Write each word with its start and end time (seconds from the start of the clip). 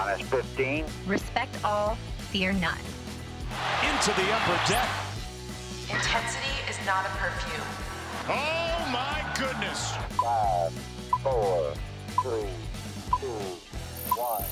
On 0.00 0.06
S15. 0.06 0.88
Respect 1.06 1.62
all, 1.62 1.94
fear 2.30 2.54
none. 2.54 2.78
Into 3.84 4.10
the 4.16 4.32
upper 4.32 4.58
deck. 4.66 4.88
Intensity 5.90 6.56
is 6.70 6.78
not 6.86 7.04
a 7.04 7.10
perfume. 7.18 7.66
Oh 8.26 8.88
my 8.90 9.22
goodness. 9.38 9.92
Five, 10.18 10.72
four, 11.22 11.74
three, 12.22 12.48
two, 13.20 13.26
one. 14.16 14.42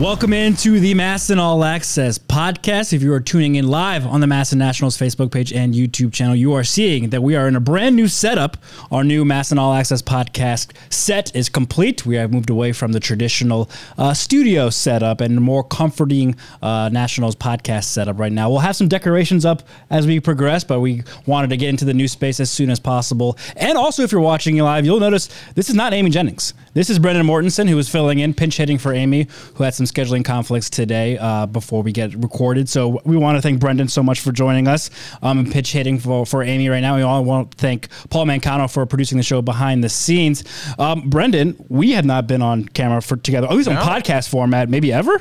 Welcome 0.00 0.32
into 0.32 0.80
the 0.80 0.94
MASN 0.94 1.36
All 1.36 1.62
Access 1.62 2.16
podcast. 2.16 2.94
If 2.94 3.02
you 3.02 3.12
are 3.12 3.20
tuning 3.20 3.56
in 3.56 3.68
live 3.68 4.06
on 4.06 4.22
the 4.22 4.26
MASN 4.26 4.56
Nationals 4.56 4.96
Facebook 4.96 5.30
page 5.30 5.52
and 5.52 5.74
YouTube 5.74 6.10
channel, 6.10 6.34
you 6.34 6.54
are 6.54 6.64
seeing 6.64 7.10
that 7.10 7.22
we 7.22 7.36
are 7.36 7.46
in 7.46 7.54
a 7.54 7.60
brand 7.60 7.96
new 7.96 8.08
setup. 8.08 8.56
Our 8.90 9.04
new 9.04 9.26
MASN 9.26 9.58
All 9.58 9.74
Access 9.74 10.00
podcast 10.00 10.72
set 10.88 11.36
is 11.36 11.50
complete. 11.50 12.06
We 12.06 12.14
have 12.14 12.32
moved 12.32 12.48
away 12.48 12.72
from 12.72 12.92
the 12.92 12.98
traditional 12.98 13.68
uh, 13.98 14.14
studio 14.14 14.70
setup 14.70 15.20
and 15.20 15.38
more 15.38 15.62
comforting 15.62 16.34
uh, 16.62 16.88
Nationals 16.90 17.36
podcast 17.36 17.84
setup 17.84 18.18
right 18.18 18.32
now. 18.32 18.48
We'll 18.48 18.60
have 18.60 18.76
some 18.76 18.88
decorations 18.88 19.44
up 19.44 19.64
as 19.90 20.06
we 20.06 20.18
progress, 20.18 20.64
but 20.64 20.80
we 20.80 21.02
wanted 21.26 21.50
to 21.50 21.58
get 21.58 21.68
into 21.68 21.84
the 21.84 21.92
new 21.92 22.08
space 22.08 22.40
as 22.40 22.50
soon 22.50 22.70
as 22.70 22.80
possible. 22.80 23.36
And 23.54 23.76
also, 23.76 24.02
if 24.02 24.12
you're 24.12 24.22
watching 24.22 24.56
live, 24.56 24.86
you'll 24.86 24.98
notice 24.98 25.28
this 25.56 25.68
is 25.68 25.74
not 25.74 25.92
Amy 25.92 26.08
Jennings. 26.08 26.54
This 26.72 26.88
is 26.88 27.00
Brendan 27.00 27.26
Mortensen, 27.26 27.68
who 27.68 27.76
is 27.78 27.88
filling 27.88 28.20
in, 28.20 28.32
pinch 28.32 28.56
hitting 28.56 28.78
for 28.78 28.92
Amy, 28.92 29.26
who 29.54 29.64
had 29.64 29.74
some 29.74 29.86
scheduling 29.86 30.24
conflicts 30.24 30.70
today 30.70 31.18
uh, 31.18 31.46
before 31.46 31.82
we 31.82 31.90
get 31.90 32.14
recorded. 32.14 32.68
So 32.68 33.00
we 33.04 33.16
want 33.16 33.36
to 33.36 33.42
thank 33.42 33.58
Brendan 33.58 33.88
so 33.88 34.04
much 34.04 34.20
for 34.20 34.30
joining 34.30 34.68
us 34.68 34.88
um, 35.20 35.40
and 35.40 35.50
pitch 35.50 35.72
hitting 35.72 35.98
for, 35.98 36.24
for 36.24 36.44
Amy 36.44 36.68
right 36.68 36.78
now. 36.78 36.94
We 36.94 37.02
all 37.02 37.24
want 37.24 37.50
to 37.50 37.56
thank 37.56 37.88
Paul 38.10 38.26
Mancano 38.26 38.72
for 38.72 38.86
producing 38.86 39.18
the 39.18 39.24
show 39.24 39.42
behind 39.42 39.82
the 39.82 39.88
scenes. 39.88 40.44
Um, 40.78 41.10
Brendan, 41.10 41.56
we 41.68 41.90
have 41.92 42.04
not 42.04 42.28
been 42.28 42.40
on 42.40 42.66
camera 42.66 43.02
for 43.02 43.16
together, 43.16 43.48
at 43.48 43.54
least 43.56 43.68
on 43.68 43.74
No. 43.74 43.80
podcast 43.80 44.28
format, 44.28 44.68
maybe 44.68 44.92
ever. 44.92 45.20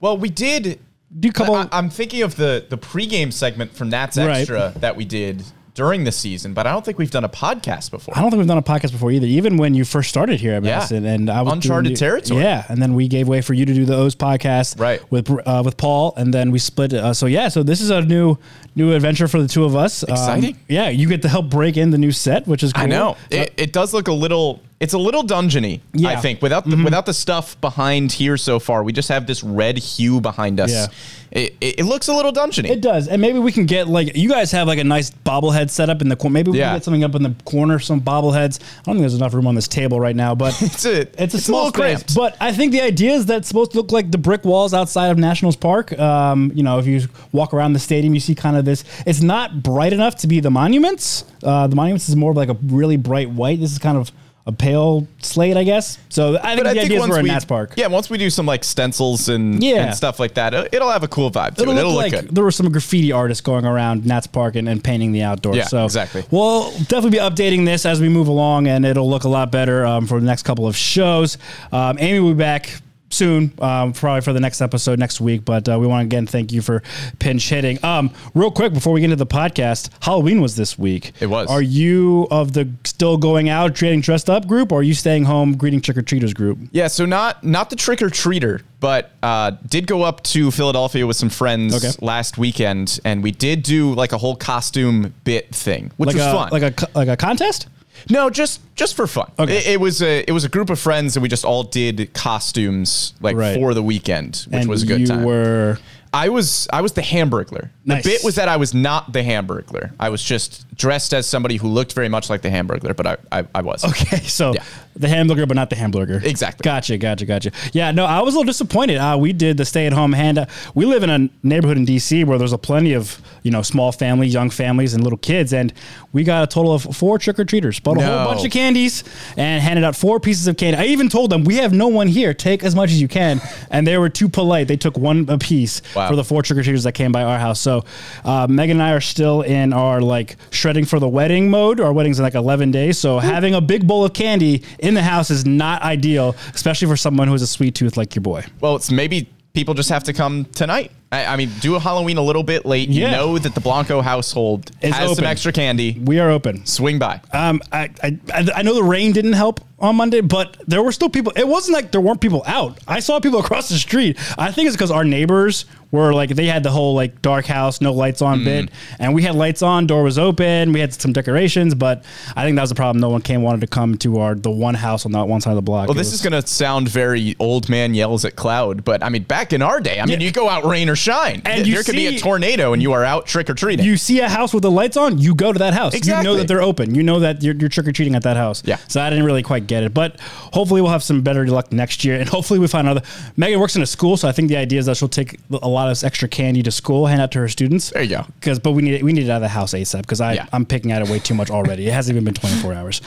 Well, 0.00 0.18
we 0.18 0.28
did. 0.28 0.80
Do 1.18 1.30
a 1.30 1.32
couple. 1.32 1.54
I, 1.54 1.66
am 1.72 1.88
thinking 1.88 2.22
of 2.22 2.36
the 2.36 2.66
the 2.68 2.78
pregame 2.78 3.32
segment 3.32 3.74
from 3.74 3.88
Nats 3.88 4.16
Right. 4.16 4.40
Extra 4.40 4.74
that 4.76 4.94
we 4.96 5.04
did 5.04 5.42
during 5.80 6.04
the 6.04 6.12
season, 6.12 6.52
but 6.52 6.66
I 6.66 6.72
don't 6.72 6.84
think 6.84 6.98
we've 6.98 7.10
done 7.10 7.24
a 7.24 7.28
podcast 7.30 7.90
before. 7.90 8.12
I 8.14 8.20
don't 8.20 8.30
think 8.30 8.40
we've 8.40 8.46
done 8.46 8.58
a 8.58 8.62
podcast 8.62 8.92
before 8.92 9.10
either. 9.12 9.26
Even 9.26 9.56
when 9.56 9.72
you 9.72 9.86
first 9.86 10.10
started 10.10 10.38
here 10.38 10.52
at 10.52 10.62
Yeah. 10.62 10.86
And 10.92 11.30
I 11.30 11.40
was 11.40 11.54
Uncharted 11.54 11.88
doing 11.88 11.96
territory. 11.96 12.42
Yeah, 12.42 12.66
and 12.68 12.82
then 12.82 12.92
we 12.94 13.08
gave 13.08 13.28
way 13.28 13.40
for 13.40 13.54
you 13.54 13.64
to 13.64 13.72
do 13.72 13.86
the 13.86 13.96
O's 13.96 14.14
podcast, 14.14 14.78
Right. 14.78 15.00
With 15.10 15.30
uh, 15.30 15.62
with 15.64 15.78
Paul, 15.78 16.12
and 16.18 16.34
then 16.34 16.50
we 16.50 16.58
split. 16.58 16.92
Uh, 16.92 17.14
so 17.14 17.24
yeah, 17.24 17.48
so 17.48 17.62
this 17.62 17.80
is 17.80 17.88
a 17.88 18.02
new 18.02 18.36
new 18.76 18.92
adventure 18.92 19.26
for 19.26 19.40
the 19.40 19.48
two 19.48 19.64
of 19.64 19.74
us. 19.74 20.02
Um, 20.02 20.10
Exciting. 20.10 20.58
yeah, 20.68 20.90
you 20.90 21.08
get 21.08 21.22
to 21.22 21.30
help 21.30 21.48
break 21.48 21.78
in 21.78 21.92
the 21.92 21.98
new 21.98 22.12
set, 22.12 22.46
which 22.46 22.62
is 22.62 22.74
cool. 22.74 22.84
I 22.84 22.86
know 22.86 23.16
it, 23.30 23.54
it 23.56 23.72
does 23.72 23.94
look 23.94 24.08
a 24.08 24.12
little. 24.12 24.60
It's 24.80 24.94
a 24.94 24.98
little 24.98 25.22
dungeony. 25.22 25.80
Yeah. 25.92 26.08
I 26.08 26.16
think 26.16 26.40
without 26.40 26.64
the, 26.68 26.82
without 26.82 27.04
the 27.04 27.12
stuff 27.12 27.60
behind 27.60 28.12
here 28.12 28.38
so 28.38 28.58
far, 28.58 28.82
we 28.82 28.94
just 28.94 29.10
have 29.10 29.26
this 29.26 29.44
red 29.44 29.76
hue 29.76 30.22
behind 30.22 30.58
us. 30.58 30.72
Yeah. 30.72 30.86
It, 31.32 31.54
it, 31.60 31.80
it 31.80 31.84
looks 31.84 32.08
a 32.08 32.14
little 32.14 32.32
dungeony. 32.32 32.70
It 32.70 32.80
does, 32.80 33.06
and 33.06 33.20
maybe 33.22 33.38
we 33.38 33.52
can 33.52 33.66
get 33.66 33.86
like 33.88 34.16
you 34.16 34.28
guys 34.28 34.50
have 34.52 34.66
like 34.66 34.78
a 34.80 34.84
nice 34.84 35.10
bobblehead 35.10 35.68
set 35.70 35.88
up 35.90 36.00
in 36.00 36.08
the 36.08 36.16
corner. 36.16 36.32
Maybe 36.32 36.50
we 36.50 36.58
Yeah. 36.58 36.70
can 36.70 36.76
get 36.76 36.84
something 36.84 37.04
up 37.04 37.14
in 37.14 37.22
the 37.22 37.34
corner, 37.44 37.78
some 37.78 38.00
bobbleheads. 38.00 38.58
I 38.60 38.82
don't 38.86 38.94
think 38.94 39.00
there's 39.00 39.14
enough 39.14 39.34
room 39.34 39.46
on 39.46 39.54
this 39.54 39.68
table 39.68 40.00
right 40.00 40.16
now, 40.16 40.34
but 40.34 40.60
It's 40.62 40.84
a- 40.86 41.02
it's 41.02 41.18
a 41.18 41.36
it's 41.36 41.44
small 41.44 41.66
little 41.66 41.74
space. 41.74 41.96
cramped. 42.02 42.14
But 42.16 42.36
I 42.40 42.50
think 42.52 42.72
the 42.72 42.80
idea 42.80 43.12
is 43.12 43.26
that 43.26 43.36
it's 43.38 43.48
supposed 43.48 43.72
to 43.72 43.76
look 43.76 43.92
like 43.92 44.10
the 44.10 44.18
brick 44.18 44.44
walls 44.46 44.72
outside 44.74 45.08
of 45.10 45.18
Nationals 45.18 45.56
Park. 45.56 45.96
Um, 46.00 46.50
you 46.54 46.62
know, 46.62 46.78
if 46.78 46.86
you 46.86 47.02
walk 47.32 47.52
around 47.54 47.74
the 47.74 47.78
stadium, 47.80 48.14
you 48.14 48.20
see 48.20 48.34
kind 48.34 48.56
of 48.56 48.64
this. 48.64 48.82
It's 49.06 49.20
not 49.20 49.62
bright 49.62 49.92
enough 49.92 50.16
to 50.16 50.26
be 50.26 50.40
the 50.40 50.50
monuments. 50.50 51.26
Uh, 51.44 51.66
the 51.68 51.76
monuments 51.76 52.08
is 52.08 52.16
more 52.16 52.30
of 52.32 52.36
like 52.38 52.48
a 52.48 52.56
really 52.64 52.96
bright 52.96 53.30
white. 53.30 53.60
This 53.60 53.70
is 53.72 53.78
kind 53.78 53.98
of 53.98 54.10
a 54.46 54.52
pale 54.52 55.06
slate, 55.20 55.56
I 55.56 55.64
guess. 55.64 55.98
So 56.08 56.36
I 56.38 56.54
think 56.54 56.64
But 56.64 56.74
the 56.74 56.80
idea 56.80 57.02
is 57.02 57.08
we're 57.08 57.18
in 57.18 57.24
we, 57.24 57.28
Nats 57.30 57.44
Park. 57.44 57.74
yeah, 57.76 57.88
once 57.88 58.08
we 58.08 58.16
do 58.18 58.30
some 58.30 58.46
like 58.46 58.64
stencils 58.64 59.28
and, 59.28 59.62
Yeah. 59.62 59.84
and 59.86 59.94
stuff 59.94 60.18
like 60.18 60.34
that, 60.34 60.54
it- 60.54 60.68
it'll 60.72 60.90
have 60.90 61.02
a 61.02 61.08
cool 61.08 61.30
vibe 61.30 61.56
to 61.56 61.62
It'll 61.62 61.72
it. 61.72 61.74
look 61.74 61.78
It'll 61.80 61.92
look 61.92 62.02
like 62.02 62.12
good. 62.12 62.34
there 62.34 62.42
were 62.42 62.50
some 62.50 62.70
graffiti 62.72 63.12
artists 63.12 63.42
going 63.42 63.64
around 63.66 64.06
Nats 64.06 64.26
Park 64.26 64.56
and, 64.56 64.68
and 64.68 64.82
painting 64.82 65.12
the 65.12 65.22
outdoors. 65.22 65.56
Yeah, 65.56 65.64
so 65.66 65.84
exactly. 65.84 66.24
We'll 66.30 66.70
definitely 66.88 67.10
be 67.10 67.18
updating 67.18 67.66
this 67.66 67.84
as 67.84 68.00
we 68.00 68.08
move 68.08 68.28
along, 68.28 68.66
and 68.66 68.84
it'll 68.86 69.08
look 69.10 69.24
a 69.24 69.28
lot 69.28 69.52
better 69.52 69.84
um, 69.84 70.06
for 70.06 70.18
the 70.18 70.26
next 70.26 70.44
couple 70.44 70.66
of 70.66 70.74
shows. 70.74 71.36
Um, 71.70 71.98
Amy 72.00 72.20
will 72.20 72.32
be 72.32 72.38
back 72.38 72.80
soon, 73.10 73.52
um, 73.60 73.92
probably 73.92 74.20
for 74.22 74.32
the 74.32 74.40
next 74.40 74.60
episode 74.60 74.98
next 74.98 75.20
week. 75.20 75.44
But 75.44 75.68
uh, 75.68 75.78
we 75.78 75.86
want 75.86 76.02
to 76.02 76.06
again 76.06 76.26
thank 76.26 76.52
you 76.52 76.62
for 76.62 76.82
pinch 77.18 77.48
hitting. 77.48 77.82
Um, 77.84 78.12
real 78.34 78.50
quick 78.50 78.72
before 78.72 78.92
we 78.92 79.00
get 79.00 79.06
into 79.06 79.16
the 79.16 79.26
podcast, 79.26 79.90
Halloween 80.00 80.40
was 80.40 80.56
this 80.56 80.78
week. 80.78 81.12
It 81.20 81.26
was. 81.26 81.48
Are 81.48 81.62
you 81.62 82.26
of 82.30 82.52
the 82.52 82.68
still 82.84 83.16
going 83.16 83.48
out, 83.48 83.74
getting 83.74 84.00
dressed 84.00 84.30
up 84.30 84.46
group, 84.46 84.72
or 84.72 84.80
are 84.80 84.82
you 84.82 84.94
staying 84.94 85.24
home, 85.24 85.56
greeting 85.56 85.80
trick 85.80 85.96
or 85.96 86.02
treaters 86.02 86.32
group? 86.32 86.58
Yeah, 86.72 86.86
so 86.88 87.04
not 87.04 87.44
not 87.44 87.70
the 87.70 87.76
trick 87.76 88.00
or 88.02 88.08
treater, 88.08 88.62
but 88.80 89.12
uh, 89.22 89.52
did 89.68 89.86
go 89.86 90.02
up 90.02 90.22
to 90.24 90.50
Philadelphia 90.50 91.06
with 91.06 91.16
some 91.16 91.30
friends 91.30 91.74
Okay. 91.74 91.90
last 92.00 92.38
weekend, 92.38 93.00
and 93.04 93.22
we 93.22 93.30
did 93.32 93.62
do 93.62 93.94
like 93.94 94.12
a 94.12 94.18
whole 94.18 94.36
costume 94.36 95.12
bit 95.24 95.54
thing, 95.54 95.90
which 95.96 96.06
like 96.08 96.16
was 96.16 96.24
a 96.24 96.32
fun. 96.32 96.48
like 96.52 96.62
a 96.62 96.88
like 96.98 97.08
a 97.08 97.16
contest. 97.16 97.68
No, 98.08 98.30
just 98.30 98.60
just 98.76 98.94
for 98.96 99.06
fun. 99.06 99.30
Okay. 99.38 99.58
It, 99.58 99.66
it 99.66 99.80
was 99.80 100.00
a 100.02 100.24
it 100.26 100.32
was 100.32 100.44
a 100.44 100.48
group 100.48 100.70
of 100.70 100.78
friends, 100.78 101.16
and 101.16 101.22
we 101.22 101.28
just 101.28 101.44
all 101.44 101.62
did 101.64 102.12
costumes 102.14 103.12
like 103.20 103.36
Right. 103.36 103.54
for 103.56 103.74
the 103.74 103.82
weekend, 103.82 104.46
which 104.48 104.60
and 104.60 104.68
was 104.68 104.82
a 104.82 104.86
good 104.86 105.00
you 105.00 105.06
time. 105.06 105.24
were 105.24 105.78
I 106.12 106.28
was 106.28 106.66
I 106.72 106.80
was 106.80 106.92
the 106.92 107.02
Hamburglar. 107.02 107.70
The 107.86 108.00
bit 108.02 108.22
was 108.24 108.34
that 108.34 108.48
I 108.48 108.56
was 108.56 108.74
not 108.74 109.12
the 109.12 109.20
Hamburglar. 109.22 109.92
I 110.00 110.08
was 110.08 110.22
just 110.22 110.66
dressed 110.76 111.12
as 111.14 111.26
somebody 111.26 111.56
who 111.56 111.68
looked 111.68 111.92
very 111.92 112.08
much 112.08 112.28
like 112.30 112.42
the 112.42 112.48
Hamburglar, 112.48 112.96
but 112.96 113.06
I 113.06 113.16
I, 113.30 113.44
I 113.54 113.60
was. 113.62 113.84
Okay, 113.84 114.16
so 114.24 114.52
Yeah. 114.54 114.64
the 114.96 115.08
hamburger, 115.08 115.46
but 115.46 115.54
not 115.54 115.70
the 115.70 115.76
hamburger. 115.76 116.20
Exactly. 116.24 116.64
Gotcha, 116.64 116.98
gotcha, 116.98 117.26
gotcha. 117.26 117.52
Yeah, 117.72 117.92
no, 117.92 118.04
I 118.06 118.22
was 118.22 118.34
a 118.34 118.38
little 118.38 118.50
disappointed. 118.50 118.96
Uh, 118.96 119.16
we 119.18 119.32
did 119.32 119.56
the 119.56 119.64
stay-at-home 119.64 120.12
hand. 120.12 120.44
We 120.74 120.84
live 120.84 121.02
in 121.04 121.10
a 121.10 121.28
neighborhood 121.44 121.76
in 121.76 121.86
DC 121.86 122.24
where 122.24 122.38
there's 122.38 122.52
a 122.52 122.58
plenty 122.58 122.92
of 122.94 123.20
you 123.44 123.52
know 123.52 123.62
small 123.62 123.92
families, 123.92 124.34
young 124.34 124.50
families, 124.50 124.94
and 124.94 125.04
little 125.04 125.18
kids, 125.18 125.52
and 125.52 125.72
we 126.12 126.24
got 126.24 126.42
a 126.42 126.46
total 126.48 126.72
of 126.72 126.82
four 126.96 127.18
trick 127.20 127.38
or 127.38 127.44
treaters. 127.44 127.78
Bought 127.78 127.98
a 127.98 128.00
No. 128.00 128.18
whole 128.18 128.34
bunch 128.34 128.44
of 128.44 128.50
candies 128.50 129.04
and 129.36 129.62
handed 129.62 129.84
out 129.84 129.94
four 129.94 130.18
pieces 130.18 130.48
of 130.48 130.56
candy. 130.56 130.76
I 130.76 130.86
even 130.86 131.08
told 131.08 131.30
them 131.30 131.44
we 131.44 131.56
have 131.56 131.72
no 131.72 131.86
one 131.86 132.08
here. 132.08 132.34
Take 132.34 132.64
as 132.64 132.74
much 132.74 132.90
as 132.90 133.00
you 133.00 133.06
can, 133.08 133.40
and 133.70 133.86
they 133.86 133.96
were 133.96 134.08
too 134.08 134.28
polite. 134.28 134.66
They 134.66 134.76
took 134.76 134.98
one 134.98 135.26
a 135.28 135.38
piece 135.38 135.82
Wow. 135.94 135.99
For 136.08 136.16
the 136.16 136.24
four 136.24 136.42
trick 136.42 136.58
or 136.58 136.62
treaters 136.62 136.84
that 136.84 136.92
came 136.92 137.12
by 137.12 137.22
our 137.22 137.38
house. 137.38 137.60
So 137.60 137.84
uh, 138.24 138.46
Megan 138.48 138.78
and 138.78 138.82
I 138.82 138.92
are 138.92 139.00
still 139.00 139.42
in 139.42 139.72
our 139.72 140.00
like 140.00 140.36
shredding 140.50 140.84
for 140.84 140.98
the 140.98 141.08
wedding 141.08 141.50
mode. 141.50 141.80
Our 141.80 141.92
wedding's 141.92 142.18
in 142.18 142.22
like 142.22 142.34
11 142.34 142.70
days. 142.70 142.98
So 142.98 143.18
having 143.18 143.54
a 143.54 143.60
big 143.60 143.86
bowl 143.86 144.04
of 144.04 144.12
candy 144.12 144.62
in 144.78 144.94
the 144.94 145.02
house 145.02 145.30
is 145.30 145.44
not 145.46 145.82
ideal, 145.82 146.36
especially 146.54 146.88
for 146.88 146.96
someone 146.96 147.28
who 147.28 147.32
has 147.32 147.42
a 147.42 147.46
sweet 147.46 147.74
tooth 147.74 147.96
like 147.96 148.14
your 148.14 148.22
boy. 148.22 148.44
Well, 148.60 148.76
it's 148.76 148.90
maybe 148.90 149.28
people 149.52 149.74
just 149.74 149.90
have 149.90 150.04
to 150.04 150.12
come 150.12 150.44
tonight. 150.46 150.92
I, 151.12 151.24
I 151.26 151.36
mean, 151.36 151.50
do 151.60 151.74
a 151.74 151.80
Halloween 151.80 152.18
a 152.18 152.22
little 152.22 152.42
bit 152.44 152.64
late. 152.64 152.88
Yeah. 152.88 153.06
You 153.06 153.16
know 153.16 153.38
that 153.38 153.54
the 153.54 153.60
Blanco 153.60 154.00
household 154.00 154.70
It's 154.80 154.96
has 154.96 155.06
open. 155.06 155.16
some 155.16 155.24
extra 155.24 155.52
candy. 155.52 155.98
We 156.04 156.20
are 156.20 156.30
open. 156.30 156.64
Swing 156.66 156.98
by. 156.98 157.20
Um, 157.32 157.60
I, 157.72 157.90
I 158.02 158.18
I 158.54 158.62
know 158.62 158.74
the 158.74 158.84
rain 158.84 159.12
didn't 159.12 159.32
help 159.32 159.60
on 159.80 159.96
Monday, 159.96 160.20
but 160.20 160.56
there 160.68 160.82
were 160.82 160.92
still 160.92 161.08
people. 161.08 161.32
It 161.36 161.48
wasn't 161.48 161.74
like 161.74 161.90
there 161.90 162.00
weren't 162.00 162.20
people 162.20 162.42
out. 162.46 162.78
I 162.86 163.00
saw 163.00 163.18
people 163.18 163.40
across 163.44 163.68
the 163.68 163.76
street. 163.76 164.18
I 164.38 164.52
think 164.52 164.68
it's 164.68 164.76
because 164.76 164.90
our 164.92 165.04
neighbors 165.04 165.64
were 165.90 166.12
like 166.14 166.30
they 166.30 166.46
had 166.46 166.62
the 166.62 166.70
whole 166.70 166.94
like 166.94 167.20
dark 167.22 167.46
house, 167.46 167.80
no 167.80 167.92
lights 167.92 168.22
on 168.22 168.44
bit, 168.44 168.70
and 169.00 169.12
we 169.12 169.22
had 169.24 169.34
lights 169.34 169.62
on. 169.62 169.88
Door 169.88 170.04
was 170.04 170.18
open. 170.18 170.72
We 170.72 170.78
had 170.78 170.92
some 170.94 171.12
decorations, 171.12 171.74
but 171.74 172.04
I 172.36 172.44
think 172.44 172.54
that 172.54 172.62
was 172.62 172.68
the 172.70 172.76
problem. 172.76 173.00
No 173.00 173.08
one 173.08 173.22
came 173.22 173.42
wanted 173.42 173.62
to 173.62 173.66
come 173.66 173.96
to 173.98 174.18
our 174.20 174.36
the 174.36 174.50
one 174.50 174.74
house 174.74 175.04
on 175.06 175.10
that 175.12 175.26
one 175.26 175.40
side 175.40 175.50
of 175.50 175.56
the 175.56 175.62
block. 175.62 175.88
Well, 175.88 175.96
this 175.96 176.12
is 176.12 176.22
going 176.22 176.40
to 176.40 176.46
sound 176.46 176.88
very 176.88 177.34
old 177.40 177.68
man 177.68 177.94
yells 177.94 178.24
at 178.24 178.36
cloud, 178.36 178.84
but 178.84 179.02
I 179.02 179.08
mean, 179.08 179.24
back 179.24 179.52
in 179.52 179.62
our 179.62 179.80
day, 179.80 179.98
I 179.98 180.06
mean, 180.06 180.20
Yeah. 180.20 180.26
you 180.26 180.30
go 180.32 180.48
out 180.48 180.64
rain 180.64 180.88
or 180.88 180.94
shine. 181.00 181.42
And 181.44 181.64
there 181.66 181.82
could 181.82 181.94
be 181.94 182.06
a 182.06 182.18
tornado 182.18 182.72
and 182.72 182.82
you 182.82 182.92
are 182.92 183.04
out 183.04 183.26
trick 183.26 183.48
or 183.50 183.54
treating. 183.54 183.84
You 183.84 183.96
see 183.96 184.20
a 184.20 184.28
house 184.28 184.52
with 184.54 184.62
the 184.62 184.70
lights 184.70 184.96
on, 184.96 185.18
you 185.18 185.34
go 185.34 185.52
to 185.52 185.58
that 185.60 185.74
house. 185.74 185.94
You 185.94 186.22
know 186.22 186.36
that 186.36 186.48
they're 186.48 186.62
open. 186.62 186.94
You 186.94 187.02
know 187.02 187.20
that 187.20 187.42
you're, 187.42 187.54
you're 187.54 187.68
trick 187.68 187.88
or 187.88 187.92
treating 187.92 188.14
at 188.14 188.22
that 188.22 188.36
house. 188.36 188.62
Yeah. 188.64 188.76
So 188.88 189.00
I 189.00 189.10
didn't 189.10 189.24
really 189.24 189.42
quite 189.42 189.66
get 189.66 189.82
it, 189.82 189.94
but 189.94 190.20
hopefully 190.20 190.80
we'll 190.80 190.90
have 190.90 191.02
some 191.02 191.22
better 191.22 191.46
luck 191.46 191.72
next 191.72 192.04
year, 192.04 192.18
and 192.20 192.28
hopefully 192.28 192.58
we 192.58 192.66
find 192.66 192.86
another. 192.86 193.06
Megan 193.36 193.58
works 193.60 193.76
in 193.76 193.82
a 193.82 193.86
school, 193.86 194.16
so 194.16 194.28
I 194.28 194.32
think 194.32 194.48
the 194.48 194.56
idea 194.56 194.78
is 194.78 194.86
that 194.86 194.96
she'll 194.96 195.08
take 195.08 195.38
a 195.50 195.68
lot 195.68 195.90
of 195.90 196.02
extra 196.04 196.28
candy 196.28 196.62
to 196.62 196.70
school, 196.70 197.06
hand 197.06 197.20
out 197.20 197.32
to 197.32 197.38
her 197.40 197.48
students. 197.48 197.90
There 197.90 198.02
you 198.02 198.16
go. 198.16 198.26
Because, 198.38 198.58
but 198.58 198.72
we 198.72 198.82
need 198.82 198.94
it, 198.94 199.02
we 199.02 199.12
need 199.12 199.24
it 199.24 199.30
out 199.30 199.36
of 199.36 199.42
the 199.42 199.48
house 199.48 199.72
ASAP 199.74 200.02
because 200.02 200.20
I 200.20 200.34
Yeah. 200.34 200.46
I'm 200.52 200.66
picking 200.66 200.92
at 200.92 201.02
it 201.02 201.08
way 201.08 201.18
too 201.18 201.34
much 201.34 201.50
already. 201.50 201.86
It 201.88 201.92
hasn't 201.92 202.14
even 202.16 202.24
been 202.24 202.34
24 202.34 202.72
hours. 202.74 203.00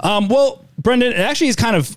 Um, 0.00 0.28
well, 0.28 0.64
Brendan, 0.78 1.12
it 1.12 1.18
actually 1.18 1.48
is 1.48 1.56
kind 1.56 1.76
of 1.76 1.96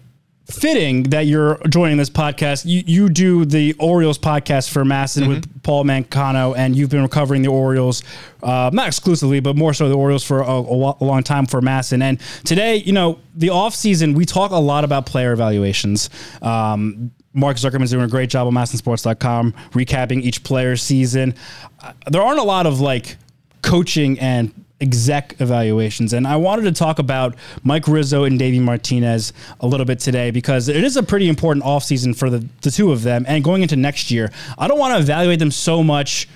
fitting 0.54 1.04
that 1.04 1.26
you're 1.26 1.60
joining 1.70 1.98
this 1.98 2.10
podcast. 2.10 2.66
You 2.66 2.84
you 2.86 3.10
do 3.10 3.46
the 3.46 3.74
Orioles 3.80 4.18
podcast 4.18 4.70
for 4.70 4.84
MASN 4.84 5.28
with 5.28 5.64
Paul 5.64 5.84
Mancano, 5.84 6.56
and 6.56 6.76
you've 6.76 6.90
been 6.90 7.08
covering 7.08 7.42
the 7.42 7.50
Orioles, 7.50 8.04
uh, 8.42 8.70
not 8.74 8.88
exclusively, 8.88 9.40
but 9.40 9.56
more 9.56 9.74
so 9.74 9.90
the 9.90 9.96
Orioles 9.96 10.24
for 10.24 10.42
a, 10.42 10.46
a 10.46 10.96
a 11.02 11.04
long 11.04 11.24
time 11.24 11.46
for 11.46 11.62
MASN. 11.62 12.02
And 12.02 12.20
today, 12.46 12.78
you 12.78 12.94
know, 12.94 13.20
the 13.36 13.50
off 13.50 13.76
season, 13.76 14.14
we 14.14 14.26
talk 14.26 14.52
a 14.52 14.56
lot 14.56 14.84
about 14.84 15.06
player 15.06 15.34
evaluations. 15.34 16.10
Um, 16.42 17.12
Mark 17.34 17.58
Zuckerman's 17.58 17.92
doing 17.92 18.04
a 18.04 18.08
great 18.08 18.30
job 18.30 18.46
on 18.48 18.54
MASNsports.com 18.54 19.54
recapping 19.72 20.22
each 20.22 20.44
player's 20.44 20.84
season. 20.84 21.34
Uh, 21.82 21.94
there 22.12 22.22
aren't 22.22 22.40
a 22.40 22.44
lot 22.44 22.68
of 22.68 22.80
like 22.80 23.18
coaching 23.64 24.20
and 24.20 24.63
exec 24.84 25.36
evaluations. 25.40 26.14
And 26.14 26.28
I 26.28 26.36
wanted 26.36 26.64
to 26.64 26.72
talk 26.72 27.00
about 27.00 27.36
Mike 27.64 27.88
Rizzo 27.88 28.26
and 28.26 28.38
Davey 28.38 28.60
Martinez 28.60 29.34
a 29.62 29.66
little 29.66 29.86
bit 29.86 30.00
today 30.00 30.30
because 30.30 30.68
it 30.68 30.84
is 30.84 30.98
a 30.98 31.02
pretty 31.02 31.28
important 31.28 31.66
offseason 31.66 32.16
for 32.16 32.30
the, 32.30 32.46
the 32.62 32.70
two 32.70 32.92
of 32.92 33.02
them. 33.02 33.26
And 33.28 33.44
going 33.44 33.64
into 33.64 33.76
next 33.76 34.12
year, 34.12 34.32
I 34.58 34.68
don't 34.68 34.78
want 34.78 34.94
to 34.94 35.00
evaluate 35.00 35.40
them 35.40 35.52
so 35.52 35.82
much 35.82 36.28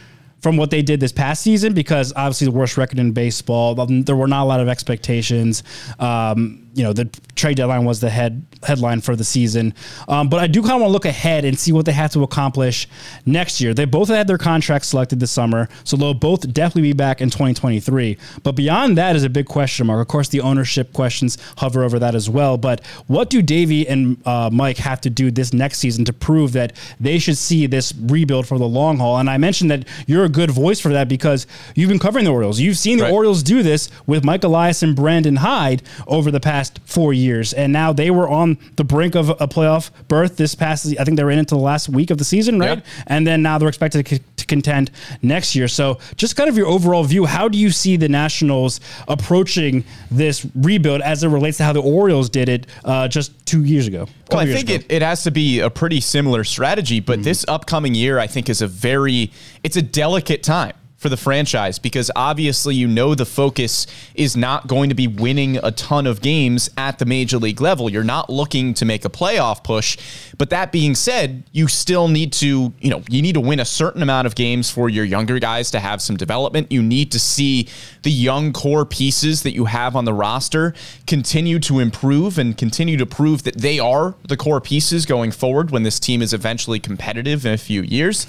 from 0.42 0.56
what 0.56 0.72
they 0.72 0.82
did 0.82 1.00
this 1.00 1.12
past 1.12 1.42
season 1.42 1.74
because 1.74 2.14
obviously 2.16 2.46
the 2.46 2.52
worst 2.52 2.78
record 2.78 3.00
in 3.00 3.12
baseball. 3.12 3.76
There 3.76 4.16
were 4.16 4.28
not 4.28 4.44
a 4.44 4.46
lot 4.46 4.60
of 4.60 4.70
expectations. 4.70 5.64
Um, 6.00 6.67
you 6.78 6.84
know, 6.84 6.94
the 6.94 7.06
trade 7.36 7.58
deadline 7.58 7.86
was 7.86 8.00
the 8.00 8.10
head 8.10 8.46
headline 8.64 9.02
for 9.02 9.16
the 9.16 9.24
season. 9.24 9.74
Um, 10.08 10.30
but 10.30 10.40
I 10.40 10.46
do 10.46 10.62
kind 10.62 10.74
of 10.76 10.82
want 10.82 10.90
to 10.90 10.94
look 10.94 11.06
ahead 11.06 11.44
and 11.44 11.58
see 11.58 11.72
what 11.72 11.86
they 11.86 11.92
have 11.92 12.12
to 12.12 12.22
accomplish 12.22 12.88
next 13.26 13.60
year. 13.60 13.74
They 13.74 13.86
both 13.86 14.10
had 14.10 14.28
their 14.28 14.38
contracts 14.38 14.90
selected 14.90 15.20
this 15.20 15.32
summer, 15.32 15.70
so 15.84 15.98
they'll 15.98 16.14
both 16.14 16.54
definitely 16.54 16.84
be 16.84 16.94
back 16.94 17.20
in 17.20 17.32
2023. 17.32 18.18
But 18.44 18.52
beyond 18.52 18.96
that 18.98 19.16
is 19.16 19.24
a 19.24 19.30
big 19.30 19.48
question 19.48 19.88
mark. 19.88 20.00
Of 20.02 20.08
course, 20.08 20.30
the 20.30 20.42
ownership 20.42 20.94
questions 20.94 21.40
hover 21.58 21.84
over 21.84 21.98
that 21.98 22.14
as 22.14 22.30
well. 22.30 22.58
But 22.60 22.86
what 23.08 23.32
do 23.32 23.42
Davey 23.42 23.88
and 23.88 24.22
uh, 24.28 24.52
Mike 24.54 24.78
have 24.78 25.02
to 25.02 25.10
do 25.10 25.32
this 25.32 25.54
next 25.54 25.80
season 25.80 26.06
to 26.06 26.14
prove 26.14 26.52
that 26.54 26.74
they 27.00 27.18
should 27.18 27.38
see 27.38 27.66
this 27.66 27.92
rebuild 28.00 28.46
for 28.48 28.60
the 28.60 28.68
long 28.68 28.98
haul? 28.98 29.18
And 29.18 29.32
I 29.32 29.38
mentioned 29.40 29.72
that 29.72 29.88
you're 30.06 30.26
a 30.26 30.30
good 30.30 30.52
voice 30.52 30.80
for 30.80 30.90
that 30.90 31.10
because 31.10 31.48
you've 31.74 31.90
been 31.90 31.98
covering 32.00 32.26
the 32.26 32.32
Orioles. 32.32 32.60
You've 32.60 32.78
seen 32.78 33.00
the 33.00 33.06
Right. 33.06 33.14
Orioles 33.14 33.42
do 33.42 33.64
this 33.64 33.90
with 34.06 34.24
Mike 34.24 34.44
Elias 34.44 34.84
and 34.84 34.96
Brandon 34.96 35.38
Hyde 35.38 35.82
over 36.08 36.30
the 36.30 36.40
past 36.40 36.67
four 36.86 37.14
years, 37.14 37.54
and 37.54 37.74
now 37.74 37.94
they 37.94 38.12
were 38.12 38.28
on 38.28 38.58
the 38.76 38.84
brink 38.84 39.16
of 39.16 39.30
a 39.30 39.48
playoff 39.48 39.92
berth 40.08 40.38
this 40.38 40.56
past. 40.56 40.88
I 41.00 41.04
think 41.04 41.18
they 41.18 41.24
were 41.24 41.32
in 41.32 41.40
into 41.40 41.56
the 41.56 41.62
last 41.62 41.90
week 41.90 42.10
of 42.12 42.18
the 42.18 42.24
season, 42.24 42.60
right? 42.60 42.80
Yeah. 42.80 43.04
And 43.08 43.26
then 43.26 43.42
now 43.42 43.58
they're 43.58 43.68
expected 43.68 44.06
to, 44.06 44.16
c- 44.16 44.24
to 44.38 44.46
contend 44.46 44.92
next 45.22 45.56
year. 45.56 45.68
So, 45.68 46.00
just 46.16 46.36
kind 46.36 46.50
of 46.50 46.58
your 46.58 46.68
overall 46.68 47.04
view. 47.04 47.26
How 47.26 47.48
do 47.48 47.58
you 47.58 47.72
see 47.72 47.98
the 47.98 48.10
Nationals 48.10 48.80
approaching 49.08 49.84
this 50.12 50.46
rebuild 50.56 51.02
as 51.02 51.24
it 51.24 51.30
relates 51.30 51.58
to 51.58 51.64
how 51.64 51.74
the 51.74 51.82
Orioles 51.82 52.30
did 52.30 52.50
it 52.50 52.68
uh, 52.86 53.08
just 53.08 53.46
two 53.46 53.64
years 53.64 53.88
ago? 53.88 54.08
Well, 54.32 54.42
I 54.42 54.46
think 54.46 54.70
it, 54.70 54.92
it 54.92 55.02
has 55.02 55.24
to 55.24 55.32
be 55.32 55.60
a 55.60 55.70
pretty 55.70 56.02
similar 56.02 56.44
strategy, 56.44 57.00
but 57.00 57.24
this 57.24 57.46
upcoming 57.48 57.96
year, 57.96 58.20
I 58.20 58.28
think, 58.28 58.50
is 58.50 58.62
a 58.62 58.68
very 58.68 59.32
it's 59.64 59.78
a 59.78 59.82
delicate 59.82 60.44
time 60.44 60.74
for 60.98 61.10
the 61.10 61.18
franchise 61.18 61.78
because 61.78 62.10
obviously 62.16 62.76
you 62.76 62.88
know 62.88 63.14
the 63.14 63.26
focus 63.26 63.86
is 64.16 64.36
not 64.36 64.68
going 64.68 64.90
to 64.90 64.96
be 64.96 65.08
winning 65.08 65.58
a 65.58 65.72
ton 65.72 66.08
of 66.08 66.22
games 66.22 66.70
at 66.76 66.98
the 66.98 67.06
major 67.06 67.38
league 67.38 67.62
level. 67.62 67.90
You're 67.90 68.04
not 68.04 68.30
looking 68.30 68.74
to 68.74 68.86
make 68.86 69.06
a 69.06 69.10
playoff 69.10 69.64
push. 69.64 69.98
But 70.38 70.50
that 70.50 70.72
being 70.72 70.96
said, 70.96 71.44
you 71.52 71.68
still 71.68 72.08
need 72.08 72.34
to, 72.34 72.74
you 72.80 72.90
know, 72.90 73.04
you 73.10 73.22
need 73.22 73.34
to 73.34 73.40
win 73.40 73.60
a 73.60 73.66
certain 73.66 74.02
amount 74.02 74.26
of 74.26 74.34
games 74.34 74.72
for 74.72 74.90
your 74.90 75.06
younger 75.06 75.38
guys 75.38 75.70
to 75.72 75.80
have 75.80 76.02
some 76.02 76.18
development. 76.18 76.72
You 76.72 76.82
need 76.82 77.12
to 77.12 77.20
see 77.20 77.68
the 78.02 78.12
young 78.12 78.52
core 78.52 78.86
pieces 78.86 79.44
that 79.44 79.54
you 79.54 79.66
have 79.66 79.96
on 79.96 80.06
the 80.06 80.14
roster 80.14 80.74
continue 81.06 81.60
to 81.60 81.80
improve 81.80 82.40
and 82.40 82.58
continue 82.58 82.98
to 82.98 83.06
prove 83.06 83.44
that 83.44 83.58
they 83.58 83.78
are 83.78 84.16
the 84.28 84.38
core 84.38 84.62
pieces 84.62 85.06
going 85.06 85.32
forward 85.32 85.70
when 85.70 85.84
this 85.84 86.00
team 86.00 86.24
is 86.24 86.34
eventually 86.34 86.80
competitive 86.80 87.46
in 87.46 87.54
a 87.54 87.58
few 87.58 87.84
years. 87.84 88.26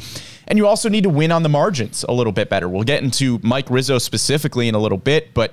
And 0.49 0.59
you 0.59 0.67
also 0.67 0.89
need 0.89 1.05
to 1.05 1.11
win 1.11 1.31
on 1.31 1.43
the 1.43 1.49
margins 1.49 2.05
a 2.09 2.13
little 2.13 2.33
bit 2.33 2.49
better. 2.49 2.69
We'll 2.69 2.83
get 2.83 3.03
into 3.03 3.39
Mike 3.43 3.71
Rizzo 3.71 3.99
specifically 3.99 4.67
in 4.67 4.75
a 4.75 4.79
little 4.79 4.99
bit, 4.99 5.33
but 5.35 5.53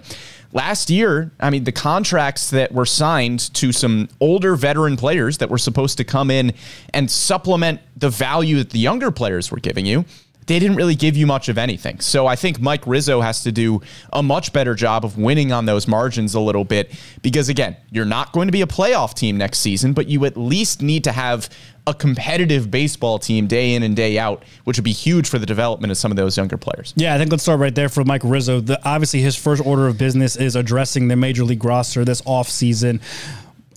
last 0.53 0.89
year, 0.89 1.31
I 1.39 1.49
mean, 1.49 1.65
the 1.65 1.71
contracts 1.71 2.49
that 2.51 2.71
were 2.71 2.85
signed 2.85 3.53
to 3.55 3.71
some 3.71 4.07
older 4.21 4.55
veteran 4.55 4.95
players 4.95 5.37
that 5.39 5.49
were 5.49 5.57
supposed 5.57 5.97
to 5.97 6.03
come 6.03 6.31
in 6.31 6.53
and 6.93 7.11
supplement 7.11 7.81
the 7.97 8.09
value 8.09 8.57
that 8.57 8.71
the 8.71 8.79
younger 8.79 9.11
players 9.11 9.51
were 9.51 9.59
giving 9.59 9.85
you, 9.85 10.05
they 10.47 10.59
didn't 10.59 10.77
really 10.77 10.95
give 10.95 11.17
you 11.17 11.25
much 11.25 11.49
of 11.49 11.57
anything. 11.57 11.99
So 11.99 12.27
I 12.27 12.35
think 12.35 12.59
Mike 12.59 12.85
Rizzo 12.85 13.21
has 13.21 13.43
to 13.43 13.51
do 13.51 13.81
a 14.13 14.21
much 14.21 14.53
better 14.53 14.75
job 14.75 15.03
of 15.03 15.17
winning 15.17 15.51
on 15.51 15.65
those 15.65 15.87
margins 15.87 16.35
a 16.35 16.39
little 16.39 16.63
bit 16.63 16.93
because, 17.21 17.49
again, 17.49 17.77
you're 17.91 18.05
not 18.05 18.31
going 18.31 18.47
to 18.47 18.51
be 18.51 18.61
a 18.61 18.67
playoff 18.67 19.13
team 19.13 19.37
next 19.37 19.59
season, 19.59 19.93
but 19.93 20.07
you 20.07 20.25
at 20.25 20.37
least 20.37 20.81
need 20.81 21.03
to 21.05 21.11
have 21.11 21.49
a 21.87 21.93
competitive 21.93 22.71
baseball 22.71 23.19
team 23.19 23.45
day 23.47 23.75
in 23.75 23.83
and 23.83 23.95
day 23.95 24.17
out, 24.17 24.43
which 24.63 24.77
would 24.77 24.83
be 24.83 24.91
huge 24.91 25.29
for 25.29 25.37
the 25.37 25.45
development 25.45 25.91
of 25.91 25.97
some 25.97 26.11
of 26.11 26.17
those 26.17 26.35
younger 26.35 26.57
players. 26.57 26.93
Yeah, 26.95 27.13
I 27.13 27.17
think 27.17 27.31
let's 27.31 27.43
start 27.43 27.59
right 27.59 27.75
there 27.75 27.89
for 27.89 28.03
Mike 28.03 28.23
Rizzo. 28.23 28.59
The, 28.59 28.79
obviously, 28.87 29.21
his 29.21 29.35
first 29.35 29.63
order 29.65 29.87
of 29.87 29.97
business 29.97 30.35
is 30.35 30.55
addressing 30.55 31.07
the 31.07 31.15
major 31.15 31.43
league 31.43 31.63
roster 31.63 32.03
this 32.03 32.21
offseason. 32.23 33.01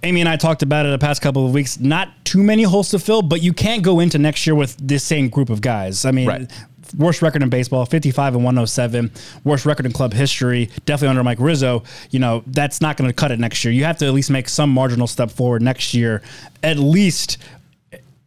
Amy 0.03 0.21
and 0.21 0.29
I 0.29 0.37
talked 0.37 0.63
about 0.63 0.87
it 0.87 0.91
the 0.91 0.99
past 0.99 1.21
couple 1.23 1.45
of 1.47 1.53
weeks. 1.53 1.81
Not 1.81 2.09
too 2.25 2.43
many 2.43 2.63
holes 2.63 2.91
to 2.91 2.99
fill, 2.99 3.23
but 3.23 3.43
you 3.43 3.53
can't 3.53 3.83
go 3.83 4.01
into 4.01 4.19
next 4.19 4.47
year 4.47 4.55
with 4.55 4.77
this 4.81 5.03
same 5.03 5.29
group 5.29 5.51
of 5.51 5.61
guys. 5.61 6.05
I 6.05 6.13
mean, 6.13 6.29
Right. 6.29 6.51
worst 6.97 7.21
record 7.21 7.43
in 7.43 7.49
baseball, 7.49 7.85
55 7.85 8.35
and 8.35 8.45
107, 8.45 9.11
worst 9.45 9.67
record 9.67 9.87
in 9.87 9.93
club 9.93 10.13
history, 10.13 10.71
definitely 10.87 11.09
under 11.09 11.25
Mike 11.25 11.41
Rizzo. 11.41 11.83
You 12.11 12.21
know, 12.21 12.43
that's 12.47 12.81
not 12.81 12.97
going 12.97 13.11
to 13.11 13.15
cut 13.15 13.33
it 13.33 13.41
next 13.41 13.65
year. 13.65 13.75
You 13.75 13.85
have 13.85 13.99
to 13.99 14.07
at 14.07 14.13
least 14.15 14.31
make 14.31 14.49
some 14.49 14.71
marginal 14.71 15.07
step 15.07 15.31
forward 15.31 15.63
next 15.63 15.93
year, 15.95 16.23
at 16.63 16.79
least 16.79 17.39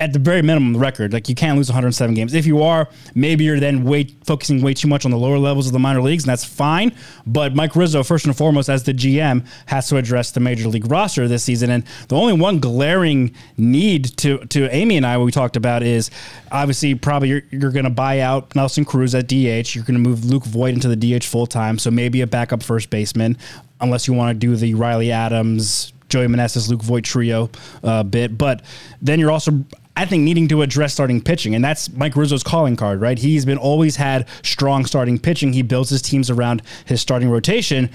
at 0.01 0.13
the 0.13 0.19
very 0.19 0.42
minimum 0.42 0.74
the 0.74 0.80
record. 0.80 1.13
Like 1.13 1.30
you 1.30 1.36
can't 1.36 1.56
lose 1.57 1.69
107 1.69 2.15
games. 2.15 2.33
If 2.33 2.48
you 2.48 2.63
are, 2.63 2.89
maybe 3.13 3.44
you're 3.44 3.59
then 3.59 3.83
way 3.83 4.06
focusing 4.25 4.63
way 4.63 4.74
too 4.74 4.88
much 4.88 5.06
on 5.06 5.12
the 5.12 5.18
lower 5.18 5.38
levels 5.38 5.68
of 5.68 5.74
the 5.74 5.80
minor 5.80 6.01
leagues, 6.01 6.24
and 6.24 6.30
that's 6.30 6.44
fine. 6.44 6.92
But 7.27 7.53
Mike 7.56 7.75
Rizzo, 7.75 8.01
first 8.01 8.25
and 8.25 8.36
foremost, 8.36 8.68
as 8.68 8.83
the 8.83 8.94
GM, 8.94 9.45
has 9.68 9.88
to 9.89 9.98
address 9.98 10.31
the 10.31 10.39
major 10.39 10.68
league 10.68 10.92
roster 10.92 11.27
this 11.27 11.44
season. 11.44 11.69
And 11.69 11.86
the 12.07 12.15
only 12.15 12.33
one 12.33 12.59
glaring 12.59 13.36
need 13.57 14.06
to 14.18 14.39
to 14.48 14.74
Amy 14.75 14.98
and 14.98 15.06
I, 15.06 15.19
we 15.19 15.31
talked 15.31 15.56
about 15.56 15.83
is 15.83 16.09
obviously 16.51 16.95
probably 16.95 17.30
you're, 17.30 17.44
you're 17.51 17.71
going 17.71 17.86
to 17.86 17.92
buy 17.92 18.21
out 18.21 18.56
Nelson 18.56 18.83
Cruz 18.83 19.13
at 19.13 19.27
DH. 19.27 19.75
You're 19.75 19.86
going 19.86 20.01
to 20.03 20.09
move 20.09 20.25
Luke 20.25 20.45
Voit 20.45 20.74
into 20.74 20.94
the 20.94 21.19
DH 21.19 21.25
full 21.25 21.45
time, 21.45 21.77
so 21.77 21.92
maybe 21.92 22.21
a 22.21 22.27
backup 22.27 22.63
first 22.63 22.89
baseman, 22.89 23.38
unless 23.80 24.07
you 24.07 24.15
want 24.15 24.33
to 24.36 24.39
do 24.48 24.56
the 24.56 24.74
Riley 24.74 25.12
Adams. 25.12 25.94
Joey 26.09 26.27
Meneses, 26.27 26.69
Luke 26.69 26.81
Voit 26.81 27.06
trio 27.06 27.50
uh, 27.83 28.03
bit, 28.03 28.38
but 28.38 28.63
then 29.01 29.18
you're 29.18 29.31
also, 29.31 29.63
I 29.95 30.05
think, 30.05 30.23
needing 30.23 30.47
to 30.49 30.61
address 30.61 30.93
starting 30.93 31.21
pitching, 31.21 31.53
and 31.53 31.63
that's 31.63 31.91
Mike 31.91 32.15
Rizzo's 32.15 32.43
calling 32.43 32.75
card, 32.75 33.01
right? 33.01 33.19
He's 33.19 33.45
been 33.45 33.57
always 33.57 33.97
had 33.97 34.27
strong 34.43 34.85
starting 34.85 35.19
pitching. 35.19 35.53
He 35.53 35.61
builds 35.61 35.89
his 35.89 36.01
teams 36.01 36.29
around 36.29 36.61
his 36.85 37.01
starting 37.01 37.29
rotation. 37.29 37.89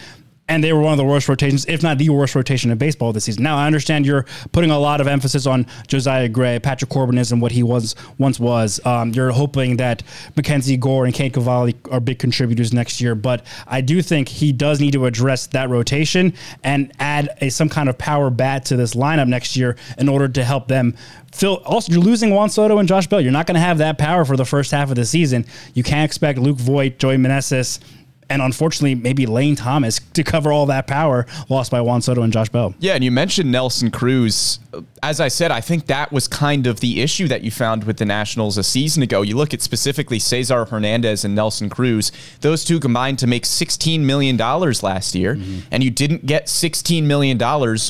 And 0.48 0.62
they 0.62 0.72
were 0.72 0.80
one 0.80 0.92
of 0.92 0.98
the 0.98 1.04
worst 1.04 1.28
rotations, 1.28 1.66
if 1.66 1.82
not 1.82 1.98
the 1.98 2.08
worst 2.08 2.34
rotation 2.34 2.70
in 2.70 2.78
baseball 2.78 3.12
this 3.12 3.24
season. 3.24 3.42
Now 3.42 3.56
I 3.56 3.66
understand 3.66 4.06
you're 4.06 4.26
putting 4.52 4.70
a 4.70 4.78
lot 4.78 5.00
of 5.00 5.08
emphasis 5.08 5.44
on 5.44 5.66
Josiah 5.88 6.28
Gray, 6.28 6.60
Patrick 6.60 6.88
Corbin 6.88 7.18
is 7.18 7.34
what 7.34 7.50
he 7.50 7.64
was 7.64 7.96
once 8.18 8.38
was. 8.38 8.84
Um, 8.86 9.12
you're 9.12 9.32
hoping 9.32 9.78
that 9.78 10.04
Mackenzie 10.36 10.76
Gore 10.76 11.04
and 11.04 11.12
Cade 11.12 11.32
Cavalli 11.32 11.74
are 11.90 11.98
big 11.98 12.20
contributors 12.20 12.72
next 12.72 13.00
year, 13.00 13.16
but 13.16 13.44
I 13.66 13.80
do 13.80 14.00
think 14.02 14.28
he 14.28 14.52
does 14.52 14.80
need 14.80 14.92
to 14.92 15.06
address 15.06 15.48
that 15.48 15.68
rotation 15.68 16.32
and 16.62 16.92
add 17.00 17.36
a 17.40 17.48
some 17.48 17.68
kind 17.68 17.88
of 17.88 17.98
power 17.98 18.30
bat 18.30 18.64
to 18.66 18.76
this 18.76 18.94
lineup 18.94 19.28
next 19.28 19.56
year 19.56 19.76
in 19.98 20.08
order 20.08 20.28
to 20.28 20.44
help 20.44 20.68
them 20.68 20.94
fill. 21.32 21.56
Also, 21.64 21.92
you're 21.92 22.02
losing 22.02 22.30
Juan 22.30 22.50
Soto 22.50 22.78
and 22.78 22.88
Josh 22.88 23.06
Bell. 23.06 23.20
You're 23.20 23.32
not 23.32 23.46
going 23.46 23.56
to 23.56 23.60
have 23.60 23.78
that 23.78 23.98
power 23.98 24.24
for 24.24 24.36
the 24.36 24.44
first 24.44 24.70
half 24.70 24.90
of 24.90 24.96
the 24.96 25.04
season. 25.04 25.44
You 25.74 25.82
can't 25.82 26.04
expect 26.04 26.38
Luke 26.38 26.58
Voit, 26.58 26.98
Joey 26.98 27.16
Meneses, 27.16 27.80
and 28.28 28.42
unfortunately, 28.42 28.94
maybe 28.94 29.26
Lane 29.26 29.56
Thomas 29.56 30.00
to 30.14 30.24
cover 30.24 30.52
all 30.52 30.66
that 30.66 30.86
power 30.86 31.26
lost 31.48 31.70
by 31.70 31.80
Juan 31.80 32.02
Soto 32.02 32.22
and 32.22 32.32
Josh 32.32 32.48
Bell. 32.48 32.74
Yeah, 32.78 32.94
and 32.94 33.04
you 33.04 33.10
mentioned 33.10 33.52
Nelson 33.52 33.90
Cruz. 33.90 34.58
As 35.02 35.20
I 35.20 35.28
said, 35.28 35.50
I 35.50 35.60
think 35.60 35.86
that 35.86 36.12
was 36.12 36.26
kind 36.26 36.66
of 36.66 36.80
the 36.80 37.00
issue 37.00 37.28
that 37.28 37.42
you 37.42 37.50
found 37.50 37.84
with 37.84 37.98
the 37.98 38.04
Nationals 38.04 38.58
a 38.58 38.64
season 38.64 39.02
ago. 39.02 39.22
You 39.22 39.36
look 39.36 39.54
at 39.54 39.62
specifically 39.62 40.18
Cesar 40.18 40.64
Hernandez 40.64 41.24
and 41.24 41.34
Nelson 41.34 41.70
Cruz; 41.70 42.12
those 42.40 42.64
two 42.64 42.80
combined 42.80 43.18
to 43.20 43.26
make 43.26 43.44
$16 43.44 44.00
million 44.00 44.36
last 44.36 45.14
year, 45.14 45.36
mm-hmm. 45.36 45.60
and 45.70 45.84
you 45.84 45.90
didn't 45.90 46.26
get 46.26 46.46
$16 46.46 47.04
million 47.04 47.38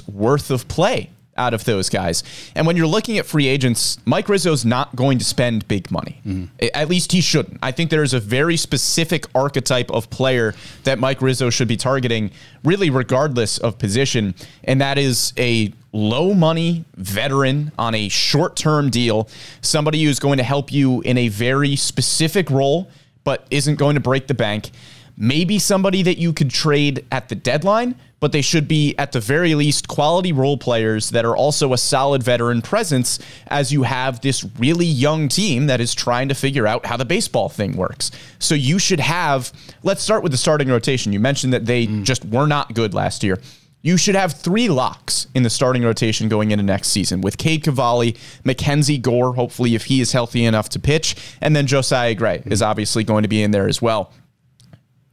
worth 0.06 0.50
of 0.50 0.68
play 0.68 1.10
out 1.38 1.54
of 1.54 1.64
those 1.64 1.88
guys. 1.88 2.22
And 2.54 2.66
when 2.66 2.76
you're 2.76 2.86
looking 2.86 3.18
at 3.18 3.26
free 3.26 3.46
agents, 3.46 3.98
Mike 4.04 4.28
Rizzo's 4.28 4.64
not 4.64 4.94
going 4.96 5.18
to 5.18 5.24
spend 5.24 5.66
big 5.68 5.90
money. 5.90 6.20
Mm-hmm. 6.26 6.44
I- 6.62 6.70
At 6.74 6.88
least 6.88 7.12
he 7.12 7.20
shouldn't. 7.20 7.58
I 7.62 7.72
think 7.72 7.90
there 7.90 8.02
is 8.02 8.14
a 8.14 8.20
very 8.20 8.56
specific 8.56 9.26
archetype 9.34 9.90
of 9.90 10.08
player 10.10 10.54
that 10.84 10.98
Mike 10.98 11.20
Rizzo 11.22 11.50
should 11.50 11.68
be 11.68 11.76
targeting, 11.76 12.30
really 12.64 12.90
regardless 12.90 13.58
of 13.58 13.78
position, 13.78 14.34
and 14.64 14.80
that 14.80 14.98
is 14.98 15.32
a 15.38 15.72
low 15.92 16.34
money 16.34 16.84
veteran 16.96 17.72
on 17.78 17.94
a 17.94 18.08
short 18.08 18.54
term 18.56 18.90
deal, 18.90 19.28
somebody 19.62 20.02
who's 20.04 20.18
going 20.18 20.36
to 20.36 20.42
help 20.44 20.70
you 20.70 21.00
in 21.02 21.16
a 21.16 21.28
very 21.28 21.74
specific 21.76 22.50
role, 22.50 22.90
but 23.24 23.46
isn't 23.50 23.76
going 23.76 23.94
to 23.94 24.00
break 24.00 24.26
the 24.26 24.34
bank. 24.34 24.70
Maybe 25.16 25.58
somebody 25.58 26.02
that 26.02 26.18
you 26.18 26.34
could 26.34 26.50
trade 26.50 27.06
at 27.10 27.30
the 27.30 27.34
deadline, 27.34 27.94
but 28.20 28.32
they 28.32 28.42
should 28.42 28.66
be 28.66 28.94
at 28.96 29.12
the 29.12 29.20
very 29.20 29.54
least 29.54 29.88
quality 29.88 30.32
role 30.32 30.56
players 30.56 31.10
that 31.10 31.24
are 31.24 31.36
also 31.36 31.72
a 31.72 31.78
solid 31.78 32.22
veteran 32.22 32.62
presence 32.62 33.18
as 33.48 33.72
you 33.72 33.82
have 33.82 34.20
this 34.20 34.44
really 34.58 34.86
young 34.86 35.28
team 35.28 35.66
that 35.66 35.80
is 35.80 35.94
trying 35.94 36.28
to 36.28 36.34
figure 36.34 36.66
out 36.66 36.86
how 36.86 36.96
the 36.96 37.04
baseball 37.04 37.48
thing 37.48 37.76
works. 37.76 38.10
So 38.38 38.54
you 38.54 38.78
should 38.78 39.00
have, 39.00 39.52
let's 39.82 40.02
start 40.02 40.22
with 40.22 40.32
the 40.32 40.38
starting 40.38 40.68
rotation. 40.68 41.12
You 41.12 41.20
mentioned 41.20 41.52
that 41.52 41.66
they 41.66 41.86
mm. 41.86 42.04
just 42.04 42.24
were 42.24 42.46
not 42.46 42.74
good 42.74 42.94
last 42.94 43.22
year. 43.22 43.38
You 43.82 43.96
should 43.96 44.16
have 44.16 44.32
three 44.32 44.68
locks 44.68 45.28
in 45.34 45.44
the 45.44 45.50
starting 45.50 45.84
rotation 45.84 46.28
going 46.28 46.50
into 46.50 46.64
next 46.64 46.88
season 46.88 47.20
with 47.20 47.38
Cade 47.38 47.62
Cavalli, 47.62 48.16
Mackenzie 48.42 48.98
Gore, 48.98 49.34
hopefully 49.34 49.76
if 49.76 49.84
he 49.84 50.00
is 50.00 50.10
healthy 50.10 50.44
enough 50.44 50.68
to 50.70 50.80
pitch, 50.80 51.14
and 51.40 51.54
then 51.54 51.68
Josiah 51.68 52.14
Gray 52.14 52.42
is 52.46 52.62
obviously 52.62 53.04
going 53.04 53.22
to 53.22 53.28
be 53.28 53.42
in 53.42 53.52
there 53.52 53.68
as 53.68 53.80
well 53.80 54.12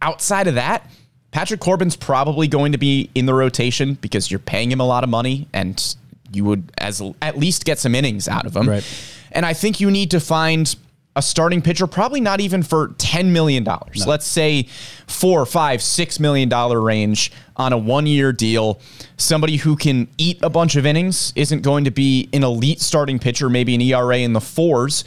outside 0.04 0.48
of 0.48 0.56
that, 0.56 0.88
Patrick 1.34 1.60
Corbin's 1.60 1.96
probably 1.96 2.48
going 2.48 2.74
to 2.74 2.78
be 2.78 3.10
in 3.16 3.26
the 3.26 3.34
rotation 3.34 3.96
because 3.96 4.30
you're 4.30 4.40
paying 4.40 4.72
him 4.72 4.80
a 4.80 4.86
lot 4.86 5.04
of 5.04 5.10
money 5.10 5.48
and 5.52 5.96
you 6.32 6.46
would 6.46 6.72
as 6.78 7.02
at 7.24 7.40
least 7.40 7.66
get 7.66 7.80
some 7.80 7.96
innings 7.96 8.28
out 8.28 8.46
of 8.46 8.56
him. 8.56 8.70
Right. 8.70 8.86
And 9.32 9.44
I 9.44 9.54
think 9.54 9.80
you 9.80 9.90
need 9.90 10.12
to 10.12 10.20
find 10.20 10.74
a 11.16 11.24
starting 11.24 11.64
pitcher, 11.64 11.88
probably 11.88 12.22
not 12.22 12.40
even 12.40 12.62
for 12.62 12.90
$10 12.90 13.32
million. 13.32 13.68
Let's 14.06 14.28
say 14.28 14.68
four, 15.08 15.46
five, 15.48 15.82
six 15.82 16.20
million 16.20 16.50
dollar 16.50 16.80
range 16.80 17.32
on 17.56 17.74
a 17.74 17.78
one 17.80 18.06
year 18.06 18.32
deal. 18.32 18.80
Somebody 19.18 19.58
who 19.58 19.76
can 19.76 20.08
eat 20.20 20.40
a 20.44 20.50
bunch 20.52 20.76
of 20.76 20.86
innings 20.86 21.34
isn't 21.36 21.62
going 21.62 21.86
to 21.86 21.92
be 21.92 22.30
an 22.32 22.44
elite 22.44 22.80
starting 22.80 23.18
pitcher, 23.18 23.50
maybe 23.50 23.74
an 23.74 23.82
ERA 23.82 24.20
in 24.20 24.34
the 24.34 24.42
fours. 24.42 25.04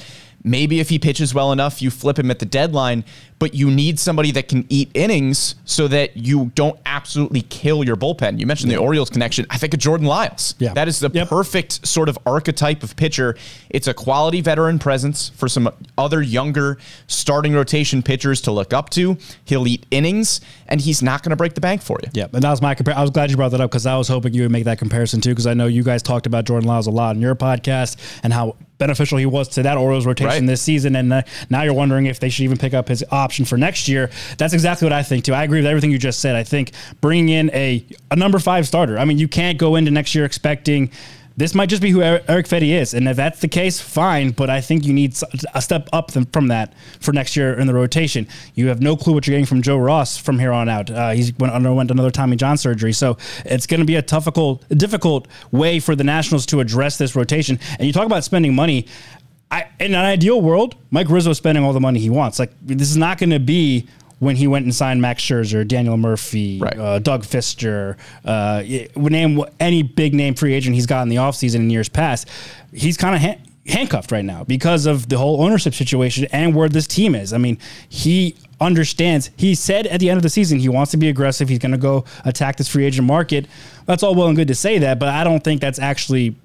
Maybe 0.47 0.81
if 0.81 0.89
he 0.89 0.99
pitches 0.99 1.35
well 1.35 1.51
enough, 1.53 1.83
you 1.83 1.91
flip 1.91 2.19
him 2.19 2.31
at 2.31 2.39
the 2.39 2.47
deadline, 2.47 3.05
but 3.39 3.53
you 3.53 3.71
need 3.71 3.99
somebody 3.99 4.31
that 4.31 4.49
can 4.49 4.65
eat 4.69 4.91
innings 4.95 5.57
so 5.67 5.89
that 5.89 6.17
you 6.17 6.53
don't 6.55 6.79
absolutely 6.87 7.43
kill 7.43 7.85
your 7.85 7.97
bullpen. 7.97 8.39
You 8.39 8.47
mentioned 8.47 8.71
the 8.71 8.77
Orioles 8.77 9.11
connection. 9.11 9.45
I 9.51 9.59
think 9.59 9.75
of 9.75 9.81
Jordan 9.81 10.07
Lyles. 10.07 10.55
Yeah. 10.59 10.73
That 10.73 10.89
is 10.89 11.01
the 11.01 11.11
Yep. 11.13 11.29
perfect 11.29 11.87
sort 11.87 12.09
of 12.09 12.17
archetype 12.25 12.83
of 12.83 12.97
pitcher. 12.97 13.37
It's 13.71 13.89
a 13.89 13.93
quality 13.93 14.41
veteran 14.41 14.79
presence 14.79 15.31
for 15.35 15.49
some 15.49 15.69
other 15.99 16.23
younger 16.23 16.79
starting 17.09 17.53
rotation 17.53 18.03
pitchers 18.03 18.41
to 18.43 18.53
look 18.53 18.73
up 18.73 18.89
to. 18.91 19.19
He'll 19.45 19.67
eat 19.67 19.85
innings, 19.91 20.41
and 20.69 20.81
he's 20.81 21.03
not 21.03 21.23
going 21.23 21.31
to 21.31 21.37
break 21.37 21.55
the 21.55 21.61
bank 21.61 21.83
for 21.83 21.99
you. 22.03 22.09
Yeah, 22.15 22.29
and 22.33 22.43
that 22.43 22.51
was 22.51 22.63
my 22.63 22.75
compare. 22.75 22.97
I 22.97 23.03
was 23.03 23.11
glad 23.11 23.31
you 23.31 23.37
brought 23.37 23.51
that 23.51 23.61
up 23.61 23.71
because 23.71 23.85
I 23.85 23.97
was 23.97 24.09
hoping 24.09 24.33
you 24.33 24.43
would 24.43 24.53
make 24.53 24.65
that 24.65 24.79
comparison 24.79 25.21
too. 25.21 25.31
Because 25.31 25.47
I 25.47 25.55
know 25.55 25.67
you 25.67 25.83
guys 25.83 26.03
talked 26.03 26.27
about 26.27 26.45
Jordan 26.45 26.69
Lyles 26.69 26.87
a 26.87 26.91
lot 26.93 27.17
in 27.17 27.21
your 27.21 27.35
podcast 27.35 27.97
and 28.23 28.33
how 28.33 28.57
beneficial 28.79 29.19
he 29.19 29.27
was 29.27 29.49
to 29.49 29.63
that 29.63 29.77
Orioles 29.77 30.07
rotation 30.07 30.29
Right. 30.29 30.47
this 30.47 30.63
season. 30.63 30.97
And 30.97 31.13
uh, 31.13 31.23
now 31.51 31.63
you're 31.63 31.73
wondering 31.75 32.07
if 32.07 32.21
they 32.21 32.29
should 32.29 32.45
even 32.45 32.59
pick 32.59 32.75
up 32.75 32.89
his 32.89 33.05
option 33.11 33.45
for 33.45 33.57
next 33.57 33.89
year. 33.89 34.11
That's 34.39 34.53
exactly 34.55 34.85
what 34.87 34.93
I 34.93 35.03
think 35.03 35.25
too. 35.25 35.35
I 35.35 35.45
agree 35.45 35.59
with 35.61 35.67
everything 35.67 35.91
you 35.91 35.99
just 35.99 36.21
said. 36.21 36.37
I 36.37 36.43
think 36.45 36.73
bringing 37.01 37.29
in 37.31 37.51
a 37.55 37.85
a 38.11 38.17
number 38.17 38.39
five 38.39 38.67
starter. 38.67 38.99
I 38.99 39.05
mean, 39.05 39.19
you 39.19 39.29
can't 39.29 39.59
go 39.59 39.77
into 39.77 39.91
next 39.91 40.15
year 40.15 40.25
expecting. 40.25 40.91
This 41.39 41.55
might 41.55 41.69
just 41.69 41.83
be 41.83 41.91
who 41.91 42.01
Erick 42.01 42.47
Fedde 42.47 42.81
is, 42.81 42.95
and 42.95 43.07
if 43.07 43.17
that's 43.17 43.41
the 43.41 43.49
case, 43.49 43.79
fine. 43.79 44.31
But 44.31 44.49
I 44.49 44.63
think 44.63 44.87
you 44.87 44.95
need 44.95 45.15
a 45.55 45.61
step 45.61 45.89
up 45.93 46.11
from 46.33 46.49
that 46.49 46.73
for 46.99 47.13
next 47.13 47.37
year 47.37 47.59
in 47.59 47.67
the 47.67 47.75
rotation. 47.75 48.27
You 48.55 48.69
have 48.69 48.81
no 48.81 48.97
clue 48.97 49.13
what 49.13 49.27
you're 49.27 49.35
getting 49.35 49.45
from 49.45 49.61
Joe 49.61 49.77
Ross 49.77 50.17
from 50.17 50.39
here 50.39 50.53
on 50.53 50.71
out. 50.71 50.91
Uh, 50.91 51.15
went, 51.39 51.53
underwent 51.53 51.91
another 51.91 52.11
Tommy 52.11 52.37
John 52.37 52.57
surgery, 52.57 52.95
so 52.95 53.19
it's 53.45 53.67
going 53.67 53.81
to 53.81 53.87
be 53.87 53.97
a 53.97 54.03
difficult, 54.03 54.67
difficult 54.71 55.29
way 55.51 55.79
for 55.79 55.95
the 55.95 56.05
Nationals 56.05 56.47
to 56.47 56.61
address 56.61 56.97
this 56.97 57.15
rotation. 57.15 57.61
And 57.79 57.87
you 57.87 57.93
talk 57.93 58.07
about 58.07 58.25
spending 58.25 58.55
money. 58.55 58.87
I, 59.51 59.67
in 59.79 59.95
an 59.95 60.05
ideal 60.05 60.41
world, 60.41 60.75
Mike 60.91 61.11
Rizzo 61.11 61.35
spending 61.35 61.63
all 61.63 61.75
the 61.75 61.81
money 61.81 62.01
he 62.01 62.11
wants. 62.11 62.39
Like 62.39 62.53
this 62.63 62.91
is 62.91 62.97
not 62.97 63.19
going 63.19 63.31
to 63.31 63.39
be 63.39 63.87
when 64.19 64.37
he 64.37 64.47
went 64.47 64.65
and 64.65 64.75
signed 64.75 65.01
Max 65.03 65.23
Scherzer, 65.23 65.67
Daniel 65.67 65.97
Murphy, 65.97 66.59
Right. 66.59 66.79
uh, 66.79 66.99
Doug 66.99 67.23
Fister, 67.25 67.97
uh, 68.25 68.63
name 68.97 69.43
any 69.61 69.83
big 69.83 70.15
name 70.15 70.35
free 70.35 70.55
agent 70.55 70.75
he's 70.75 70.87
got 70.87 71.03
in 71.03 71.09
the 71.11 71.17
offseason 71.17 71.57
in 71.57 71.71
years 71.71 71.89
past. 71.89 72.29
He's 72.73 72.97
kind 72.97 73.15
of 73.15 73.21
ha- 73.21 73.39
handcuffed 73.67 74.13
right 74.13 74.25
now 74.25 74.45
because 74.45 74.87
of 74.87 75.09
the 75.09 75.19
whole 75.19 75.43
ownership 75.43 75.75
situation 75.75 76.27
and 76.33 76.55
where 76.55 76.69
this 76.69 76.87
team 76.87 77.15
is. 77.15 77.33
I 77.33 77.39
mean, 77.39 77.59
he 77.89 78.37
understands. 78.59 79.31
He 79.37 79.55
said 79.55 79.87
at 79.89 80.01
the 80.01 80.09
end 80.09 80.17
of 80.17 80.23
the 80.23 80.31
season 80.31 80.61
he 80.61 80.69
wants 80.71 80.93
to 80.93 80.97
be 80.97 81.09
aggressive. 81.11 81.49
He's 81.51 81.59
going 81.59 81.73
to 81.73 81.79
go 81.79 82.05
attack 82.25 82.57
this 82.57 82.69
free 82.69 82.87
agent 82.87 83.07
market. 83.07 83.47
That's 83.85 84.03
all 84.03 84.15
well 84.15 84.29
and 84.29 84.37
good 84.37 84.49
to 84.49 84.55
say 84.55 84.79
that, 84.79 84.99
but 84.99 85.09
I 85.11 85.25
don't 85.25 85.45
think 85.45 85.61
that's 85.61 85.79
actually 85.79 86.37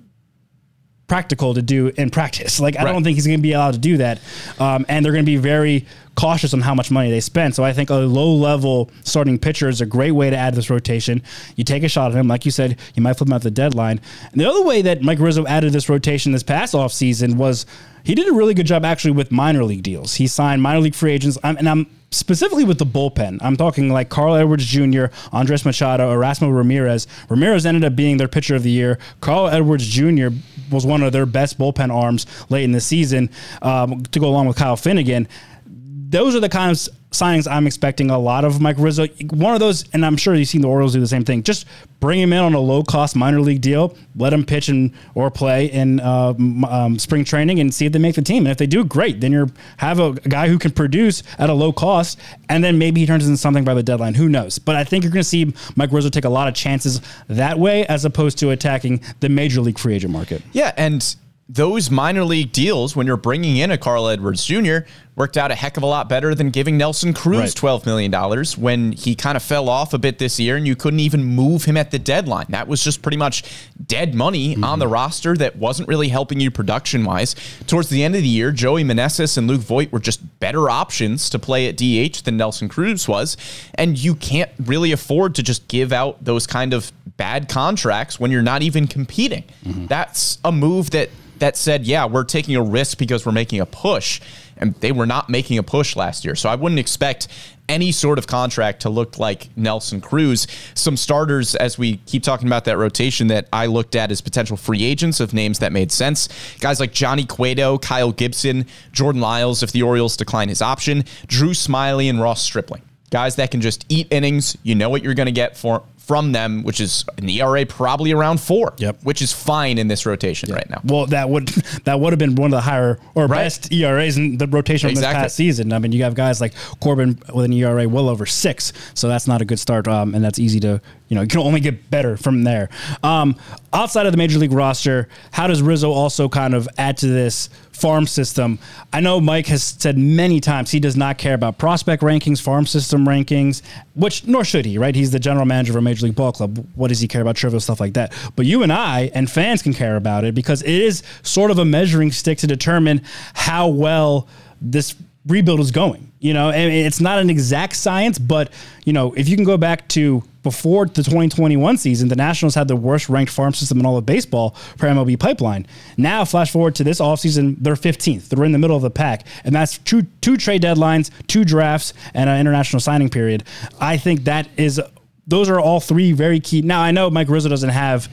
practical 1.11 1.53
to 1.53 1.61
do 1.61 1.91
in 1.97 2.09
practice. 2.09 2.61
Like 2.61 2.77
I 2.79 2.83
Right. 2.85 2.93
don't 2.93 3.03
think 3.03 3.15
he's 3.15 3.27
going 3.27 3.37
to 3.39 3.41
be 3.43 3.51
allowed 3.51 3.73
to 3.73 3.79
do 3.79 3.97
that, 3.97 4.19
um, 4.59 4.85
and 4.87 5.03
they're 5.03 5.11
going 5.11 5.25
to 5.25 5.29
be 5.29 5.35
very 5.35 5.85
cautious 6.15 6.53
on 6.53 6.61
how 6.61 6.73
much 6.73 6.89
money 6.89 7.11
they 7.11 7.19
spend. 7.19 7.53
So 7.53 7.65
I 7.65 7.73
think 7.73 7.89
a 7.89 7.95
low 7.95 8.33
level 8.33 8.89
starting 9.03 9.37
pitcher 9.37 9.67
is 9.67 9.81
a 9.81 9.85
great 9.85 10.11
way 10.11 10.29
to 10.29 10.37
add 10.37 10.55
this 10.55 10.69
rotation. 10.69 11.21
You 11.57 11.65
take 11.65 11.83
a 11.83 11.89
shot 11.89 12.11
at 12.11 12.17
him, 12.17 12.29
like 12.29 12.45
you 12.45 12.51
said, 12.51 12.77
you 12.95 13.03
might 13.03 13.13
flip 13.17 13.27
him 13.27 13.33
at 13.33 13.41
the 13.41 13.51
deadline. 13.51 13.99
And 14.31 14.39
the 14.39 14.47
other 14.49 14.63
way 14.63 14.81
that 14.83 15.01
Mike 15.01 15.19
Rizzo 15.19 15.45
added 15.47 15.73
this 15.73 15.89
rotation 15.89 16.31
this 16.31 16.43
past 16.43 16.73
offseason 16.73 17.35
was 17.35 17.65
he 18.03 18.15
did 18.15 18.29
a 18.29 18.33
really 18.33 18.53
good 18.53 18.65
job 18.65 18.85
actually 18.85 19.11
with 19.11 19.31
minor 19.33 19.65
league 19.65 19.83
deals. 19.83 20.15
He 20.15 20.27
signed 20.27 20.61
minor 20.61 20.79
league 20.79 20.95
free 20.95 21.11
agents, 21.11 21.37
I'm, 21.43 21.57
and 21.57 21.67
I'm 21.67 21.87
specifically 22.11 22.63
with 22.65 22.77
the 22.77 22.85
bullpen. 22.85 23.37
I'm 23.41 23.55
talking 23.55 23.89
like 23.89 24.09
Carl 24.09 24.35
Edwards 24.35 24.65
Jr., 24.65 25.05
Andres 25.31 25.65
Machado, 25.65 26.11
Erasmo 26.11 26.55
Ramirez. 26.55 27.07
Ramirez 27.29 27.65
ended 27.65 27.83
up 27.85 27.95
being 27.95 28.17
their 28.17 28.27
pitcher 28.27 28.55
of 28.55 28.63
the 28.63 28.69
year. 28.71 28.99
Carl 29.21 29.47
Edwards 29.47 29.87
Jr. 29.87 30.27
was 30.69 30.85
one 30.85 31.01
of 31.03 31.13
their 31.13 31.25
best 31.25 31.57
bullpen 31.57 31.93
arms 31.93 32.25
late 32.49 32.63
in 32.65 32.71
the 32.73 32.81
season 32.81 33.29
um, 33.61 34.03
to 34.03 34.19
go 34.19 34.27
along 34.27 34.47
with 34.47 34.57
Kyle 34.57 34.75
Finnegan. 34.77 35.27
Those 35.65 36.35
are 36.35 36.41
the 36.41 36.49
kind 36.49 36.71
of 36.71 36.75
s- 36.75 36.89
signings 37.11 37.49
I'm 37.49 37.67
expecting 37.67 38.09
a 38.09 38.17
lot 38.17 38.45
of 38.45 38.61
Mike 38.61 38.77
Rizzo. 38.79 39.07
One 39.31 39.53
of 39.53 39.59
those, 39.59 39.87
and 39.93 40.05
I'm 40.05 40.17
sure 40.17 40.33
you've 40.33 40.47
seen 40.47 40.61
the 40.61 40.67
Orioles 40.67 40.93
do 40.93 40.99
the 40.99 41.07
same 41.07 41.25
thing. 41.25 41.43
Just 41.43 41.65
bring 41.99 42.19
him 42.19 42.33
in 42.33 42.39
on 42.39 42.53
a 42.53 42.59
low 42.59 42.83
cost 42.83 43.15
minor 43.15 43.41
league 43.41 43.61
deal, 43.61 43.95
let 44.15 44.33
him 44.33 44.45
pitch 44.45 44.69
and 44.69 44.91
or 45.13 45.29
play 45.29 45.65
in 45.65 45.99
uh, 45.99 46.33
um, 46.69 46.97
spring 46.97 47.25
training, 47.25 47.59
and 47.59 47.73
see 47.73 47.85
if 47.85 47.91
they 47.91 47.99
make 47.99 48.15
the 48.15 48.21
team. 48.21 48.45
And 48.45 48.51
if 48.51 48.57
they 48.57 48.65
do, 48.65 48.83
great. 48.83 49.19
Then 49.21 49.31
you 49.33 49.51
have 49.77 49.99
a 49.99 50.13
guy 50.13 50.47
who 50.47 50.57
can 50.57 50.71
produce 50.71 51.21
at 51.37 51.49
a 51.49 51.53
low 51.53 51.73
cost, 51.73 52.19
and 52.49 52.63
then 52.63 52.77
maybe 52.77 53.01
he 53.01 53.07
turns 53.07 53.25
into 53.25 53.37
something 53.37 53.63
by 53.63 53.73
the 53.73 53.83
deadline. 53.83 54.13
Who 54.13 54.29
knows? 54.29 54.57
But 54.57 54.77
I 54.77 54.83
think 54.83 55.03
you're 55.03 55.13
going 55.13 55.23
to 55.23 55.29
see 55.29 55.53
Mike 55.75 55.91
Rizzo 55.91 56.09
take 56.09 56.25
a 56.25 56.29
lot 56.29 56.47
of 56.47 56.53
chances 56.53 57.01
that 57.27 57.59
way, 57.59 57.85
as 57.87 58.05
opposed 58.05 58.37
to 58.39 58.51
attacking 58.51 59.01
the 59.19 59.29
major 59.29 59.61
league 59.61 59.77
free 59.77 59.95
agent 59.95 60.13
market. 60.13 60.41
Yeah, 60.53 60.71
and 60.77 61.15
those 61.53 61.91
minor 61.91 62.23
league 62.23 62.53
deals, 62.53 62.95
when 62.95 63.05
you're 63.05 63.17
bringing 63.17 63.57
in 63.57 63.71
a 63.71 63.77
Carl 63.77 64.07
Edwards 64.07 64.45
Jr., 64.45 64.77
worked 65.17 65.35
out 65.35 65.51
a 65.51 65.55
heck 65.55 65.75
of 65.75 65.83
a 65.83 65.85
lot 65.85 66.07
better 66.07 66.33
than 66.33 66.49
giving 66.49 66.77
Nelson 66.77 67.13
Cruz 67.13 67.37
Right. 67.37 67.49
$12 67.49 67.85
million 67.85 68.45
when 68.57 68.93
he 68.93 69.15
kind 69.15 69.35
of 69.35 69.43
fell 69.43 69.67
off 69.67 69.93
a 69.93 69.97
bit 69.97 70.17
this 70.17 70.39
year 70.39 70.55
and 70.55 70.65
you 70.65 70.77
couldn't 70.77 71.01
even 71.01 71.21
move 71.23 71.65
him 71.65 71.75
at 71.75 71.91
the 71.91 71.99
deadline. 71.99 72.45
That 72.49 72.69
was 72.69 72.81
just 72.81 73.01
pretty 73.01 73.17
much 73.17 73.43
dead 73.85 74.15
money 74.15 74.53
mm-hmm. 74.53 74.63
on 74.63 74.79
the 74.79 74.87
roster 74.87 75.35
that 75.37 75.57
wasn't 75.57 75.89
really 75.89 76.07
helping 76.07 76.39
you 76.39 76.51
production 76.51 77.03
wise. 77.03 77.35
Towards 77.67 77.89
the 77.89 78.01
end 78.01 78.15
of 78.15 78.21
the 78.21 78.29
year, 78.29 78.51
Joey 78.51 78.85
Meneses 78.85 79.37
and 79.37 79.47
Luke 79.47 79.61
Voit 79.61 79.91
were 79.91 79.99
just 79.99 80.39
better 80.39 80.69
options 80.69 81.29
to 81.31 81.37
play 81.37 81.67
at 81.67 81.75
DH 81.75 82.23
than 82.23 82.37
Nelson 82.37 82.69
Cruz 82.69 83.09
was. 83.09 83.35
And 83.75 83.97
you 83.97 84.15
can't 84.15 84.51
really 84.63 84.93
afford 84.93 85.35
to 85.35 85.43
just 85.43 85.67
give 85.67 85.91
out 85.91 86.23
those 86.23 86.47
kind 86.47 86.73
of 86.73 86.93
bad 87.17 87.49
contracts 87.49 88.21
when 88.21 88.31
you're 88.31 88.41
not 88.41 88.61
even 88.61 88.87
competing. 88.87 89.43
Mm-hmm. 89.65 89.87
That's 89.87 90.37
a 90.45 90.53
move 90.53 90.91
that 90.91 91.09
that 91.41 91.57
said, 91.57 91.85
yeah, 91.85 92.05
we're 92.05 92.23
taking 92.23 92.55
a 92.55 92.61
risk 92.61 92.97
because 92.97 93.25
we're 93.25 93.31
making 93.31 93.59
a 93.59 93.65
push. 93.65 94.21
And 94.57 94.75
they 94.75 94.91
were 94.91 95.07
not 95.07 95.27
making 95.27 95.57
a 95.57 95.63
push 95.63 95.95
last 95.95 96.23
year. 96.23 96.35
So 96.35 96.47
I 96.47 96.55
wouldn't 96.55 96.77
expect 96.77 97.27
any 97.67 97.91
sort 97.91 98.19
of 98.19 98.27
contract 98.27 98.83
to 98.83 98.89
look 98.89 99.17
like 99.17 99.49
Nelson 99.57 100.01
Cruz. 100.01 100.45
Some 100.75 100.95
starters, 100.95 101.55
as 101.55 101.79
we 101.79 101.97
keep 101.97 102.21
talking 102.21 102.47
about 102.47 102.65
that 102.65 102.77
rotation, 102.77 103.27
that 103.27 103.47
I 103.51 103.65
looked 103.65 103.95
at 103.95 104.11
as 104.11 104.21
potential 104.21 104.55
free 104.55 104.83
agents 104.83 105.19
of 105.19 105.33
names 105.33 105.59
that 105.59 105.71
made 105.71 105.91
sense. 105.91 106.29
Guys 106.59 106.79
like 106.79 106.93
Johnny 106.93 107.25
Cueto, 107.25 107.79
Kyle 107.79 108.11
Gibson, 108.11 108.67
Jordan 108.91 109.19
Lyles, 109.19 109.63
if 109.63 109.71
the 109.71 109.81
Orioles 109.81 110.15
decline 110.15 110.49
his 110.49 110.61
option, 110.61 111.05
Drew 111.25 111.51
Smyly, 111.51 112.07
and 112.07 112.21
Ross 112.21 112.43
Stripling. 112.43 112.83
Guys 113.09 113.35
that 113.37 113.49
can 113.49 113.61
just 113.61 113.85
eat 113.89 114.07
innings. 114.11 114.55
You 114.61 114.75
know 114.75 114.89
what 114.89 115.03
you're 115.03 115.15
going 115.15 115.25
to 115.25 115.31
get 115.31 115.57
for 115.57 115.83
from 116.11 116.33
them, 116.33 116.61
which 116.63 116.81
is 116.81 117.05
an 117.19 117.29
ERA 117.29 117.65
probably 117.65 118.11
around 118.11 118.41
four, 118.41 118.73
Yep. 118.79 118.97
which 119.03 119.21
is 119.21 119.31
fine 119.31 119.77
in 119.77 119.87
this 119.87 120.05
rotation 120.05 120.51
right 120.53 120.69
now. 120.69 120.81
Well, 120.83 121.05
that 121.05 121.29
would 121.29 121.47
that 121.85 122.01
would 122.01 122.11
have 122.11 122.19
been 122.19 122.35
one 122.35 122.47
of 122.47 122.57
the 122.57 122.59
higher 122.59 122.99
or 123.15 123.27
Right. 123.27 123.43
best 123.45 123.71
ERAs 123.71 124.17
in 124.17 124.37
the 124.37 124.45
rotation 124.45 124.89
from 124.89 124.91
Exactly. 124.97 125.15
this 125.15 125.23
past 125.23 125.35
season. 125.37 125.71
I 125.71 125.79
mean, 125.79 125.93
you 125.93 126.03
have 126.03 126.13
guys 126.13 126.41
like 126.41 126.53
Corbin 126.81 127.17
with 127.33 127.45
an 127.45 127.53
ERA 127.53 127.87
well 127.87 128.09
over 128.09 128.25
six, 128.25 128.73
so 128.93 129.07
that's 129.07 129.25
not 129.25 129.41
a 129.41 129.45
good 129.45 129.57
start, 129.59 129.87
um, 129.87 130.13
and 130.13 130.21
that's 130.21 130.37
easy 130.37 130.59
to 130.59 130.81
you 131.07 131.15
know 131.15 131.21
you 131.21 131.27
can 131.29 131.39
only 131.39 131.61
get 131.61 131.89
better 131.89 132.17
from 132.17 132.43
there. 132.43 132.67
Um, 133.03 133.37
outside 133.71 134.05
of 134.05 134.11
the 134.11 134.17
major 134.17 134.37
league 134.37 134.51
roster, 134.51 135.07
how 135.31 135.47
does 135.47 135.61
Rizzo 135.61 135.91
also 135.93 136.27
kind 136.27 136.53
of 136.53 136.67
add 136.77 136.97
to 136.97 137.07
this 137.07 137.49
farm 137.81 138.05
system? 138.05 138.59
I 138.93 139.01
know 139.01 139.19
Mike 139.19 139.47
has 139.47 139.63
said 139.63 139.97
many 139.97 140.39
times 140.39 140.71
he 140.71 140.79
does 140.79 140.95
not 140.95 141.17
care 141.17 141.33
about 141.33 141.57
prospect 141.57 142.03
rankings, 142.03 142.39
farm 142.39 142.65
system 142.67 143.05
rankings, 143.05 143.61
which 143.95 144.25
nor 144.27 144.45
should 144.45 144.65
he, 144.65 144.77
right? 144.77 144.95
He's 144.95 145.11
the 145.11 145.19
general 145.19 145.45
manager 145.45 145.71
of 145.71 145.77
a 145.77 145.81
major 145.81 146.05
league 146.05 146.15
ball 146.15 146.31
club. 146.31 146.65
What 146.75 146.89
does 146.89 146.99
he 146.99 147.07
care 147.07 147.21
about 147.21 147.35
trivial 147.35 147.59
stuff 147.59 147.79
like 147.79 147.93
that? 147.93 148.13
But 148.35 148.45
you 148.45 148.63
and 148.63 148.71
I 148.71 149.11
and 149.15 149.29
fans 149.29 149.61
can 149.61 149.73
care 149.73 149.95
about 149.95 150.23
it 150.23 150.35
because 150.35 150.61
it 150.61 150.69
is 150.69 151.01
sort 151.23 151.51
of 151.51 151.57
a 151.57 151.65
measuring 151.65 152.11
stick 152.11 152.37
to 152.39 152.47
determine 152.47 153.01
how 153.33 153.67
well 153.67 154.27
this 154.61 154.95
rebuild 155.25 155.59
is 155.59 155.71
going. 155.71 156.11
You 156.19 156.33
know, 156.35 156.51
and 156.51 156.71
it's 156.71 157.01
not 157.01 157.17
an 157.17 157.31
exact 157.31 157.75
science, 157.75 158.19
but 158.19 158.53
you 158.85 158.93
know, 158.93 159.11
if 159.13 159.27
you 159.27 159.35
can 159.35 159.43
go 159.45 159.57
back 159.57 159.87
to 159.89 160.23
before 160.43 160.85
the 160.85 161.03
2021 161.03 161.77
season, 161.77 162.09
the 162.09 162.15
Nationals 162.15 162.55
had 162.55 162.67
the 162.67 162.75
worst 162.75 163.09
ranked 163.09 163.31
farm 163.31 163.53
system 163.53 163.79
in 163.79 163.85
all 163.85 163.97
of 163.97 164.05
baseball 164.05 164.51
for 164.77 164.87
MLB 164.87 165.19
pipeline. 165.19 165.65
Now, 165.97 166.25
flash 166.25 166.51
forward 166.51 166.75
to 166.75 166.83
this 166.83 166.99
offseason, 166.99 167.57
they're 167.59 167.75
15th. 167.75 168.29
They're 168.29 168.45
in 168.45 168.51
the 168.51 168.59
middle 168.59 168.75
of 168.75 168.81
the 168.83 168.91
pack. 168.91 169.25
And 169.43 169.53
that's 169.55 169.77
two, 169.79 170.03
two 170.21 170.37
trade 170.37 170.61
deadlines, 170.61 171.09
two 171.27 171.43
drafts, 171.43 171.93
and 172.13 172.29
an 172.29 172.39
international 172.39 172.79
signing 172.79 173.09
period. 173.09 173.43
I 173.79 173.97
think 173.97 174.23
that 174.25 174.47
is, 174.57 174.81
those 175.27 175.49
are 175.49 175.59
all 175.59 175.79
three 175.79 176.11
very 176.11 176.39
key. 176.39 176.61
Now, 176.61 176.81
I 176.81 176.91
know 176.91 177.09
Mike 177.09 177.29
Rizzo 177.29 177.49
doesn't 177.49 177.69
have 177.69 178.09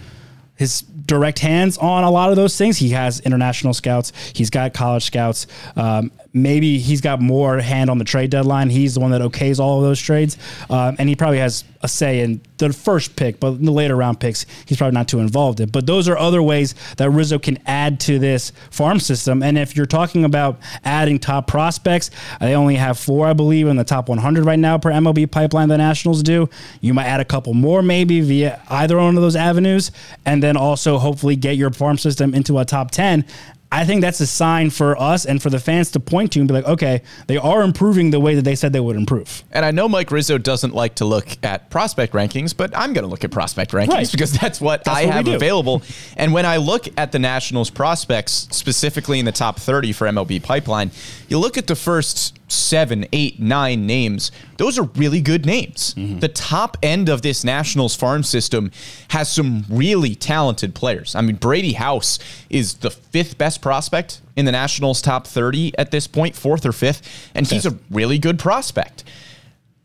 his 0.58 0.82
direct 0.82 1.38
hands 1.38 1.78
on 1.78 2.04
a 2.04 2.10
lot 2.10 2.30
of 2.30 2.36
those 2.36 2.58
things. 2.58 2.76
He 2.76 2.90
has 2.90 3.20
international 3.20 3.72
scouts. 3.72 4.12
He's 4.34 4.50
got 4.50 4.74
college 4.74 5.04
scouts. 5.04 5.46
Um, 5.76 6.10
maybe 6.32 6.78
he's 6.78 7.00
got 7.00 7.20
more 7.20 7.58
hand 7.58 7.90
on 7.90 7.98
the 7.98 8.04
trade 8.04 8.30
deadline. 8.30 8.70
He's 8.70 8.94
the 8.94 9.00
one 9.00 9.10
that 9.12 9.20
okays 9.20 9.58
all 9.58 9.78
of 9.78 9.84
those 9.84 10.00
trades, 10.00 10.36
um, 10.70 10.96
and 10.98 11.08
he 11.08 11.16
probably 11.16 11.38
has 11.38 11.64
a 11.82 11.88
say 11.88 12.20
in 12.20 12.40
the 12.58 12.72
first 12.72 13.14
pick, 13.14 13.38
but 13.38 13.52
in 13.52 13.64
the 13.64 13.72
later 13.72 13.94
round 13.94 14.18
picks, 14.18 14.46
he's 14.66 14.78
probably 14.78 14.94
not 14.94 15.06
too 15.06 15.20
involved 15.20 15.60
in. 15.60 15.68
But 15.68 15.86
those 15.86 16.08
are 16.08 16.18
other 16.18 16.42
ways 16.42 16.74
that 16.96 17.08
Rizzo 17.10 17.38
can 17.38 17.58
add 17.66 18.00
to 18.00 18.18
this 18.18 18.52
farm 18.70 18.98
system. 18.98 19.42
And 19.42 19.56
if 19.56 19.76
you're 19.76 19.86
talking 19.86 20.24
about 20.24 20.58
adding 20.84 21.18
top 21.18 21.46
prospects, 21.46 22.10
they 22.40 22.54
only 22.54 22.74
have 22.74 22.98
four, 22.98 23.26
I 23.26 23.32
believe, 23.32 23.68
in 23.68 23.76
the 23.76 23.84
top 23.84 24.08
100 24.08 24.44
right 24.44 24.58
now 24.58 24.76
per 24.76 24.90
MLB 24.90 25.30
pipeline. 25.30 25.68
The 25.68 25.78
Nationals 25.78 26.22
do. 26.22 26.48
You 26.80 26.94
might 26.94 27.06
add 27.06 27.20
a 27.20 27.24
couple 27.24 27.54
more 27.54 27.82
maybe 27.82 28.20
via 28.20 28.60
either 28.70 28.96
one 28.96 29.16
of 29.16 29.22
those 29.22 29.36
avenues, 29.36 29.92
and 30.26 30.42
then 30.42 30.56
also 30.56 30.98
hopefully 30.98 31.36
get 31.36 31.56
your 31.56 31.70
farm 31.70 31.96
system 31.96 32.34
into 32.34 32.58
a 32.58 32.64
top 32.64 32.90
10. 32.90 33.24
I 33.70 33.84
think 33.84 34.00
that's 34.00 34.18
a 34.20 34.26
sign 34.26 34.70
for 34.70 34.98
us 34.98 35.26
and 35.26 35.42
for 35.42 35.50
the 35.50 35.58
fans 35.58 35.90
to 35.90 36.00
point 36.00 36.32
to 36.32 36.38
and 36.38 36.48
be 36.48 36.54
like, 36.54 36.64
okay, 36.64 37.02
they 37.26 37.36
are 37.36 37.62
improving 37.62 38.10
the 38.10 38.18
way 38.18 38.34
that 38.34 38.42
they 38.42 38.54
said 38.54 38.72
they 38.72 38.80
would 38.80 38.96
improve. 38.96 39.44
And 39.52 39.62
I 39.62 39.72
know 39.72 39.88
Mike 39.90 40.10
Rizzo 40.10 40.38
doesn't 40.38 40.74
like 40.74 40.94
to 40.96 41.04
look 41.04 41.28
at 41.42 41.68
prospect 41.68 42.14
rankings, 42.14 42.56
but 42.56 42.74
I'm 42.74 42.94
going 42.94 43.02
to 43.04 43.10
look 43.10 43.24
at 43.24 43.30
prospect 43.30 43.72
rankings 43.72 43.88
Right. 43.88 44.10
because 44.10 44.32
that's 44.32 44.58
what 44.58 44.84
That's 44.84 44.96
I 44.98 45.04
what 45.04 45.14
have 45.14 45.28
available. 45.28 45.82
And 46.16 46.32
when 46.32 46.46
I 46.46 46.56
look 46.56 46.88
at 46.96 47.12
the 47.12 47.18
Nationals 47.18 47.68
prospects, 47.68 48.48
specifically 48.52 49.18
in 49.18 49.26
the 49.26 49.32
top 49.32 49.58
30 49.60 49.92
for 49.92 50.06
MLB 50.06 50.42
Pipeline, 50.42 50.90
you 51.28 51.38
look 51.38 51.58
at 51.58 51.66
the 51.66 51.76
first 51.76 52.37
seven, 52.48 53.06
eight, 53.12 53.38
nine 53.40 53.86
names, 53.86 54.32
those 54.56 54.78
are 54.78 54.84
really 54.96 55.20
good 55.20 55.46
names. 55.46 55.94
Mm-hmm. 55.94 56.18
The 56.18 56.28
top 56.28 56.76
end 56.82 57.08
of 57.08 57.22
this 57.22 57.44
Nationals 57.44 57.94
farm 57.94 58.22
system 58.22 58.70
has 59.08 59.30
some 59.30 59.64
really 59.68 60.14
talented 60.14 60.74
players. 60.74 61.14
I 61.14 61.20
mean, 61.20 61.36
Brady 61.36 61.74
House 61.74 62.18
is 62.50 62.74
the 62.74 62.90
fifth 62.90 63.38
best 63.38 63.60
prospect 63.62 64.20
in 64.36 64.44
the 64.44 64.52
Nationals 64.52 65.02
top 65.02 65.26
30 65.26 65.76
at 65.78 65.90
this 65.90 66.06
point, 66.06 66.34
fourth 66.36 66.64
or 66.64 66.72
fifth, 66.72 67.30
and 67.34 67.46
he's 67.46 67.66
a 67.66 67.76
really 67.90 68.18
good 68.18 68.38
prospect. 68.38 69.04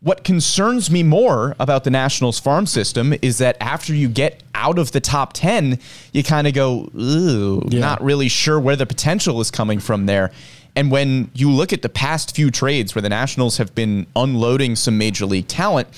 What 0.00 0.22
concerns 0.22 0.90
me 0.90 1.02
more 1.02 1.56
about 1.58 1.84
the 1.84 1.90
Nationals 1.90 2.38
farm 2.38 2.66
system 2.66 3.14
is 3.22 3.38
that 3.38 3.56
after 3.58 3.94
you 3.94 4.06
get 4.08 4.42
out 4.54 4.78
of 4.78 4.92
the 4.92 5.00
top 5.00 5.32
10, 5.32 5.78
you 6.12 6.22
kind 6.22 6.46
of 6.46 6.52
go, 6.52 6.90
ooh, 6.94 7.62
Yeah. 7.70 7.80
not 7.80 8.02
really 8.04 8.28
sure 8.28 8.60
where 8.60 8.76
the 8.76 8.84
potential 8.84 9.40
is 9.40 9.50
coming 9.50 9.80
from 9.80 10.04
there. 10.04 10.30
And 10.76 10.90
when 10.90 11.30
you 11.34 11.50
look 11.50 11.72
at 11.72 11.82
the 11.82 11.88
past 11.88 12.34
few 12.34 12.50
trades 12.50 12.94
where 12.94 13.02
the 13.02 13.08
Nationals 13.08 13.58
have 13.58 13.74
been 13.74 14.06
unloading 14.16 14.76
some 14.76 14.98
major 14.98 15.26
league 15.26 15.48
talent, 15.48 15.88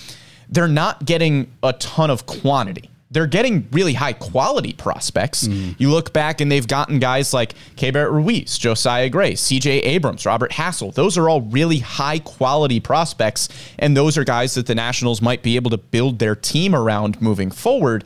they're 0.49 0.69
not 0.69 1.05
getting 1.05 1.51
a 1.63 1.73
ton 1.75 2.11
of 2.11 2.27
quantity. 2.27 2.91
They're 3.11 3.29
getting 3.29 3.69
really 3.71 3.95
high 3.95 4.13
quality 4.13 4.73
prospects. 4.73 5.47
Mm-hmm. 5.47 5.73
You 5.79 5.91
look 5.91 6.13
back 6.13 6.41
and 6.41 6.51
they've 6.51 6.67
gotten 6.67 6.99
guys 6.99 7.33
like 7.33 7.55
Keibert 7.77 8.11
Ruiz, 8.11 8.59
Josiah 8.59 9.09
Gray, 9.09 9.35
CJ 9.35 9.85
Abrams, 9.85 10.27
Robert 10.27 10.51
Hassell. 10.51 10.93
Those 10.93 11.17
are 11.17 11.29
all 11.29 11.43
really 11.43 11.79
high 11.79 12.19
quality 12.19 12.81
prospects. 12.81 13.49
And 13.79 13.97
those 13.97 14.19
are 14.19 14.25
guys 14.25 14.55
that 14.55 14.67
the 14.67 14.75
Nationals 14.75 15.23
might 15.23 15.43
be 15.43 15.55
able 15.55 15.71
to 15.71 15.79
build 15.79 16.19
their 16.19 16.35
team 16.35 16.75
around 16.75 17.23
moving 17.23 17.51
forward. 17.51 18.05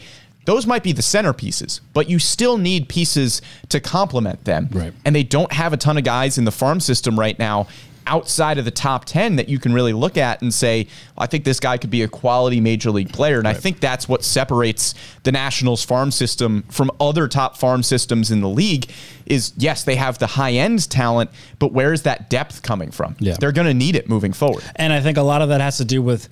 Those 0.51 0.67
might 0.67 0.83
be 0.83 0.91
the 0.91 1.01
centerpieces, 1.01 1.79
but 1.93 2.11
you 2.11 2.19
still 2.19 2.59
need 2.59 2.89
pieces 2.89 3.41
to 3.69 3.79
complement 3.79 4.47
them. 4.47 4.69
Right. 4.73 4.93
And 5.05 5.15
they 5.15 5.23
don't 5.23 5.53
have 5.53 5.73
a 5.73 5.77
ton 5.77 5.97
of 5.97 6.03
guys 6.03 6.39
in 6.39 6.45
the 6.45 6.51
farm 6.51 6.81
system 6.81 7.17
right 7.17 7.39
now 7.39 7.69
outside 8.05 8.59
of 8.59 8.65
the 8.65 8.73
top 8.73 9.05
10 9.05 9.37
that 9.37 9.49
you 9.49 9.61
can 9.61 9.73
really 9.73 9.93
look 9.93 10.17
at 10.17 10.43
and 10.43 10.53
say, 10.53 10.89
I 11.17 11.27
think 11.27 11.45
this 11.45 11.61
guy 11.61 11.79
could 11.79 11.91
be 11.91 12.03
a 12.03 12.09
quality 12.09 12.61
major 12.61 12.91
league 12.91 13.13
player. 13.13 13.39
And 13.39 13.47
I 13.47 13.55
think 13.55 13.79
that's 13.79 14.09
what 14.09 14.25
separates 14.25 14.93
the 15.23 15.31
Nationals 15.31 15.85
farm 15.85 16.11
system 16.11 16.65
from 16.69 16.91
other 16.99 17.29
top 17.29 17.57
farm 17.57 17.85
systems 17.85 18.33
in 18.33 18.41
the 18.41 18.49
league 18.49 18.91
is 19.27 19.53
yes, 19.57 19.85
they 19.85 19.95
have 19.95 20.19
the 20.19 20.27
high 20.27 20.55
end 20.55 20.91
talent, 20.91 21.31
but 21.61 21.71
where 21.71 21.93
is 21.93 22.03
that 22.03 22.29
depth 22.29 22.63
coming 22.63 22.91
from? 22.91 23.15
Yeah. 23.21 23.37
They're 23.39 23.53
going 23.53 23.69
to 23.69 23.75
need 23.75 23.95
it 23.95 24.09
moving 24.09 24.33
forward. 24.33 24.65
And 24.75 24.93
I 24.93 25.01
think 25.01 25.17
a 25.17 25.23
lot 25.23 25.43
of 25.43 25.51
that 25.51 25.61
has 25.61 25.77
to 25.77 25.85
do 25.85 26.03
with 26.03 26.29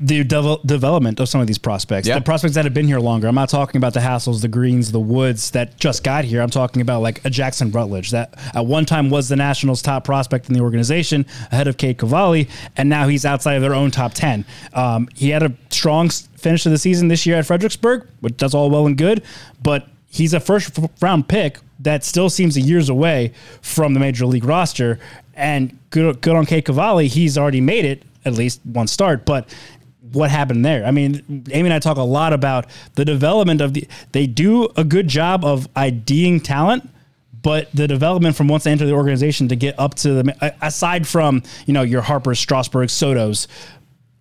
the 0.00 0.24
devel- 0.24 0.64
development 0.64 1.18
of 1.18 1.28
some 1.28 1.40
of 1.40 1.46
these 1.46 1.58
prospects. 1.58 2.06
Yeah. 2.06 2.18
The 2.18 2.24
prospects 2.24 2.54
that 2.54 2.64
have 2.64 2.74
been 2.74 2.86
here 2.86 3.00
longer. 3.00 3.26
I'm 3.26 3.34
not 3.34 3.48
talking 3.48 3.78
about 3.78 3.94
the 3.94 4.00
Hassells, 4.00 4.40
the 4.40 4.48
Greens, 4.48 4.92
the 4.92 5.00
Woods 5.00 5.50
that 5.52 5.76
just 5.78 6.04
got 6.04 6.24
here. 6.24 6.40
I'm 6.40 6.50
talking 6.50 6.82
about 6.82 7.02
like 7.02 7.24
a 7.24 7.30
Jackson 7.30 7.72
Rutledge 7.72 8.10
that 8.12 8.34
at 8.54 8.64
one 8.64 8.84
time 8.84 9.10
was 9.10 9.28
the 9.28 9.34
Nationals' 9.36 9.82
top 9.82 10.04
prospect 10.04 10.48
in 10.48 10.54
the 10.54 10.60
organization 10.60 11.26
ahead 11.50 11.66
of 11.66 11.76
Cade 11.76 11.98
Cavalli, 11.98 12.48
and 12.76 12.88
now 12.88 13.08
he's 13.08 13.24
outside 13.24 13.54
of 13.54 13.62
their 13.62 13.74
own 13.74 13.90
top 13.90 14.14
10. 14.14 14.44
Um, 14.72 15.08
he 15.14 15.30
had 15.30 15.42
a 15.42 15.52
strong 15.70 16.10
finish 16.10 16.62
to 16.62 16.70
the 16.70 16.78
season 16.78 17.08
this 17.08 17.26
year 17.26 17.36
at 17.36 17.46
Fredericksburg, 17.46 18.06
which 18.20 18.36
that's 18.36 18.54
all 18.54 18.70
well 18.70 18.86
and 18.86 18.96
good, 18.96 19.24
but 19.62 19.88
he's 20.08 20.32
a 20.32 20.40
first 20.40 20.78
round 21.00 21.28
pick 21.28 21.58
that 21.80 22.04
still 22.04 22.30
seems 22.30 22.56
years 22.56 22.88
away 22.88 23.32
from 23.62 23.94
the 23.94 24.00
major 24.00 24.26
league 24.26 24.44
roster. 24.44 24.98
And 25.34 25.78
good, 25.90 26.20
good 26.20 26.34
on 26.34 26.46
Cade 26.46 26.64
Cavalli. 26.64 27.08
He's 27.08 27.38
already 27.38 27.60
made 27.60 27.84
it 27.84 28.02
at 28.24 28.34
least 28.34 28.60
one 28.64 28.86
start, 28.86 29.24
but 29.24 29.54
what 30.12 30.30
happened 30.30 30.64
there? 30.64 30.84
I 30.84 30.90
mean, 30.90 31.44
Amy 31.50 31.68
and 31.68 31.72
I 31.72 31.78
talk 31.78 31.96
a 31.96 32.02
lot 32.02 32.32
about 32.32 32.66
the 32.94 33.04
development 33.04 33.60
of 33.60 33.74
the. 33.74 33.86
They 34.12 34.26
do 34.26 34.68
a 34.76 34.84
good 34.84 35.08
job 35.08 35.44
of 35.44 35.68
IDing 35.76 36.40
talent, 36.40 36.88
but 37.42 37.70
the 37.72 37.88
development 37.88 38.36
from 38.36 38.48
once 38.48 38.64
they 38.64 38.72
enter 38.72 38.86
the 38.86 38.92
organization 38.92 39.48
to 39.48 39.56
get 39.56 39.78
up 39.78 39.94
to 39.96 40.22
the 40.22 40.54
aside 40.62 41.06
from 41.06 41.42
you 41.66 41.72
know 41.72 41.82
your 41.82 42.02
Harper's, 42.02 42.38
Strasburg, 42.38 42.90
Soto's. 42.90 43.48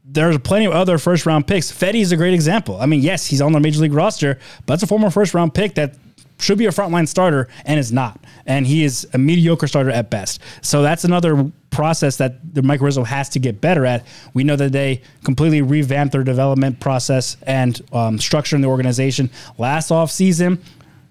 There's 0.09 0.37
plenty 0.39 0.65
of 0.65 0.71
other 0.71 0.97
first 0.97 1.25
round 1.25 1.47
picks. 1.47 1.71
Fedde 1.71 1.95
is 1.95 2.11
a 2.13 2.17
great 2.17 2.33
example. 2.33 2.79
I 2.79 2.85
mean, 2.85 3.01
yes, 3.01 3.27
he's 3.27 3.41
on 3.41 3.51
the 3.51 3.59
major 3.59 3.81
league 3.81 3.93
roster, 3.93 4.39
but 4.65 4.73
that's 4.73 4.83
a 4.83 4.87
former 4.87 5.09
first 5.09 5.33
round 5.33 5.53
pick 5.53 5.75
that 5.75 5.95
should 6.39 6.57
be 6.57 6.65
a 6.65 6.69
frontline 6.69 7.07
starter 7.07 7.47
and 7.65 7.79
is 7.79 7.91
not. 7.91 8.19
And 8.45 8.65
he 8.65 8.83
is 8.83 9.07
a 9.13 9.17
mediocre 9.17 9.67
starter 9.67 9.89
at 9.89 10.09
best. 10.09 10.41
So 10.61 10.81
that's 10.81 11.03
another 11.03 11.51
process 11.69 12.17
that 12.17 12.53
the 12.55 12.61
Mike 12.61 12.81
Rizzo 12.81 13.03
has 13.03 13.29
to 13.29 13.39
get 13.39 13.61
better 13.61 13.85
at. 13.85 14.05
We 14.33 14.43
know 14.43 14.55
that 14.55 14.71
they 14.71 15.01
completely 15.23 15.61
revamped 15.61 16.13
their 16.13 16.23
development 16.23 16.79
process 16.79 17.37
and 17.43 17.81
um, 17.91 18.19
structure 18.19 18.55
in 18.55 18.61
the 18.61 18.67
organization 18.67 19.29
last 19.57 19.89
offseason. 19.89 20.59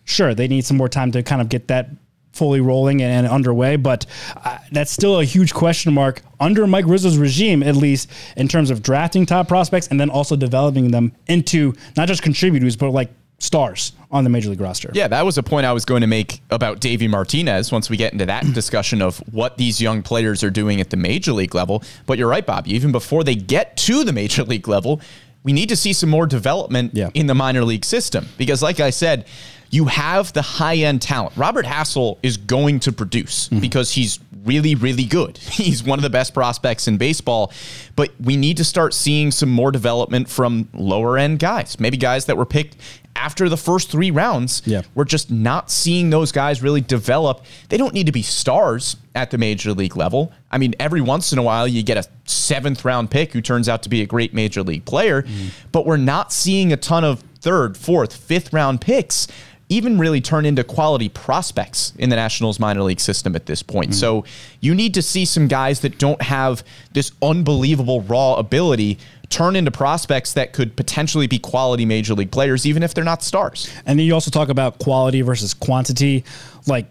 Sure, 0.05 0.35
they 0.35 0.49
need 0.49 0.65
some 0.65 0.77
more 0.77 0.89
time 0.89 1.11
to 1.13 1.23
kind 1.23 1.41
of 1.41 1.49
get 1.49 1.69
that 1.69 1.91
fully 2.33 2.61
rolling 2.61 3.03
and, 3.03 3.25
and 3.25 3.27
underway, 3.27 3.77
but 3.77 4.07
uh, 4.45 4.59
that's 4.71 4.93
still 4.93 5.21
a 5.21 5.25
huge 5.25 5.55
question 5.55 5.93
mark 5.93 6.21
under 6.39 6.67
Mike 6.67 6.85
Rizzo's 6.87 7.17
regime, 7.17 7.63
at 7.63 7.75
least 7.75 8.11
in 8.37 8.47
terms 8.47 8.71
of 8.71 8.83
drafting 8.83 9.25
top 9.25 9.49
prospects 9.49 9.89
and 9.89 9.99
then 9.99 10.11
also 10.11 10.37
developing 10.37 10.91
them 10.91 11.13
into 11.27 11.73
not 11.97 12.09
just 12.09 12.23
contributors, 12.23 12.77
but 12.77 12.91
like 12.91 13.11
stars 13.39 13.93
on 14.17 14.25
the 14.25 14.31
major 14.31 14.51
league 14.51 14.61
roster. 14.61 14.91
Yeah, 14.95 15.09
that 15.09 15.25
was 15.25 15.39
a 15.39 15.43
point 15.43 15.67
I 15.67 15.73
was 15.73 15.85
going 15.85 16.01
to 16.01 16.07
make 16.07 16.41
about 16.51 16.81
Davey 16.81 17.09
Martinez 17.09 17.71
once 17.71 17.89
we 17.91 17.97
get 17.97 18.13
into 18.13 18.27
that 18.27 18.45
discussion 18.53 19.01
of 19.03 19.19
what 19.33 19.57
these 19.59 19.81
young 19.81 20.03
players 20.03 20.43
are 20.43 20.51
doing 20.51 20.81
at 20.81 20.91
the 20.91 20.97
major 20.97 21.33
league 21.33 21.55
level. 21.55 21.83
But 22.07 22.19
you're 22.19 22.29
right, 22.29 22.45
Bobby. 22.45 22.75
Even 22.75 22.93
before 22.93 23.23
they 23.25 23.35
get 23.35 23.77
to 23.79 24.05
the 24.05 24.13
major 24.13 24.43
league 24.45 24.69
level, 24.69 25.01
we 25.45 25.53
need 25.53 25.69
to 25.69 25.77
see 25.77 25.93
some 25.93 26.11
more 26.11 26.27
development 26.27 26.93
Yeah. 26.95 27.11
in 27.15 27.27
the 27.29 27.35
minor 27.35 27.65
league 27.65 27.85
system. 27.85 28.27
Because, 28.37 28.63
like 28.63 28.81
I 28.81 28.91
said, 28.91 29.27
you 29.71 29.87
have 29.87 30.33
the 30.33 30.43
high 30.43 30.77
end 30.77 31.03
talent. 31.03 31.37
Robert 31.37 31.67
Hassell 31.67 32.19
is 32.23 32.37
going 32.37 32.81
to 32.81 32.93
produce 32.93 33.49
mm-hmm. 33.49 33.61
because 33.61 33.93
he's 33.93 34.21
really, 34.47 34.75
really 34.75 35.05
good. 35.05 35.37
He's 35.51 35.83
one 35.83 35.99
of 35.99 36.05
the 36.05 36.11
best 36.11 36.33
prospects 36.33 36.89
in 36.89 36.97
baseball. 36.97 37.53
But 37.97 38.13
we 38.23 38.37
need 38.37 38.57
to 38.59 38.65
start 38.65 38.95
seeing 38.95 39.31
some 39.31 39.51
more 39.51 39.73
development 39.73 40.29
from 40.31 40.69
lower 40.73 41.19
end 41.19 41.41
guys, 41.41 41.79
maybe 41.81 41.97
guys 41.97 42.27
that 42.27 42.37
were 42.37 42.47
picked 42.47 42.77
after 43.17 43.49
the 43.49 43.57
first 43.57 43.91
three 43.91 44.11
rounds. 44.11 44.63
Yeah. 44.65 44.83
We're 44.95 45.05
just 45.05 45.31
not 45.31 45.71
seeing 45.71 46.11
those 46.11 46.33
guys 46.33 46.63
really 46.63 46.83
develop. 46.83 47.45
They 47.71 47.77
don't 47.77 47.95
need 47.95 48.07
to 48.07 48.13
be 48.13 48.23
stars 48.23 48.97
at 49.15 49.31
the 49.31 49.39
major 49.39 49.73
league 49.73 49.97
level. 49.97 50.33
I 50.51 50.59
mean, 50.59 50.75
every 50.79 51.01
once 51.01 51.33
in 51.33 51.39
a 51.39 51.43
while 51.43 51.67
you 51.67 51.83
get 51.83 51.97
a 51.97 52.05
seventh 52.27 52.85
round 52.85 53.11
pick 53.11 53.33
who 53.33 53.41
turns 53.41 53.69
out 53.69 53.83
to 53.85 53.89
be 53.89 54.03
a 54.03 54.07
great 54.07 54.35
major 54.35 54.63
league 54.63 54.85
player, 54.85 55.23
mm-hmm. 55.23 55.49
but 55.73 55.87
we're 55.87 55.97
not 55.97 56.33
seeing 56.33 56.73
a 56.73 56.77
ton 56.77 57.05
of 57.05 57.21
third, 57.41 57.77
fourth, 57.77 58.15
fifth 58.15 58.53
round 58.53 58.81
picks 58.81 59.27
even 59.69 59.99
really 59.99 60.21
turn 60.21 60.47
into 60.47 60.63
quality 60.63 61.09
prospects 61.09 61.93
in 61.99 62.09
the 62.09 62.17
Nationals 62.17 62.61
minor 62.61 62.83
league 62.83 63.01
system 63.01 63.35
at 63.35 63.47
this 63.47 63.63
point. 63.63 63.91
Mm-hmm. 63.91 63.99
So 63.99 64.25
you 64.61 64.75
need 64.75 64.95
to 64.95 65.03
see 65.03 65.25
some 65.25 65.49
guys 65.49 65.81
that 65.81 65.99
don't 65.99 66.23
have 66.23 66.63
this 66.93 67.11
unbelievable 67.21 68.03
raw 68.03 68.35
ability 68.37 68.99
turn 69.29 69.57
into 69.57 69.73
prospects 69.73 70.35
that 70.35 70.53
could 70.53 70.77
potentially 70.77 71.27
be 71.27 71.39
quality 71.39 71.85
major 71.85 72.15
league 72.15 72.31
players, 72.31 72.65
even 72.65 72.83
if 72.85 72.95
they're 72.95 73.03
not 73.03 73.25
stars. 73.25 73.69
And 73.85 73.99
then 73.99 74.07
you 74.07 74.15
also 74.15 74.31
talk 74.31 74.49
about 74.49 74.79
quality 74.79 75.21
versus 75.23 75.53
quantity. 75.53 76.25
Like, 76.67 76.87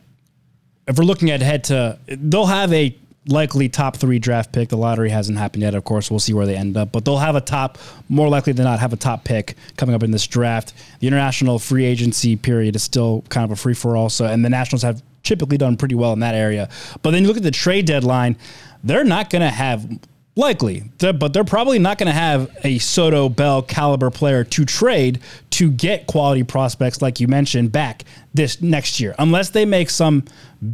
if 0.87 0.97
we're 0.97 1.05
looking 1.05 1.31
ahead 1.31 1.63
to, 1.65 1.97
they'll 2.07 2.45
have 2.45 2.73
a 2.73 2.95
likely 3.27 3.69
top 3.69 3.97
three 3.97 4.19
draft 4.19 4.51
pick. 4.51 4.69
The 4.69 4.77
lottery 4.77 5.09
hasn't 5.09 5.37
happened 5.37 5.63
yet, 5.63 5.75
of 5.75 5.83
course. 5.83 6.11
We'll 6.11 6.19
see 6.19 6.33
where 6.33 6.45
they 6.45 6.55
end 6.55 6.77
up. 6.77 6.91
But 6.91 7.05
they'll 7.05 7.17
have 7.17 7.35
a 7.35 7.41
top, 7.41 7.77
more 8.09 8.29
likely 8.29 8.53
than 8.53 8.65
not, 8.65 8.79
have 8.79 8.93
a 8.93 8.97
top 8.97 9.23
pick 9.23 9.55
coming 9.77 9.95
up 9.95 10.03
in 10.03 10.11
this 10.11 10.27
draft. 10.27 10.73
The 10.99 11.07
international 11.07 11.59
free 11.59 11.85
agency 11.85 12.35
period 12.35 12.75
is 12.75 12.83
still 12.83 13.23
kind 13.29 13.43
of 13.43 13.51
a 13.51 13.55
free 13.55 13.73
for 13.73 13.97
all. 13.97 14.09
So, 14.09 14.25
and 14.25 14.45
the 14.45 14.49
Nationals 14.49 14.83
have 14.83 15.01
typically 15.23 15.57
done 15.57 15.75
pretty 15.75 15.95
well 15.95 16.13
in 16.13 16.19
that 16.19 16.35
area. 16.35 16.69
But 17.01 17.11
then 17.11 17.23
you 17.23 17.27
look 17.27 17.37
at 17.37 17.43
the 17.43 17.51
trade 17.51 17.85
deadline, 17.85 18.37
they're 18.83 19.03
not 19.03 19.29
going 19.29 19.41
to 19.41 19.49
have 19.49 19.87
Likely, 20.37 20.83
but 20.99 21.31
they're 21.31 21.45
probably 21.45 21.79
not 21.79 21.97
going 21.97 22.07
to 22.07 22.11
have 22.13 22.53
a 22.65 22.77
Soto 22.79 23.29
Bell 23.29 23.61
caliber 23.61 24.11
player 24.11 24.43
to 24.43 24.65
trade 24.65 25.21
to 25.51 25.71
get 25.71 26.07
quality 26.07 26.43
prospects, 26.43 27.01
like 27.01 27.21
you 27.21 27.29
mentioned, 27.29 27.71
back 27.71 28.03
this 28.33 28.61
next 28.61 28.99
year, 28.99 29.15
unless 29.17 29.51
they 29.51 29.63
make 29.63 29.89
some 29.89 30.25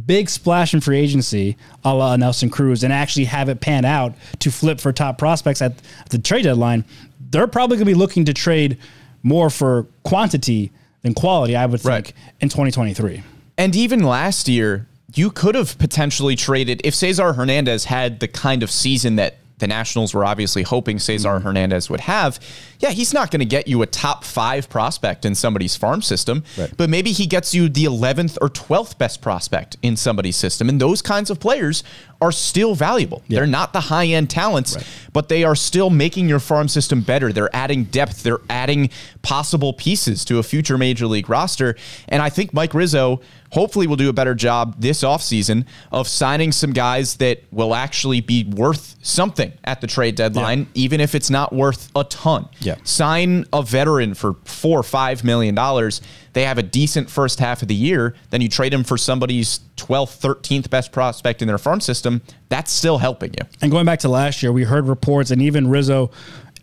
big 0.04 0.28
splash 0.28 0.74
in 0.74 0.80
free 0.80 0.98
agency, 0.98 1.56
a 1.84 1.94
la 1.94 2.16
Nelson 2.16 2.50
Cruz, 2.50 2.82
and 2.82 2.92
actually 2.92 3.26
have 3.26 3.48
it 3.48 3.60
pan 3.60 3.84
out 3.84 4.14
to 4.40 4.50
flip 4.50 4.80
for 4.80 4.92
top 4.92 5.16
prospects 5.16 5.62
at 5.62 5.74
the 6.10 6.18
trade 6.18 6.42
deadline. 6.42 6.84
They're 7.30 7.46
probably 7.46 7.76
going 7.76 7.86
to 7.86 7.92
be 7.92 7.98
looking 7.98 8.24
to 8.24 8.34
trade 8.34 8.78
more 9.22 9.48
for 9.48 9.86
quantity 10.02 10.72
than 11.02 11.14
quality, 11.14 11.54
I 11.54 11.66
would 11.66 11.80
think, 11.80 11.88
Right. 11.88 12.12
in 12.40 12.48
2023. 12.48 13.22
And 13.56 13.76
even 13.76 14.00
last 14.02 14.48
year, 14.48 14.88
you 15.14 15.30
could 15.30 15.54
have 15.54 15.78
potentially 15.78 16.34
traded 16.34 16.80
if 16.82 16.96
Cesar 16.96 17.34
Hernandez 17.34 17.84
had 17.84 18.18
the 18.18 18.26
kind 18.26 18.64
of 18.64 18.70
season 18.70 19.14
that 19.16 19.36
the 19.62 19.68
Nationals 19.68 20.12
were 20.12 20.24
obviously 20.24 20.64
hoping 20.64 20.98
Cesar 20.98 21.38
mm. 21.38 21.42
Hernandez 21.42 21.88
would 21.88 22.00
have. 22.00 22.40
Yeah, 22.80 22.90
he's 22.90 23.14
not 23.14 23.30
going 23.30 23.38
to 23.38 23.46
get 23.46 23.68
you 23.68 23.80
a 23.82 23.86
top 23.86 24.24
five 24.24 24.68
prospect 24.68 25.24
in 25.24 25.36
somebody's 25.36 25.76
farm 25.76 26.02
system, 26.02 26.42
Right. 26.58 26.70
but 26.76 26.90
maybe 26.90 27.12
he 27.12 27.26
gets 27.26 27.54
you 27.54 27.68
the 27.68 27.84
11th 27.84 28.38
or 28.42 28.48
12th 28.48 28.98
best 28.98 29.22
prospect 29.22 29.76
in 29.80 29.96
somebody's 29.96 30.34
system. 30.34 30.68
And 30.68 30.80
those 30.80 31.00
kinds 31.00 31.30
of 31.30 31.38
players 31.38 31.84
are 32.22 32.30
still 32.32 32.76
valuable. 32.76 33.20
They're 33.28 33.48
not 33.48 33.72
the 33.72 33.80
high 33.80 34.06
end 34.06 34.30
talents, 34.30 34.76
but 35.12 35.28
they 35.28 35.42
are 35.42 35.56
still 35.56 35.90
making 35.90 36.28
your 36.28 36.38
farm 36.38 36.68
system 36.68 37.00
better. 37.02 37.32
They're 37.32 37.54
adding 37.54 37.84
depth, 37.84 38.22
they're 38.22 38.40
adding 38.48 38.90
possible 39.22 39.72
pieces 39.72 40.24
to 40.26 40.38
a 40.38 40.42
future 40.44 40.78
major 40.78 41.08
league 41.08 41.28
roster. 41.28 41.74
And 42.08 42.22
I 42.22 42.30
think 42.30 42.54
Mike 42.54 42.74
Rizzo 42.74 43.20
hopefully 43.50 43.86
will 43.88 43.96
do 43.96 44.08
a 44.08 44.12
better 44.12 44.34
job 44.34 44.76
this 44.78 45.02
offseason 45.02 45.66
of 45.90 46.06
signing 46.06 46.52
some 46.52 46.72
guys 46.72 47.16
that 47.16 47.42
will 47.50 47.74
actually 47.74 48.20
be 48.20 48.44
worth 48.44 48.96
something 49.02 49.52
at 49.64 49.80
the 49.80 49.86
trade 49.86 50.14
deadline, 50.14 50.68
even 50.74 51.00
if 51.00 51.14
it's 51.16 51.28
not 51.28 51.52
worth 51.52 51.90
a 51.96 52.04
ton. 52.04 52.48
Yeah. 52.60 52.76
Sign 52.84 53.44
a 53.52 53.62
veteran 53.62 54.14
for 54.14 54.34
four 54.44 54.78
or 54.78 54.84
five 54.84 55.24
million 55.24 55.54
dollars. 55.56 56.00
They 56.32 56.44
have 56.44 56.58
a 56.58 56.62
decent 56.62 57.10
first 57.10 57.38
half 57.38 57.62
of 57.62 57.68
the 57.68 57.74
year. 57.74 58.14
Then 58.30 58.40
you 58.40 58.48
trade 58.48 58.72
him 58.72 58.84
for 58.84 58.96
somebody's 58.96 59.60
12th, 59.76 60.18
13th 60.20 60.70
best 60.70 60.92
prospect 60.92 61.42
in 61.42 61.48
their 61.48 61.58
farm 61.58 61.80
system. 61.80 62.22
That's 62.48 62.72
still 62.72 62.98
helping 62.98 63.32
you. 63.34 63.46
And 63.60 63.70
going 63.70 63.84
back 63.84 63.98
to 64.00 64.08
last 64.08 64.42
year, 64.42 64.52
we 64.52 64.64
heard 64.64 64.86
reports, 64.86 65.30
and 65.30 65.42
even 65.42 65.68
Rizzo 65.68 66.10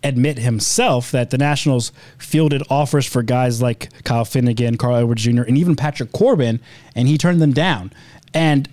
admit 0.04 0.40
himself 0.40 1.12
that 1.12 1.30
the 1.30 1.38
Nationals 1.38 1.92
fielded 2.18 2.64
offers 2.70 3.06
for 3.06 3.22
guys 3.22 3.62
like 3.62 3.90
Kyle 4.04 4.26
Finnegan, 4.26 4.78
Carl 4.78 4.96
Edwards 4.96 5.24
Jr., 5.24 5.44
and 5.44 5.58
even 5.58 5.76
Patrick 5.76 6.12
Corbin, 6.12 6.60
and 6.96 7.08
he 7.08 7.18
turned 7.18 7.42
them 7.42 7.54
down. 7.54 7.92
And 8.34 8.70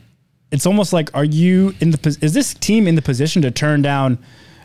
it's 0.50 0.66
almost 0.66 0.92
like, 0.92 1.14
are 1.14 1.24
you 1.24 1.74
in 1.80 1.90
the 1.90 2.18
is 2.20 2.32
this 2.32 2.54
team 2.54 2.86
in 2.86 2.94
the 2.94 3.02
position 3.02 3.42
to 3.42 3.50
turn 3.50 3.82
down, 3.82 4.18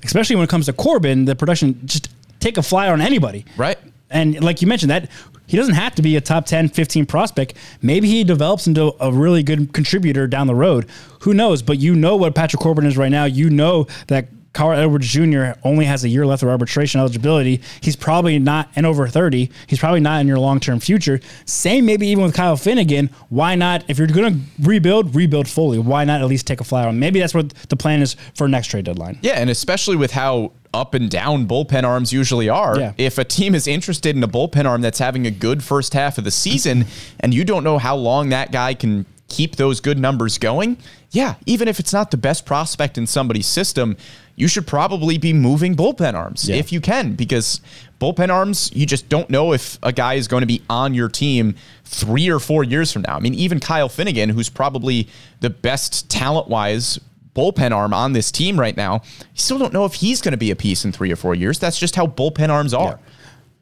especially 0.03 0.35
when 0.35 0.43
it 0.43 0.49
comes 0.49 0.67
to 0.67 0.73
Corbin, 0.73 1.25
the 1.25 1.35
production 1.35 1.81
just 1.85 2.09
take 2.39 2.57
a 2.57 2.63
flyer 2.63 2.93
on 2.93 3.01
anybody, 3.01 3.45
Right. 3.57 3.77
And 4.09 4.43
like 4.43 4.61
you 4.61 4.67
mentioned, 4.67 4.91
that 4.91 5.09
he 5.51 5.57
doesn't 5.57 5.73
have 5.73 5.93
to 5.95 6.01
be 6.01 6.15
a 6.15 6.21
top 6.21 6.45
10, 6.45 6.69
15 6.69 7.05
prospect. 7.05 7.55
Maybe 7.81 8.07
he 8.07 8.23
develops 8.23 8.67
into 8.67 8.95
a 9.01 9.11
really 9.11 9.43
good 9.43 9.73
contributor 9.73 10.25
down 10.25 10.47
the 10.47 10.55
road. 10.55 10.87
Who 11.23 11.33
knows? 11.33 11.61
But 11.61 11.77
you 11.77 11.93
know 11.93 12.15
what 12.15 12.33
Patrick 12.35 12.61
Corbin 12.61 12.85
is 12.85 12.95
right 12.95 13.11
now. 13.11 13.25
You 13.25 13.49
know 13.49 13.87
that 14.07 14.29
Carl 14.53 14.79
Edwards 14.79 15.09
Jr. 15.09 15.51
only 15.65 15.83
has 15.83 16.05
a 16.05 16.09
year 16.09 16.25
left 16.25 16.41
of 16.41 16.47
arbitration 16.47 17.01
eligibility. 17.01 17.59
He's 17.81 17.97
probably 17.97 18.39
not, 18.39 18.69
and 18.77 18.85
over 18.85 19.09
30, 19.09 19.49
he's 19.67 19.79
probably 19.79 19.99
not 19.99 20.21
in 20.21 20.27
your 20.27 20.39
long 20.39 20.61
term 20.61 20.79
future. 20.79 21.19
Same 21.43 21.85
maybe 21.85 22.07
even 22.07 22.23
with 22.23 22.33
Kyle 22.33 22.55
Finnegan. 22.55 23.09
Why 23.27 23.55
not, 23.55 23.83
if 23.89 23.97
you're 23.97 24.07
going 24.07 24.33
to 24.33 24.39
rebuild, 24.61 25.13
rebuild 25.13 25.49
fully? 25.49 25.79
Why 25.79 26.05
not 26.05 26.21
at 26.21 26.27
least 26.27 26.47
take 26.47 26.61
a 26.61 26.63
flyer 26.63 26.87
on? 26.87 26.97
Maybe 26.97 27.19
that's 27.19 27.33
what 27.33 27.49
the 27.67 27.75
plan 27.75 28.01
is 28.01 28.15
for 28.35 28.47
next 28.47 28.67
trade 28.67 28.85
deadline. 28.85 29.19
Yeah, 29.21 29.33
and 29.33 29.49
especially 29.49 29.97
with 29.97 30.11
how 30.11 30.53
up 30.73 30.93
and 30.93 31.09
down 31.09 31.47
bullpen 31.47 31.83
arms 31.83 32.13
usually 32.13 32.47
are. 32.49 32.79
Yeah. 32.79 32.93
If 32.97 33.17
a 33.17 33.23
team 33.23 33.55
is 33.55 33.67
interested 33.67 34.15
in 34.15 34.23
a 34.23 34.27
bullpen 34.27 34.65
arm 34.65 34.81
that's 34.81 34.99
having 34.99 35.27
a 35.27 35.31
good 35.31 35.63
first 35.63 35.93
half 35.93 36.17
of 36.17 36.23
the 36.23 36.31
season 36.31 36.85
and 37.19 37.33
you 37.33 37.43
don't 37.43 37.63
know 37.63 37.77
how 37.77 37.95
long 37.95 38.29
that 38.29 38.51
guy 38.51 38.73
can 38.73 39.05
keep 39.27 39.55
those 39.55 39.79
good 39.79 39.97
numbers 39.97 40.37
going, 40.37 40.77
yeah, 41.11 41.35
even 41.45 41.67
if 41.67 41.79
it's 41.79 41.93
not 41.93 42.11
the 42.11 42.17
best 42.17 42.45
prospect 42.45 42.97
in 42.97 43.07
somebody's 43.07 43.47
system, 43.47 43.95
you 44.35 44.47
should 44.47 44.65
probably 44.67 45.17
be 45.17 45.33
moving 45.33 45.75
bullpen 45.75 46.13
arms 46.15 46.47
Yeah. 46.49 46.55
if 46.55 46.71
you 46.71 46.81
can 46.81 47.13
because 47.15 47.61
bullpen 47.99 48.29
arms, 48.29 48.71
you 48.73 48.85
just 48.85 49.07
don't 49.09 49.29
know 49.29 49.53
if 49.53 49.77
a 49.83 49.91
guy 49.93 50.15
is 50.15 50.27
going 50.27 50.41
to 50.41 50.47
be 50.47 50.61
on 50.69 50.93
your 50.93 51.09
team 51.09 51.55
three 51.85 52.29
or 52.29 52.39
four 52.39 52.63
years 52.63 52.91
from 52.91 53.03
now. 53.03 53.15
I 53.15 53.19
mean, 53.19 53.33
even 53.35 53.59
Kyle 53.59 53.89
Finnegan, 53.89 54.29
who's 54.29 54.49
probably 54.49 55.07
the 55.41 55.49
best 55.49 56.09
talent 56.09 56.47
wise 56.47 56.99
bullpen 57.35 57.71
arm 57.71 57.93
on 57.93 58.13
this 58.13 58.31
team 58.31 58.59
right 58.59 58.75
now, 58.75 59.01
you 59.19 59.25
still 59.35 59.57
don't 59.57 59.73
know 59.73 59.85
if 59.85 59.95
he's 59.95 60.21
going 60.21 60.33
to 60.33 60.37
be 60.37 60.51
a 60.51 60.55
piece 60.55 60.85
in 60.85 60.91
three 60.91 61.11
or 61.11 61.15
four 61.15 61.35
years. 61.35 61.59
That's 61.59 61.79
just 61.79 61.95
how 61.95 62.07
bullpen 62.07 62.49
arms 62.49 62.73
are. 62.73 62.99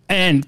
And 0.08 0.48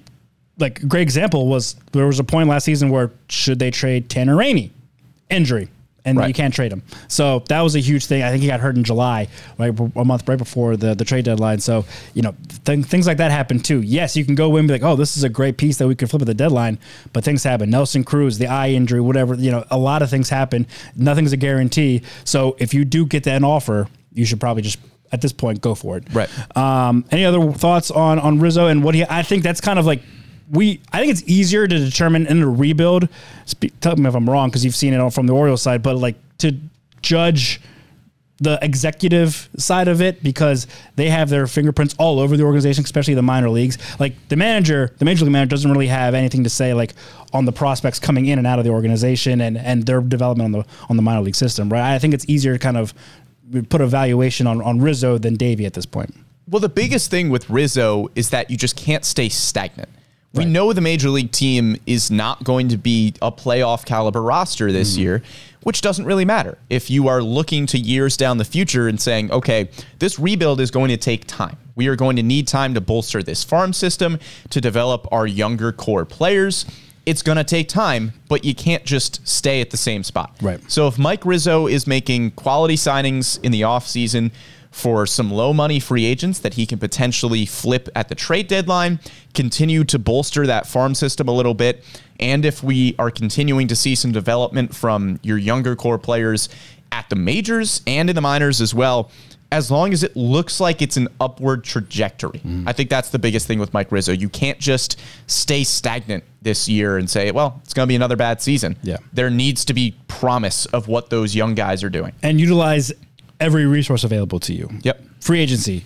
like 0.58 0.82
a 0.82 0.86
great 0.86 1.02
example 1.02 1.48
was 1.48 1.76
there 1.92 2.08
was 2.08 2.20
a 2.20 2.24
point 2.24 2.50
last 2.50 2.66
season 2.66 2.90
where 2.90 3.12
should 3.30 3.60
they 3.60 3.72
trade 3.72 4.10
Tanner 4.10 4.36
Rainey? 4.36 4.72
Injury. 5.30 5.70
And 6.04 6.18
Right. 6.18 6.28
you 6.30 6.34
can't 6.34 6.52
trade 6.52 6.74
him. 6.74 6.82
So 7.08 7.44
that 7.50 7.62
was 7.62 7.76
a 7.76 7.80
huge 7.80 8.08
thing. 8.08 8.24
I 8.24 8.32
think 8.32 8.42
he 8.42 8.48
got 8.48 8.60
hurt 8.60 8.76
in 8.76 8.84
July, 8.84 9.28
right, 9.60 9.72
a 9.96 10.04
month 10.04 10.28
right 10.28 10.38
before 10.38 10.76
the, 10.76 10.96
the 10.96 11.06
trade 11.06 11.26
deadline. 11.26 11.60
So, 11.60 11.86
you 12.16 12.24
know, 12.24 12.34
th- 12.66 12.86
things 12.86 13.06
like 13.06 13.18
that 13.18 13.30
happen 13.30 13.60
too. 13.60 13.82
Yes, 13.82 14.16
you 14.18 14.26
can 14.26 14.34
go 14.34 14.56
in 14.56 14.62
and 14.62 14.68
be 14.68 14.74
like, 14.74 14.82
oh, 14.84 14.96
this 14.96 15.16
is 15.16 15.24
a 15.24 15.30
great 15.30 15.58
piece 15.58 15.78
that 15.78 15.88
we 15.88 15.94
could 15.94 16.10
flip 16.10 16.24
at 16.24 16.26
the 16.26 16.34
deadline, 16.34 16.80
but 17.14 17.24
things 17.24 17.44
happen. 17.44 17.70
Nelson 17.70 18.04
Cruz, 18.04 18.40
the 18.40 18.48
eye 18.48 18.70
injury, 18.72 19.00
whatever, 19.00 19.36
you 19.36 19.52
know, 19.52 19.64
a 19.70 19.78
lot 19.78 20.02
of 20.02 20.10
things 20.10 20.28
happen. 20.30 20.66
Nothing's 20.96 21.34
a 21.34 21.38
guarantee. 21.38 22.02
So 22.24 22.56
if 22.58 22.74
you 22.74 22.84
do 22.84 23.06
get 23.06 23.24
that 23.26 23.44
offer, 23.44 23.88
you 24.12 24.26
should 24.26 24.40
probably 24.40 24.64
just 24.64 24.80
at 25.12 25.22
this 25.22 25.34
point 25.34 25.62
go 25.62 25.76
for 25.76 25.98
it. 25.98 26.06
Right. 26.12 26.30
Um, 26.58 27.06
any 27.12 27.26
other 27.26 27.52
thoughts 27.52 27.92
on 27.92 28.18
on 28.18 28.40
Rizzo 28.40 28.68
and 28.68 28.84
what 28.84 28.96
he? 28.96 29.06
I 29.08 29.22
think 29.22 29.44
that's 29.44 29.62
kind 29.62 29.78
of 29.78 29.86
like 29.86 30.02
we. 30.50 30.82
I 30.92 31.00
think 31.00 31.12
it's 31.12 31.24
easier 31.28 31.68
to 31.68 31.80
determine 31.80 32.28
in 32.28 32.42
a 32.42 32.50
rebuild. 32.50 33.10
Tell 33.82 33.96
me 33.96 34.08
if 34.08 34.16
I'm 34.16 34.30
wrong 34.30 34.50
because 34.50 34.66
you've 34.66 34.76
seen 34.76 34.94
it 34.94 34.98
all 34.98 35.12
from 35.12 35.28
the 35.28 35.34
Orioles 35.34 35.62
side, 35.62 35.84
but 35.84 35.98
like 35.98 36.16
to 36.40 36.56
judge 37.02 37.62
the 38.42 38.58
executive 38.64 39.50
side 39.58 39.88
of 39.88 40.02
it 40.02 40.24
because 40.24 40.66
they 40.96 41.10
have 41.10 41.30
their 41.30 41.46
fingerprints 41.46 41.94
all 42.00 42.20
over 42.20 42.36
the 42.36 42.44
organization, 42.44 42.84
especially 42.84 43.14
the 43.14 43.22
minor 43.22 43.52
leagues. 43.52 43.78
Like 44.00 44.16
the 44.30 44.36
manager, 44.36 44.96
the 44.98 45.06
major 45.06 45.26
league 45.26 45.32
manager 45.32 45.52
doesn't 45.52 45.72
really 45.72 45.88
have 45.88 46.16
anything 46.16 46.44
to 46.44 46.50
say 46.50 46.74
like 46.74 46.96
on 47.34 47.46
the 47.46 47.52
prospects 47.52 48.00
coming 48.00 48.26
in 48.26 48.40
and 48.40 48.48
out 48.48 48.58
of 48.58 48.66
the 48.66 48.72
organization 48.72 49.42
and, 49.42 49.60
and 49.60 49.86
their 49.86 50.02
development 50.02 50.56
on 50.56 50.62
the 50.62 50.68
on 50.90 50.96
the 50.96 51.04
minor 51.04 51.22
league 51.22 51.36
system, 51.36 51.70
right? 51.70 51.94
I 51.94 52.00
think 52.00 52.16
it's 52.16 52.26
easier 52.28 52.54
to 52.54 52.60
kind 52.60 52.78
of 52.78 52.96
put 53.70 53.80
a 53.80 53.88
valuation 53.88 54.48
on, 54.48 54.60
on 54.62 54.82
Rizzo 54.82 55.20
than 55.20 55.36
Davey 55.36 55.66
at 55.66 55.74
this 55.74 55.86
point. 55.86 56.16
Well, 56.50 56.60
the 56.60 56.70
biggest 56.70 57.12
thing 57.12 57.30
with 57.30 57.50
Rizzo 57.50 58.10
is 58.16 58.32
that 58.32 58.50
you 58.50 58.58
just 58.58 58.76
can't 58.76 59.06
stay 59.06 59.30
stagnant. 59.30 59.90
We 60.34 60.46
know 60.46 60.72
the 60.72 60.82
major 60.82 61.10
league 61.10 61.32
team 61.32 61.76
is 61.86 62.10
not 62.10 62.44
going 62.44 62.70
to 62.70 62.78
be 62.78 63.14
a 63.22 63.32
playoff 63.32 63.84
caliber 63.84 64.22
roster 64.22 64.72
this 64.72 64.94
mm-hmm. 64.94 65.02
year, 65.02 65.24
which 65.64 65.82
doesn't 65.82 66.06
really 66.06 66.24
matter. 66.24 66.58
If 66.70 66.90
you 66.90 67.10
are 67.10 67.22
looking 67.22 67.66
to 67.68 67.78
years 67.78 68.16
down 68.16 68.38
the 68.38 68.46
future 68.46 68.88
and 68.88 69.00
saying, 69.00 69.32
okay, 69.32 69.70
this 70.00 70.18
rebuild 70.18 70.62
is 70.62 70.72
going 70.72 70.88
to 70.90 70.98
take 70.98 71.28
time. 71.28 71.58
We 71.76 71.88
are 71.88 71.98
going 71.98 72.16
to 72.16 72.24
need 72.24 72.48
time 72.48 72.74
to 72.76 72.82
bolster 72.82 73.22
this 73.22 73.44
farm 73.44 73.74
system, 73.74 74.20
to 74.52 74.62
develop 74.62 75.06
our 75.12 75.28
younger 75.28 75.74
core 75.74 76.06
players. 76.06 76.66
It's 77.06 77.24
going 77.24 77.38
to 77.38 77.44
take 77.44 77.68
time, 77.68 78.14
but 78.30 78.46
you 78.46 78.56
can't 78.56 78.86
just 78.86 79.28
stay 79.28 79.60
at 79.60 79.72
the 79.72 79.78
same 79.78 80.04
spot. 80.04 80.36
Right. 80.42 80.62
So 80.72 80.88
if 80.88 80.98
Mike 80.98 81.26
Rizzo 81.26 81.68
is 81.68 81.88
making 81.88 82.32
quality 82.32 82.76
signings 82.76 83.44
in 83.44 83.52
the 83.52 83.62
offseason 83.62 84.32
for 84.72 85.06
some 85.06 85.30
low 85.30 85.54
money 85.54 85.80
free 85.80 86.06
agents 86.06 86.40
that 86.40 86.54
he 86.56 86.66
can 86.66 86.80
potentially 86.80 87.46
flip 87.46 87.90
at 87.94 88.08
the 88.10 88.16
trade 88.16 88.48
deadline, 88.48 89.00
continue 89.34 89.84
to 89.84 90.00
bolster 90.00 90.48
that 90.48 90.66
farm 90.66 90.96
system 90.96 91.28
a 91.28 91.32
little 91.32 91.54
bit, 91.54 91.84
and 92.20 92.46
if 92.46 92.64
we 92.64 92.96
are 92.98 93.12
continuing 93.12 93.68
to 93.68 93.76
see 93.76 93.96
some 93.96 94.12
development 94.12 94.74
from 94.74 95.20
your 95.24 95.38
younger 95.38 95.76
core 95.76 95.98
players 95.98 96.48
at 96.92 97.10
the 97.10 97.16
majors 97.16 97.82
and 97.86 98.10
in 98.10 98.16
the 98.16 98.22
minors 98.22 98.62
as 98.62 98.74
well, 98.74 99.12
as 99.52 99.70
long 99.70 99.92
as 99.92 100.02
it 100.02 100.16
looks 100.16 100.62
like 100.62 100.82
it's 100.82 100.96
an 100.96 101.10
upward 101.20 101.64
trajectory. 101.64 102.40
Mm-hmm. 102.40 102.68
I 102.70 102.74
think 102.74 102.90
that's 102.90 103.10
the 103.10 103.20
biggest 103.20 103.48
thing 103.48 103.60
with 103.60 103.74
Mike 103.74 103.92
Rizzo. 103.92 104.14
You 104.14 104.30
can't 104.30 104.60
just 104.60 104.98
stay 105.28 105.66
stagnant 105.66 106.24
this 106.42 106.70
year 106.70 106.98
and 106.98 107.10
say, 107.10 107.32
well, 107.32 107.60
it's 107.64 107.74
going 107.74 107.86
to 107.86 107.88
be 107.88 107.96
another 107.96 108.16
bad 108.16 108.42
season. 108.42 108.78
Yeah. 108.82 108.98
There 109.12 109.30
needs 109.30 109.66
to 109.66 109.74
be 109.74 109.96
promise 110.08 110.68
of 110.68 110.88
what 110.88 111.10
those 111.10 111.36
young 111.36 111.54
guys 111.54 111.84
are 111.84 111.90
doing. 111.90 112.14
and 112.24 112.40
utilize 112.40 112.94
every 113.42 113.66
resource 113.66 114.04
available 114.04 114.40
to 114.42 114.54
you. 114.54 114.70
Yep. 114.84 115.02
Free 115.20 115.40
agency, 115.40 115.84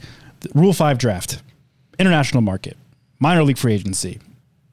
Rule 0.53 0.73
5 0.73 0.97
draft, 0.97 1.41
international 1.97 2.41
market, 2.41 2.77
minor 3.19 3.43
league 3.43 3.57
free 3.57 3.73
agency, 3.73 4.19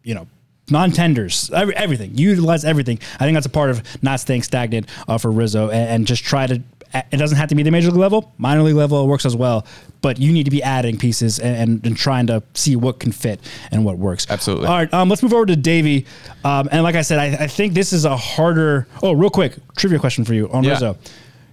you 0.03 0.15
know, 0.15 0.27
non-tenders, 0.71 1.51
every, 1.53 1.75
everything. 1.77 2.17
Utilize 2.17 2.65
everything. 2.65 2.99
I 3.19 3.25
think 3.25 3.35
that's 3.35 3.47
a 3.47 3.51
part 3.51 3.71
of 3.71 3.83
not 4.03 4.21
staying 4.21 4.43
stagnant 4.43 4.89
uh, 5.09 5.19
for 5.19 5.31
Rizzo 5.31 5.71
and, 5.71 5.89
and 5.91 6.07
just 6.07 6.25
try 6.25 6.47
to 6.47 6.63
it 6.95 7.17
doesn't 7.17 7.39
have 7.39 7.49
to 7.49 7.55
be 7.55 7.63
the 7.63 7.71
major 7.71 7.91
league 7.91 7.99
level. 8.01 8.33
Minor 8.37 8.63
league 8.65 8.75
level 8.75 9.09
works 9.09 9.25
as 9.25 9.35
well, 9.35 9.67
but 10.03 10.19
you 10.19 10.31
need 10.31 10.45
to 10.45 10.51
be 10.51 10.63
adding 10.63 10.99
pieces 10.99 11.39
and, 11.39 11.57
and, 11.57 11.87
and 11.87 11.97
trying 11.97 12.27
to 12.27 12.43
see 12.53 12.77
what 12.77 13.01
can 13.01 13.13
fit 13.13 13.41
and 13.71 13.83
what 13.83 13.97
works. 13.97 14.27
Absolutely. 14.29 14.67
All 14.67 14.75
right, 14.77 14.93
um, 14.93 15.09
let's 15.09 15.23
move 15.23 15.33
over 15.33 15.47
to 15.47 15.57
Davey. 15.57 16.05
Um, 16.45 16.69
and 16.71 16.83
like 16.83 16.95
I 16.95 17.01
said, 17.01 17.19
I, 17.19 17.45
I 17.45 17.47
think 17.47 17.73
this 17.73 17.95
is 17.95 18.05
a 18.05 18.15
harder. 18.15 18.87
Oh, 19.03 19.13
real 19.13 19.31
quick, 19.31 19.55
trivia 19.75 19.99
question 19.99 20.25
for 20.27 20.35
you 20.35 20.51
on 20.51 20.65
Yeah. 20.65 20.73
Rizzo. 20.73 20.99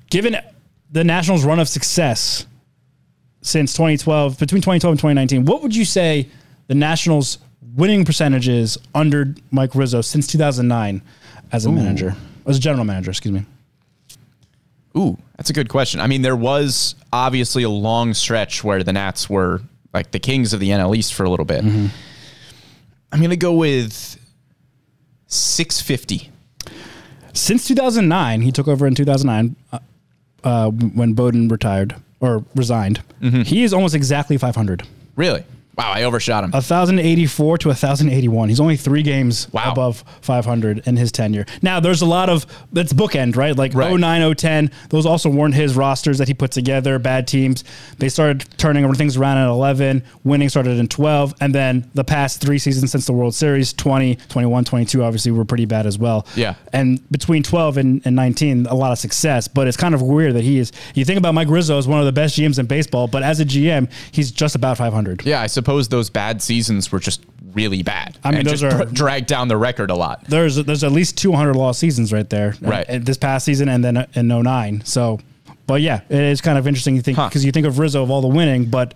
Given 0.09 0.35
the 0.91 1.03
Nationals' 1.03 1.43
run 1.45 1.59
of 1.59 1.67
success, 1.67 2.45
since 3.41 3.73
2012, 3.73 4.39
between 4.39 4.61
2012 4.61 4.91
and 4.91 4.99
2019, 4.99 5.45
what 5.45 5.61
would 5.61 5.75
you 5.75 5.85
say 5.85 6.27
the 6.67 6.75
Nationals' 6.75 7.37
winning 7.75 8.03
percentage 8.05 8.47
is 8.47 8.77
under 8.93 9.33
Mike 9.51 9.75
Rizzo 9.75 10.01
since 10.01 10.27
2009 10.27 11.01
as 11.51 11.65
a 11.65 11.71
manager, 11.71 12.15
as 12.45 12.57
a 12.57 12.59
general 12.59 12.85
manager? 12.85 13.11
Excuse 13.11 13.33
me. 13.33 13.45
Ooh, 14.97 15.17
that's 15.37 15.49
a 15.49 15.53
good 15.53 15.69
question. 15.69 15.99
I 16.01 16.07
mean, 16.07 16.21
there 16.21 16.35
was 16.35 16.95
obviously 17.13 17.63
a 17.63 17.69
long 17.69 18.13
stretch 18.13 18.63
where 18.63 18.83
the 18.83 18.91
Nats 18.91 19.29
were 19.29 19.61
like 19.93 20.11
the 20.11 20.19
kings 20.19 20.51
of 20.53 20.59
the 20.59 20.69
NL 20.69 20.95
East 20.95 21.13
for 21.13 21.23
a 21.23 21.29
little 21.29 21.45
bit. 21.45 21.63
I'm 21.63 23.19
going 23.19 23.29
to 23.29 23.37
go 23.37 23.53
with 23.53 24.17
650. 25.27 26.31
Since 27.33 27.67
2009, 27.67 28.41
he 28.41 28.51
took 28.51 28.67
over 28.67 28.85
in 28.87 28.95
2009 28.95 29.55
uh, 29.71 29.79
uh, 30.43 30.69
when 30.69 31.13
Bowden 31.13 31.47
retired 31.47 31.95
or 32.19 32.43
resigned. 32.55 33.01
He 33.21 33.63
is 33.63 33.73
almost 33.73 33.95
exactly 33.95 34.37
500. 34.37 34.83
Really? 35.15 35.43
Wow, 35.79 35.93
I 35.93 36.03
overshot 36.03 36.43
him. 36.43 36.51
1,084 36.51 37.57
to 37.59 37.69
1,081. 37.69 38.49
He's 38.49 38.59
only 38.59 38.75
three 38.75 39.01
games 39.01 39.47
Wow. 39.53 39.71
above 39.71 40.03
500 40.19 40.85
in 40.85 40.97
his 40.97 41.09
tenure. 41.09 41.45
Now, 41.61 41.79
there's 41.79 42.01
a 42.01 42.05
lot 42.05 42.27
of, 42.29 42.45
that's 42.73 42.91
bookend, 42.91 43.37
right? 43.37 43.55
Like 43.55 43.73
Right. 43.73 43.89
09, 43.97 44.21
010, 44.35 44.71
those 44.89 45.05
also 45.05 45.29
weren't 45.29 45.53
his 45.55 45.77
rosters 45.77 46.17
that 46.17 46.27
he 46.27 46.33
put 46.33 46.51
together, 46.51 46.99
bad 46.99 47.27
teams. 47.27 47.63
They 47.97 48.09
started 48.09 48.43
turning 48.57 48.83
over 48.83 48.93
things 48.93 49.15
around 49.15 49.37
at 49.37 49.47
11, 49.47 50.03
winning 50.25 50.49
started 50.49 50.77
in 50.79 50.89
12, 50.89 51.33
and 51.39 51.55
then 51.55 51.89
the 51.93 52.03
past 52.03 52.41
three 52.41 52.59
seasons 52.59 52.91
since 52.91 53.05
the 53.05 53.13
World 53.13 53.33
Series, 53.33 53.71
20, 53.71 54.15
21, 54.27 54.65
22, 54.65 55.01
obviously 55.01 55.31
were 55.31 55.45
pretty 55.45 55.63
bad 55.65 55.85
as 55.85 55.97
well. 55.97 56.27
Yeah. 56.35 56.55
And 56.73 56.99
between 57.09 57.41
12 57.41 57.77
and, 57.77 58.01
and 58.03 58.17
19, 58.17 58.65
a 58.65 58.75
lot 58.75 58.91
of 58.91 58.99
success, 58.99 59.47
but 59.47 59.65
it's 59.65 59.77
kind 59.77 59.95
of 59.95 60.01
weird 60.01 60.33
that 60.33 60.43
he 60.43 60.59
is, 60.59 60.73
you 60.93 61.05
think 61.05 61.17
about 61.19 61.33
Mike 61.33 61.47
Rizzo 61.47 61.77
as 61.77 61.87
one 61.87 61.99
of 62.01 62.05
the 62.05 62.11
best 62.11 62.37
GMs 62.37 62.59
in 62.59 62.65
baseball, 62.65 63.07
but 63.07 63.23
as 63.23 63.39
a 63.39 63.45
GM, 63.45 63.89
he's 64.11 64.29
just 64.29 64.55
about 64.55 64.75
500. 64.77 65.23
yeah, 65.25 65.39
I 65.41 65.47
suppose 65.47 65.68
those 65.89 66.09
bad 66.09 66.41
seasons 66.41 66.91
were 66.91 66.99
just 66.99 67.21
really 67.53 67.81
bad. 67.83 68.17
I 68.23 68.29
mean, 68.31 68.39
and 68.39 68.47
those 68.47 68.61
just 68.61 68.63
are- 68.75 68.83
dra- 68.85 68.93
dragged 68.93 69.27
down 69.27 69.47
the 69.47 69.57
record 69.57 69.89
a 69.91 69.95
lot. 69.95 70.23
there's 70.27 70.55
there's 70.57 70.83
at 70.83 70.91
least 70.91 71.17
200 71.17 71.55
lost 71.55 71.79
seasons 71.79 72.11
right 72.13 72.29
there. 72.29 72.55
Right. 72.61 72.87
uh, 72.89 72.99
this 73.01 73.17
past 73.17 73.45
season 73.45 73.69
and 73.69 73.83
then 73.83 74.05
in 74.13 74.27
09. 74.27 74.81
So, 74.85 75.19
but 75.67 75.81
yeah, 75.81 76.01
it 76.09 76.19
is 76.19 76.41
kind 76.41 76.57
of 76.57 76.67
interesting 76.67 76.95
you 76.95 77.01
think 77.01 77.17
Huh. 77.17 77.27
because 77.29 77.43
you 77.45 77.51
think 77.51 77.65
of 77.67 77.79
Rizzo 77.79 78.03
of 78.03 78.11
all 78.11 78.21
the 78.21 78.27
winning, 78.27 78.65
but 78.65 78.93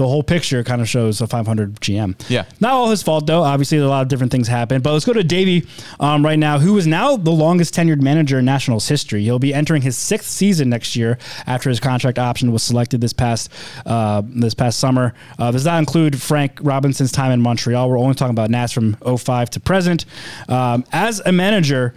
the 0.00 0.08
whole 0.08 0.22
picture 0.22 0.64
kind 0.64 0.80
of 0.80 0.88
shows 0.88 1.20
a 1.20 1.26
500 1.26 1.74
GM. 1.76 2.18
Yeah. 2.30 2.46
Not 2.58 2.72
all 2.72 2.88
his 2.88 3.02
fault 3.02 3.26
though. 3.26 3.42
Obviously, 3.42 3.76
a 3.76 3.86
lot 3.86 4.00
of 4.00 4.08
different 4.08 4.32
things 4.32 4.48
happen. 4.48 4.80
But 4.80 4.94
let's 4.94 5.04
go 5.04 5.12
to 5.12 5.22
Davey 5.22 5.66
um, 6.00 6.24
right 6.24 6.38
now, 6.38 6.58
who 6.58 6.78
is 6.78 6.86
now 6.86 7.18
the 7.18 7.30
longest 7.30 7.74
tenured 7.74 8.00
manager 8.00 8.38
in 8.38 8.46
Nationals 8.46 8.88
history. 8.88 9.22
He'll 9.24 9.38
be 9.38 9.52
entering 9.52 9.82
his 9.82 9.98
sixth 9.98 10.30
season 10.30 10.70
next 10.70 10.96
year 10.96 11.18
after 11.46 11.68
his 11.68 11.80
contract 11.80 12.18
option 12.18 12.50
was 12.50 12.62
selected 12.62 13.02
this 13.02 13.12
past 13.12 13.52
uh, 13.84 14.22
this 14.24 14.54
past 14.54 14.78
summer. 14.80 15.12
Uh, 15.38 15.50
does 15.50 15.66
not 15.66 15.78
include 15.78 16.20
Frank 16.20 16.58
Robinson's 16.62 17.12
time 17.12 17.30
in 17.30 17.42
Montreal. 17.42 17.90
We're 17.90 17.98
only 17.98 18.14
talking 18.14 18.34
about 18.34 18.48
Nats 18.48 18.72
from 18.72 18.94
05 18.94 19.50
to 19.50 19.60
present. 19.60 20.06
Um, 20.48 20.84
as 20.92 21.20
a 21.26 21.32
manager, 21.32 21.94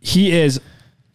he 0.00 0.32
is 0.32 0.60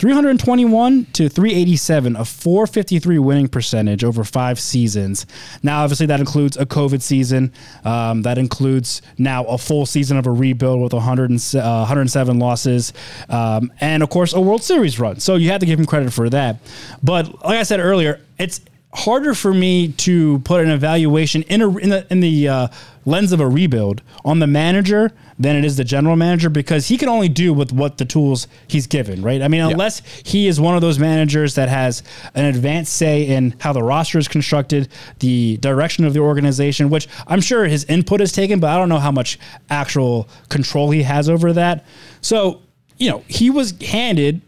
321 0.03 1.05
to 1.13 1.29
387, 1.29 2.17
a 2.17 2.25
453 2.25 3.19
winning 3.19 3.47
percentage 3.47 4.03
over 4.03 4.25
five 4.25 4.59
seasons. 4.59 5.25
Now, 5.63 5.81
obviously, 5.81 6.07
that 6.07 6.19
includes 6.19 6.57
a 6.57 6.65
COVID 6.65 7.01
season. 7.01 7.53
Um, 7.85 8.23
that 8.23 8.37
includes 8.37 9.01
now 9.17 9.45
a 9.45 9.57
full 9.57 9.85
season 9.85 10.17
of 10.17 10.27
a 10.27 10.29
rebuild 10.29 10.81
with 10.81 10.91
100 10.91 11.29
and, 11.29 11.39
uh, 11.55 11.85
107 11.87 12.37
losses, 12.37 12.91
um, 13.29 13.71
and 13.79 14.03
of 14.03 14.09
course, 14.09 14.33
a 14.33 14.41
World 14.41 14.61
Series 14.61 14.99
run. 14.99 15.21
So 15.21 15.35
you 15.35 15.51
have 15.51 15.61
to 15.61 15.65
give 15.65 15.79
him 15.79 15.85
credit 15.85 16.11
for 16.11 16.29
that. 16.31 16.57
But 17.01 17.41
like 17.45 17.59
I 17.59 17.63
said 17.63 17.79
earlier, 17.79 18.19
it's 18.37 18.59
harder 18.93 19.33
for 19.33 19.53
me 19.53 19.91
to 19.91 20.39
put 20.39 20.63
an 20.63 20.69
evaluation 20.69 21.41
in 21.43 21.61
a 21.61 21.77
in 21.77 21.89
the 21.89 22.07
in 22.11 22.19
the 22.19 22.47
uh, 22.47 22.67
lens 23.05 23.31
of 23.31 23.39
a 23.39 23.47
rebuild 23.47 24.01
on 24.23 24.39
the 24.39 24.47
manager 24.47 25.11
than 25.39 25.55
it 25.55 25.65
is 25.65 25.77
the 25.77 25.83
general 25.83 26.15
manager 26.15 26.49
because 26.49 26.87
he 26.87 26.97
can 26.97 27.09
only 27.09 27.27
do 27.27 27.53
with 27.53 27.71
what 27.73 27.97
the 27.97 28.05
tools 28.05 28.47
he's 28.67 28.87
given, 28.87 29.21
right? 29.21 29.41
I 29.41 29.47
mean, 29.47 29.61
unless 29.61 30.01
he 30.23 30.47
is 30.47 30.61
one 30.61 30.75
of 30.75 30.81
those 30.81 30.99
managers 30.99 31.55
that 31.55 31.69
has 31.69 32.03
an 32.35 32.45
advanced 32.45 32.93
say 32.93 33.23
in 33.27 33.55
how 33.59 33.73
the 33.73 33.83
roster 33.83 34.19
is 34.19 34.27
constructed, 34.27 34.89
the 35.19 35.57
direction 35.57 36.05
of 36.05 36.13
the 36.13 36.19
organization, 36.19 36.89
which 36.89 37.07
I'm 37.27 37.41
sure 37.41 37.65
his 37.65 37.83
input 37.85 38.21
is 38.21 38.31
taken, 38.31 38.59
but 38.59 38.69
I 38.69 38.77
don't 38.77 38.89
know 38.89 38.99
how 38.99 39.11
much 39.11 39.39
actual 39.69 40.29
control 40.49 40.91
he 40.91 41.03
has 41.03 41.29
over 41.29 41.51
that. 41.53 41.85
So, 42.21 42.61
you 42.97 43.09
know, 43.09 43.23
he 43.27 43.49
was 43.49 43.73
handed 43.81 44.41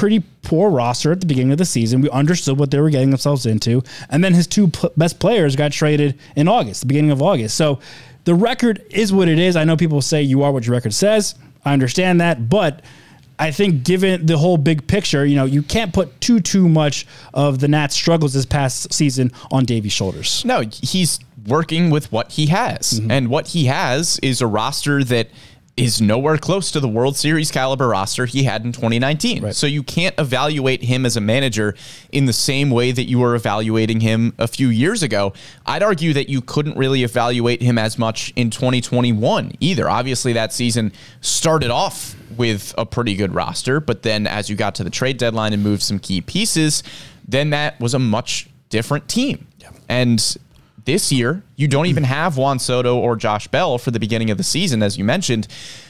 pretty 0.00 0.20
poor 0.40 0.70
roster 0.70 1.12
at 1.12 1.20
the 1.20 1.26
beginning 1.26 1.52
of 1.52 1.58
the 1.58 1.64
season. 1.66 2.00
We 2.00 2.08
understood 2.08 2.58
what 2.58 2.70
they 2.70 2.80
were 2.80 2.88
getting 2.88 3.10
themselves 3.10 3.44
into, 3.44 3.82
and 4.08 4.24
then 4.24 4.32
his 4.32 4.46
two 4.46 4.68
p- 4.68 4.88
best 4.96 5.18
players 5.18 5.56
got 5.56 5.72
traded 5.72 6.18
in 6.36 6.48
August, 6.48 6.80
the 6.80 6.86
beginning 6.86 7.10
of 7.10 7.20
August. 7.20 7.54
So 7.54 7.80
the 8.24 8.34
record 8.34 8.82
is 8.88 9.12
what 9.12 9.28
it 9.28 9.38
is. 9.38 9.56
I 9.56 9.64
know 9.64 9.76
people 9.76 10.00
say 10.00 10.22
you 10.22 10.42
are 10.42 10.52
what 10.52 10.64
your 10.64 10.72
record 10.72 10.94
says. 10.94 11.34
I 11.66 11.74
understand 11.74 12.18
that, 12.22 12.48
but 12.48 12.80
I 13.38 13.50
think 13.50 13.84
given 13.84 14.24
the 14.24 14.38
whole 14.38 14.56
big 14.56 14.86
picture, 14.86 15.26
you 15.26 15.36
know, 15.36 15.44
you 15.44 15.62
can't 15.62 15.92
put 15.92 16.18
too 16.22 16.40
too 16.40 16.66
much 16.66 17.06
of 17.34 17.58
the 17.58 17.68
Nats' 17.68 17.94
struggles 17.94 18.32
this 18.32 18.46
past 18.46 18.94
season 18.94 19.30
on 19.50 19.66
Davey's 19.66 19.92
shoulders. 19.92 20.42
No, 20.46 20.62
he's 20.62 21.20
working 21.46 21.90
with 21.90 22.10
what 22.10 22.32
he 22.32 22.46
has. 22.46 22.94
Mm-hmm. 22.94 23.10
And 23.10 23.28
what 23.28 23.48
he 23.48 23.66
has 23.66 24.18
is 24.22 24.40
a 24.40 24.46
roster 24.46 25.04
that 25.04 25.28
is 25.80 26.00
nowhere 26.00 26.36
close 26.36 26.70
to 26.72 26.80
the 26.80 26.88
World 26.88 27.16
Series 27.16 27.50
caliber 27.50 27.88
roster 27.88 28.26
he 28.26 28.44
had 28.44 28.64
in 28.64 28.72
2019. 28.72 29.42
Right. 29.42 29.54
So 29.54 29.66
you 29.66 29.82
can't 29.82 30.14
evaluate 30.18 30.82
him 30.82 31.06
as 31.06 31.16
a 31.16 31.22
manager 31.22 31.74
in 32.12 32.26
the 32.26 32.34
same 32.34 32.70
way 32.70 32.92
that 32.92 33.04
you 33.04 33.18
were 33.18 33.34
evaluating 33.34 34.00
him 34.00 34.34
a 34.38 34.46
few 34.46 34.68
years 34.68 35.02
ago. 35.02 35.32
I'd 35.64 35.82
argue 35.82 36.12
that 36.12 36.28
you 36.28 36.42
couldn't 36.42 36.76
really 36.76 37.02
evaluate 37.02 37.62
him 37.62 37.78
as 37.78 37.98
much 37.98 38.30
in 38.36 38.50
2021 38.50 39.52
either. 39.60 39.88
Obviously, 39.88 40.34
that 40.34 40.52
season 40.52 40.92
started 41.22 41.70
off 41.70 42.14
with 42.36 42.74
a 42.76 42.84
pretty 42.84 43.14
good 43.14 43.34
roster, 43.34 43.80
but 43.80 44.02
then 44.02 44.26
as 44.26 44.50
you 44.50 44.56
got 44.56 44.74
to 44.74 44.84
the 44.84 44.90
trade 44.90 45.16
deadline 45.16 45.54
and 45.54 45.62
moved 45.62 45.82
some 45.82 45.98
key 45.98 46.20
pieces, 46.20 46.82
then 47.26 47.50
that 47.50 47.80
was 47.80 47.94
a 47.94 47.98
much 47.98 48.50
different 48.68 49.08
team. 49.08 49.46
And 49.88 50.36
this 50.90 51.12
year, 51.12 51.42
you 51.54 51.68
don't 51.68 51.86
even 51.86 52.02
have 52.04 52.36
Juan 52.36 52.58
Soto 52.58 52.98
or 52.98 53.14
Josh 53.14 53.46
Bell 53.48 53.78
for 53.78 53.92
the 53.92 54.00
beginning 54.00 54.30
of 54.30 54.38
the 54.38 54.42
season, 54.44 54.82
as 54.82 54.98
you 54.98 55.04
mentioned. 55.04 55.46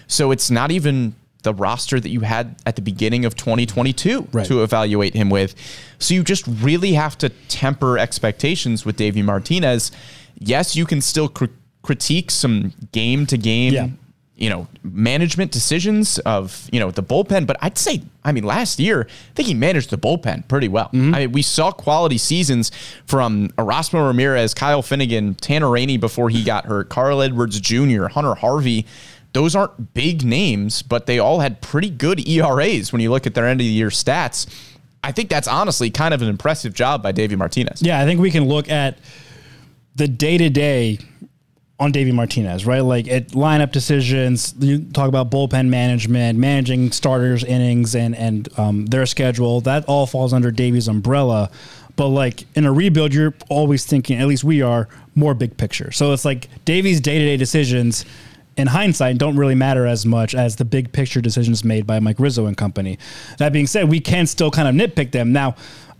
So 0.06 0.30
it's 0.30 0.50
not 0.50 0.70
even 0.70 1.14
the 1.42 1.54
roster 1.54 1.98
that 1.98 2.10
you 2.10 2.20
had 2.20 2.54
at 2.66 2.76
the 2.76 2.82
beginning 2.82 3.24
of 3.24 3.34
2022 3.34 4.28
Right. 4.30 4.46
to 4.46 4.62
evaluate 4.62 5.14
him 5.14 5.30
with. 5.30 5.54
So 5.98 6.12
you 6.12 6.22
just 6.22 6.44
really 6.46 6.92
have 6.92 7.16
to 7.18 7.30
temper 7.48 7.96
expectations 7.98 8.84
with 8.84 8.96
Davey 8.96 9.22
Martinez. 9.22 9.90
Yes, 10.38 10.76
you 10.76 10.84
can 10.84 11.00
still 11.00 11.28
cr- 11.28 11.46
critique 11.82 12.30
some 12.30 12.74
game 12.92 13.24
to 13.26 13.38
game. 13.38 13.96
You 14.40 14.48
know, 14.48 14.66
management 14.82 15.52
decisions 15.52 16.18
of, 16.20 16.68
you 16.72 16.80
know, 16.80 16.90
the 16.90 17.02
bullpen. 17.02 17.46
But 17.46 17.58
I'd 17.60 17.76
say, 17.76 18.02
I 18.24 18.32
mean, 18.32 18.42
last 18.42 18.80
year, 18.80 19.06
I 19.06 19.34
think 19.34 19.48
he 19.48 19.54
managed 19.54 19.90
the 19.90 19.98
bullpen 19.98 20.48
pretty 20.48 20.66
well. 20.66 20.86
Mm-hmm. 20.86 21.14
I 21.14 21.18
mean, 21.20 21.32
we 21.32 21.42
saw 21.42 21.70
quality 21.70 22.16
seasons 22.16 22.72
from 23.06 23.50
Erasmo 23.50 24.06
Ramirez, 24.06 24.54
Kyle 24.54 24.80
Finnegan, 24.80 25.34
Tanner 25.34 25.68
Rainey 25.68 25.98
before 25.98 26.30
he 26.30 26.42
got 26.42 26.64
hurt, 26.64 26.88
Carl 26.88 27.20
Edwards 27.20 27.60
Jr., 27.60 28.06
Hunter 28.06 28.34
Harvey. 28.34 28.86
Those 29.34 29.54
aren't 29.54 29.92
big 29.92 30.24
names, 30.24 30.82
but 30.82 31.04
they 31.04 31.18
all 31.18 31.40
had 31.40 31.60
pretty 31.60 31.90
good 31.90 32.26
ERAs 32.26 32.92
when 32.92 33.02
you 33.02 33.10
look 33.10 33.26
at 33.26 33.34
their 33.34 33.46
end 33.46 33.60
of 33.60 33.66
the 33.66 33.72
year 33.72 33.90
stats. 33.90 34.48
I 35.04 35.12
think 35.12 35.28
that's 35.28 35.48
honestly 35.48 35.90
kind 35.90 36.14
of 36.14 36.22
an 36.22 36.28
impressive 36.28 36.72
job 36.72 37.02
by 37.02 37.12
Davey 37.12 37.36
Martinez. 37.36 37.82
Yeah, 37.82 38.00
I 38.00 38.06
think 38.06 38.20
we 38.20 38.30
can 38.30 38.48
look 38.48 38.70
at 38.70 38.98
the 39.96 40.08
day 40.08 40.38
to 40.38 40.48
day 40.48 40.98
on 41.80 41.90
Davey 41.92 42.12
Martinez, 42.12 42.66
right? 42.66 42.80
Like 42.80 43.08
at 43.08 43.28
lineup 43.28 43.72
decisions, 43.72 44.54
you 44.58 44.84
talk 44.92 45.08
about 45.08 45.30
bullpen 45.30 45.68
management, 45.68 46.38
managing 46.38 46.92
starters, 46.92 47.42
innings, 47.42 47.96
and 47.96 48.14
and 48.14 48.48
um, 48.58 48.86
their 48.86 49.06
schedule. 49.06 49.62
That 49.62 49.86
all 49.86 50.06
falls 50.06 50.32
under 50.32 50.50
Davey's 50.50 50.86
umbrella. 50.86 51.50
But 51.96 52.08
like 52.08 52.44
in 52.54 52.66
a 52.66 52.72
rebuild, 52.72 53.12
you're 53.12 53.34
always 53.48 53.84
thinking, 53.84 54.18
at 54.18 54.28
least 54.28 54.44
we 54.44 54.62
are, 54.62 54.88
more 55.14 55.34
big 55.34 55.56
picture. 55.56 55.90
So 55.90 56.12
it's 56.12 56.24
like 56.24 56.48
Davey's 56.64 57.00
day 57.00 57.18
to 57.18 57.24
day 57.24 57.36
decisions. 57.36 58.04
In 58.56 58.66
hindsight, 58.66 59.16
don't 59.16 59.36
really 59.36 59.54
matter 59.54 59.86
as 59.86 60.04
much 60.04 60.34
as 60.34 60.56
the 60.56 60.64
big 60.66 60.92
picture 60.92 61.20
decisions 61.22 61.64
made 61.64 61.86
by 61.86 61.98
Mike 61.98 62.18
Rizzo 62.18 62.46
and 62.46 62.56
company. 62.56 62.98
That 63.38 63.52
being 63.52 63.66
said, 63.66 63.88
we 63.88 64.00
can 64.00 64.26
still 64.26 64.50
kind 64.50 64.68
of 64.68 64.74
nitpick 64.74 65.12
them. 65.12 65.32
Now, 65.32 65.54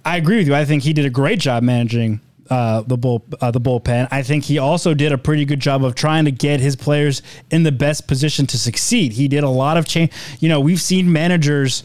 I 0.04 0.18
agree 0.18 0.36
with 0.38 0.46
you. 0.46 0.54
I 0.54 0.64
think 0.64 0.82
he 0.82 0.92
did 0.92 1.06
a 1.06 1.10
great 1.10 1.38
job 1.38 1.62
managing 1.62 2.20
uh, 2.50 2.82
the 2.82 2.96
bull 2.96 3.24
uh, 3.40 3.50
the 3.50 3.60
bullpen. 3.60 4.08
I 4.10 4.22
think 4.22 4.44
he 4.44 4.58
also 4.58 4.92
did 4.92 5.12
a 5.12 5.18
pretty 5.18 5.44
good 5.44 5.60
job 5.60 5.84
of 5.84 5.94
trying 5.94 6.24
to 6.24 6.32
get 6.32 6.60
his 6.60 6.76
players 6.76 7.22
in 7.50 7.62
the 7.62 7.72
best 7.72 8.08
position 8.08 8.46
to 8.48 8.58
succeed. 8.58 9.12
He 9.12 9.28
did 9.28 9.44
a 9.44 9.48
lot 9.48 9.76
of 9.76 9.86
change. 9.86 10.12
You 10.40 10.48
know, 10.48 10.60
we've 10.60 10.80
seen 10.80 11.12
managers 11.12 11.84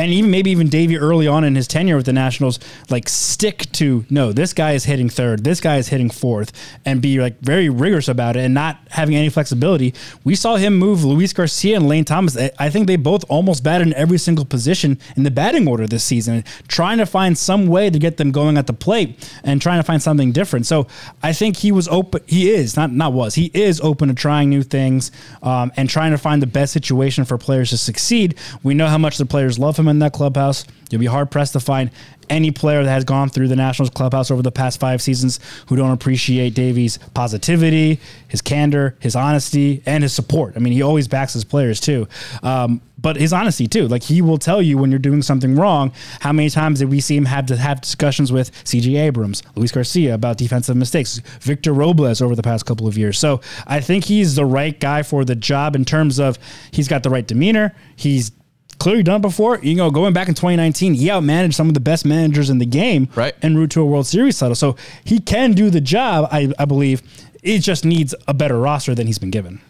and 0.00 0.12
even 0.12 0.30
maybe 0.30 0.50
even 0.50 0.68
Davey 0.68 0.96
early 0.96 1.26
on 1.26 1.44
in 1.44 1.54
his 1.54 1.68
tenure 1.68 1.96
with 1.96 2.06
the 2.06 2.12
Nationals, 2.12 2.58
like 2.88 3.08
stick 3.08 3.70
to 3.72 4.04
no, 4.08 4.32
this 4.32 4.52
guy 4.52 4.72
is 4.72 4.84
hitting 4.84 5.08
third, 5.08 5.44
this 5.44 5.60
guy 5.60 5.76
is 5.76 5.88
hitting 5.88 6.08
fourth, 6.08 6.52
and 6.84 7.02
be 7.02 7.20
like 7.20 7.38
very 7.40 7.68
rigorous 7.68 8.08
about 8.08 8.36
it 8.36 8.40
and 8.40 8.54
not 8.54 8.78
having 8.90 9.14
any 9.14 9.28
flexibility. 9.28 9.94
We 10.24 10.34
saw 10.34 10.56
him 10.56 10.78
move 10.78 11.04
Luis 11.04 11.32
Garcia 11.32 11.76
and 11.76 11.86
Lane 11.86 12.04
Thomas. 12.04 12.36
I- 12.36 12.70
think 12.70 12.86
they 12.86 12.94
both 12.94 13.24
almost 13.28 13.64
batted 13.64 13.88
in 13.88 13.94
every 13.94 14.16
single 14.16 14.44
position 14.44 14.96
in 15.16 15.24
the 15.24 15.30
batting 15.30 15.66
order 15.66 15.88
this 15.88 16.04
season, 16.04 16.44
trying 16.68 16.98
to 16.98 17.04
find 17.04 17.36
some 17.36 17.66
way 17.66 17.90
to 17.90 17.98
get 17.98 18.16
them 18.16 18.30
going 18.30 18.56
at 18.56 18.68
the 18.68 18.72
plate 18.72 19.28
and 19.42 19.60
trying 19.60 19.80
to 19.80 19.82
find 19.82 20.00
something 20.00 20.30
different. 20.30 20.66
So 20.66 20.86
I 21.20 21.32
think 21.32 21.56
he 21.56 21.72
was 21.72 21.88
open. 21.88 22.22
He 22.26 22.48
is 22.48 22.76
not 22.76 22.92
not 22.92 23.12
was. 23.12 23.34
He 23.34 23.50
is 23.52 23.80
open 23.80 24.08
to 24.08 24.14
trying 24.14 24.50
new 24.50 24.62
things 24.62 25.10
um, 25.42 25.72
and 25.76 25.90
trying 25.90 26.12
to 26.12 26.18
find 26.18 26.40
the 26.40 26.46
best 26.46 26.72
situation 26.72 27.24
for 27.24 27.36
players 27.36 27.70
to 27.70 27.76
succeed. 27.76 28.38
We 28.62 28.72
know 28.72 28.86
how 28.86 28.98
much 28.98 29.18
the 29.18 29.26
players 29.26 29.58
love 29.58 29.76
him 29.76 29.88
in 29.90 29.98
that 30.00 30.12
clubhouse. 30.12 30.64
You'll 30.90 31.00
be 31.00 31.06
hard 31.06 31.30
pressed 31.30 31.52
to 31.52 31.60
find 31.60 31.90
any 32.30 32.50
player 32.52 32.82
that 32.82 32.90
has 32.90 33.04
gone 33.04 33.28
through 33.28 33.48
the 33.48 33.56
Nationals 33.56 33.90
clubhouse 33.90 34.30
over 34.30 34.40
the 34.40 34.52
past 34.52 34.80
five 34.80 35.02
seasons 35.02 35.40
who 35.66 35.76
don't 35.76 35.90
appreciate 35.90 36.54
Davey's 36.54 36.98
positivity, 37.12 38.00
his 38.28 38.40
candor, 38.40 38.96
his 39.00 39.16
honesty, 39.16 39.82
and 39.84 40.02
his 40.02 40.12
support. 40.12 40.54
I 40.56 40.60
mean, 40.60 40.72
he 40.72 40.80
always 40.80 41.08
backs 41.08 41.32
his 41.34 41.44
players 41.44 41.80
too. 41.80 42.06
Um, 42.42 42.80
but 42.96 43.16
his 43.16 43.32
honesty 43.32 43.66
too. 43.66 43.88
Like 43.88 44.02
he 44.02 44.22
will 44.22 44.38
tell 44.38 44.60
you 44.62 44.78
when 44.78 44.90
you're 44.90 44.98
doing 44.98 45.22
something 45.22 45.56
wrong. 45.56 45.92
How 46.20 46.32
many 46.32 46.50
times 46.50 46.80
did 46.80 46.90
we 46.90 47.00
see 47.00 47.16
him 47.16 47.24
have 47.24 47.46
to 47.46 47.56
have 47.56 47.80
discussions 47.80 48.30
with 48.30 48.50
C.J. 48.66 48.96
Abrams, 48.96 49.42
Luis 49.54 49.72
Garcia 49.72 50.14
about 50.14 50.36
defensive 50.38 50.76
mistakes, 50.76 51.18
Victor 51.40 51.72
Robles 51.72 52.20
over 52.20 52.36
the 52.36 52.42
past 52.42 52.66
couple 52.66 52.86
of 52.86 52.96
years? 52.98 53.18
So 53.18 53.40
I 53.66 53.80
think 53.80 54.04
he's 54.04 54.34
the 54.34 54.44
right 54.44 54.78
guy 54.78 55.02
for 55.02 55.24
the 55.24 55.34
job 55.34 55.74
in 55.74 55.84
terms 55.84 56.20
of 56.20 56.38
he's 56.70 56.88
got 56.88 57.02
the 57.02 57.10
right 57.10 57.26
demeanor. 57.26 57.74
He's 57.96 58.32
clearly 58.80 59.04
done 59.04 59.16
it 59.20 59.22
before. 59.22 59.60
You 59.62 59.76
know, 59.76 59.90
going 59.92 60.12
back 60.12 60.28
in 60.28 60.34
2019, 60.34 60.94
he 60.94 61.06
outmanaged 61.08 61.54
some 61.54 61.68
of 61.68 61.74
the 61.74 61.80
best 61.80 62.04
managers 62.04 62.50
in 62.50 62.58
the 62.58 62.66
game 62.66 63.08
Right. 63.14 63.34
en 63.42 63.56
route 63.56 63.70
to 63.72 63.82
a 63.82 63.86
World 63.86 64.06
Series 64.08 64.36
title. 64.38 64.56
So 64.56 64.74
he 65.04 65.20
can 65.20 65.52
do 65.52 65.70
the 65.70 65.80
job, 65.80 66.28
I, 66.32 66.52
I 66.58 66.64
believe. 66.64 67.02
It 67.42 67.60
just 67.60 67.84
needs 67.84 68.14
a 68.26 68.34
better 68.34 68.58
roster 68.58 68.94
than 68.94 69.06
he's 69.06 69.18
been 69.18 69.30
given. 69.30 69.60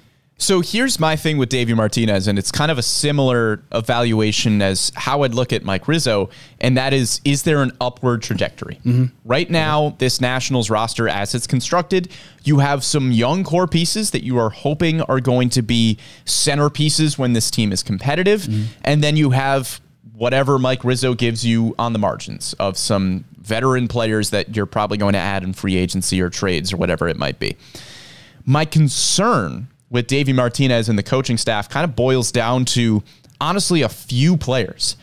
So 0.40 0.62
here's 0.62 0.98
my 0.98 1.16
thing 1.16 1.36
with 1.36 1.50
Davey 1.50 1.74
Martinez, 1.74 2.26
and 2.26 2.38
it's 2.38 2.50
kind 2.50 2.70
of 2.70 2.78
a 2.78 2.82
similar 2.82 3.62
evaluation 3.72 4.62
as 4.62 4.90
how 4.96 5.22
I'd 5.22 5.34
look 5.34 5.52
at 5.52 5.64
Mike 5.64 5.86
Rizzo, 5.86 6.30
and 6.62 6.78
that 6.78 6.94
is, 6.94 7.20
is 7.26 7.42
there 7.42 7.62
an 7.62 7.72
upward 7.78 8.22
trajectory? 8.22 8.76
Mm-hmm. 8.76 9.04
Right 9.26 9.50
now, 9.50 9.96
this 9.98 10.18
Nationals 10.18 10.70
roster, 10.70 11.10
as 11.10 11.34
it's 11.34 11.46
constructed, 11.46 12.10
you 12.42 12.60
have 12.60 12.82
some 12.84 13.12
young 13.12 13.44
core 13.44 13.66
pieces 13.66 14.12
that 14.12 14.24
you 14.24 14.38
are 14.38 14.48
hoping 14.48 15.02
are 15.02 15.20
going 15.20 15.50
to 15.50 15.60
be 15.60 15.98
centerpieces 16.24 17.18
when 17.18 17.34
this 17.34 17.50
team 17.50 17.70
is 17.70 17.82
competitive, 17.82 18.42
mm-hmm. 18.44 18.64
and 18.82 19.04
then 19.04 19.18
you 19.18 19.30
have 19.30 19.78
whatever 20.14 20.58
Mike 20.58 20.84
Rizzo 20.84 21.12
gives 21.12 21.44
you 21.44 21.74
on 21.78 21.92
the 21.92 21.98
margins 21.98 22.54
of 22.54 22.78
some 22.78 23.26
veteran 23.36 23.88
players 23.88 24.30
that 24.30 24.56
you're 24.56 24.64
probably 24.64 24.96
going 24.96 25.12
to 25.12 25.18
add 25.18 25.42
in 25.42 25.52
free 25.52 25.76
agency 25.76 26.18
or 26.22 26.30
trades 26.30 26.72
or 26.72 26.78
whatever 26.78 27.08
it 27.08 27.18
might 27.18 27.38
be. 27.38 27.58
My 28.46 28.64
concern 28.64 29.68
with 29.90 30.06
Davey 30.06 30.32
Martinez 30.32 30.88
and 30.88 30.98
the 30.98 31.02
coaching 31.02 31.36
staff 31.36 31.68
kind 31.68 31.84
of 31.84 31.96
boils 31.96 32.32
down 32.32 32.64
to 32.64 33.02
honestly 33.40 33.82
a 33.82 33.88
few 33.88 34.36
players. 34.36 34.96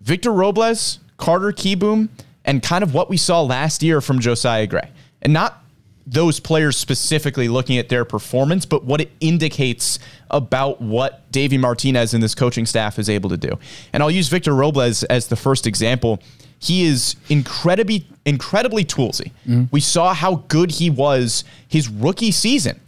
Victor 0.00 0.32
Robles, 0.32 0.98
Carter 1.16 1.52
Kieboom, 1.52 2.08
and 2.44 2.62
kind 2.62 2.82
of 2.82 2.92
what 2.92 3.08
we 3.08 3.16
saw 3.16 3.40
last 3.40 3.82
year 3.82 4.00
from 4.00 4.18
Josiah 4.18 4.66
Gray. 4.66 4.90
And 5.22 5.32
not 5.32 5.62
those 6.06 6.38
players 6.38 6.76
specifically 6.76 7.48
looking 7.48 7.78
at 7.78 7.88
their 7.88 8.04
performance, 8.04 8.66
but 8.66 8.84
what 8.84 9.00
it 9.00 9.10
indicates 9.20 9.98
about 10.30 10.80
what 10.80 11.30
Davey 11.32 11.56
Martinez 11.56 12.12
and 12.12 12.22
this 12.22 12.34
coaching 12.34 12.66
staff 12.66 12.98
is 12.98 13.08
able 13.08 13.30
to 13.30 13.38
do. 13.38 13.58
And 13.92 14.02
I'll 14.02 14.10
use 14.10 14.28
Victor 14.28 14.54
Robles 14.54 15.02
as 15.04 15.28
the 15.28 15.36
first 15.36 15.66
example. 15.66 16.20
He 16.58 16.84
is 16.84 17.16
incredibly, 17.30 18.06
incredibly 18.26 18.84
toolsy. 18.84 19.32
Mm-hmm. 19.46 19.64
We 19.70 19.80
saw 19.80 20.12
how 20.12 20.44
good 20.48 20.72
he 20.72 20.90
was 20.90 21.44
his 21.68 21.88
rookie 21.88 22.32
season 22.32 22.80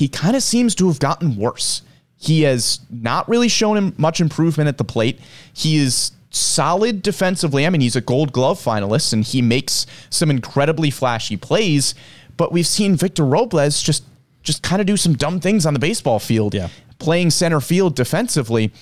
he 0.00 0.08
kind 0.08 0.34
of 0.34 0.42
seems 0.42 0.74
to 0.76 0.88
have 0.88 0.98
gotten 0.98 1.36
worse. 1.36 1.82
He 2.16 2.40
has 2.42 2.80
not 2.90 3.28
really 3.28 3.48
shown 3.48 3.76
him 3.76 3.94
much 3.98 4.18
improvement 4.18 4.66
at 4.68 4.78
the 4.78 4.84
plate. 4.84 5.20
He 5.52 5.76
is 5.76 6.12
solid 6.30 7.02
defensively. 7.02 7.66
I 7.66 7.70
mean, 7.70 7.82
he's 7.82 7.96
a 7.96 8.00
gold 8.00 8.32
glove 8.32 8.58
finalist 8.58 9.12
and 9.12 9.22
he 9.24 9.42
makes 9.42 9.84
some 10.08 10.30
incredibly 10.30 10.90
flashy 10.90 11.36
plays, 11.36 11.94
but 12.38 12.50
we've 12.50 12.66
seen 12.66 12.96
Victor 12.96 13.24
Robles 13.26 13.82
just 13.82 14.04
just 14.42 14.62
kind 14.62 14.80
of 14.80 14.86
do 14.86 14.96
some 14.96 15.12
dumb 15.14 15.38
things 15.38 15.66
on 15.66 15.74
the 15.74 15.78
baseball 15.80 16.18
field, 16.18 16.54
Yeah. 16.54 16.68
playing 16.98 17.28
center 17.30 17.60
field 17.60 17.94
defensively. 17.94 18.72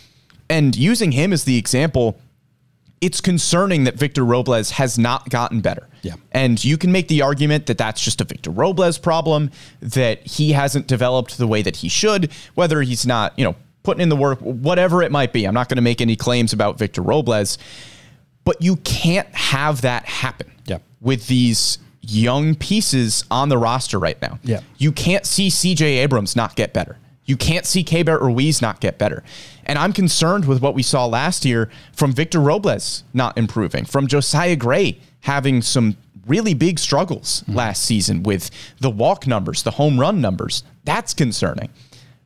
And 0.48 0.76
using 0.76 1.10
him 1.10 1.32
as 1.32 1.42
the 1.44 1.56
example, 1.58 2.16
it's 3.00 3.20
concerning 3.20 3.84
that 3.84 3.94
Victor 3.94 4.24
Robles 4.24 4.70
has 4.72 4.98
not 4.98 5.28
gotten 5.30 5.60
better. 5.60 5.88
Yeah. 6.02 6.14
And 6.32 6.62
you 6.64 6.76
can 6.76 6.90
make 6.92 7.08
the 7.08 7.22
argument 7.22 7.66
that 7.66 7.78
that's 7.78 8.02
just 8.02 8.20
a 8.20 8.24
Victor 8.24 8.50
Robles 8.50 8.98
problem, 8.98 9.50
that 9.80 10.26
he 10.26 10.52
hasn't 10.52 10.86
developed 10.86 11.38
the 11.38 11.46
way 11.46 11.62
that 11.62 11.76
he 11.76 11.88
should, 11.88 12.32
whether 12.54 12.82
he's 12.82 13.06
not, 13.06 13.38
you 13.38 13.44
know, 13.44 13.54
putting 13.84 14.00
in 14.02 14.08
the 14.08 14.16
work, 14.16 14.38
whatever 14.40 15.02
it 15.02 15.12
might 15.12 15.32
be. 15.32 15.44
I'm 15.44 15.54
not 15.54 15.68
going 15.68 15.76
to 15.76 15.82
make 15.82 16.00
any 16.00 16.16
claims 16.16 16.52
about 16.52 16.78
Victor 16.78 17.00
Robles, 17.02 17.56
but 18.44 18.60
you 18.60 18.76
can't 18.76 19.28
have 19.34 19.82
that 19.82 20.04
happen 20.06 20.50
Yeah. 20.66 20.78
with 21.00 21.26
these 21.28 21.78
young 22.00 22.54
pieces 22.54 23.24
on 23.30 23.48
the 23.48 23.58
roster 23.58 23.98
right 23.98 24.20
now. 24.22 24.38
Yeah. 24.42 24.60
You 24.78 24.92
can't 24.92 25.24
see 25.26 25.48
CJ 25.48 25.82
Abrams 26.02 26.34
not 26.34 26.56
get 26.56 26.72
better. 26.72 26.96
You 27.28 27.36
can't 27.36 27.66
see 27.66 27.84
Keibert 27.84 28.22
Ruiz 28.22 28.60
not 28.62 28.80
get 28.80 28.98
better. 28.98 29.22
And 29.66 29.78
I'm 29.78 29.92
concerned 29.92 30.46
with 30.46 30.62
what 30.62 30.74
we 30.74 30.82
saw 30.82 31.04
last 31.04 31.44
year 31.44 31.70
from 31.92 32.12
Victor 32.12 32.40
Robles 32.40 33.04
not 33.12 33.36
improving, 33.36 33.84
from 33.84 34.06
Josiah 34.06 34.56
Gray 34.56 34.98
having 35.20 35.60
some 35.60 35.98
really 36.26 36.54
big 36.54 36.78
struggles 36.78 37.42
mm-hmm. 37.42 37.54
last 37.54 37.84
season 37.84 38.22
with 38.22 38.50
the 38.80 38.90
walk 38.90 39.26
numbers, 39.26 39.62
the 39.62 39.72
home 39.72 40.00
run 40.00 40.22
numbers. 40.22 40.64
That's 40.84 41.12
concerning. 41.12 41.68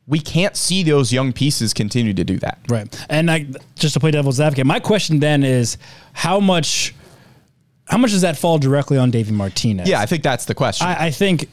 We 0.07 0.19
can't 0.19 0.55
see 0.55 0.83
those 0.83 1.11
young 1.11 1.33
pieces 1.33 1.73
continue 1.73 2.13
to 2.13 2.23
do 2.23 2.37
that. 2.39 2.59
Right. 2.69 3.05
And 3.09 3.29
I, 3.29 3.47
just 3.75 3.93
to 3.95 3.99
play 3.99 4.11
devil's 4.11 4.39
advocate, 4.39 4.65
my 4.65 4.79
question 4.79 5.19
then 5.19 5.43
is 5.43 5.77
how 6.13 6.39
much 6.39 6.95
how 7.85 7.97
much 7.97 8.11
does 8.11 8.21
that 8.21 8.37
fall 8.37 8.57
directly 8.57 8.97
on 8.97 9.11
Davey 9.11 9.33
Martinez? 9.33 9.89
Yeah, 9.89 9.99
I 9.99 10.05
think 10.05 10.23
that's 10.23 10.45
the 10.45 10.55
question. 10.55 10.87
I, 10.87 11.07
I 11.07 11.11
think 11.11 11.49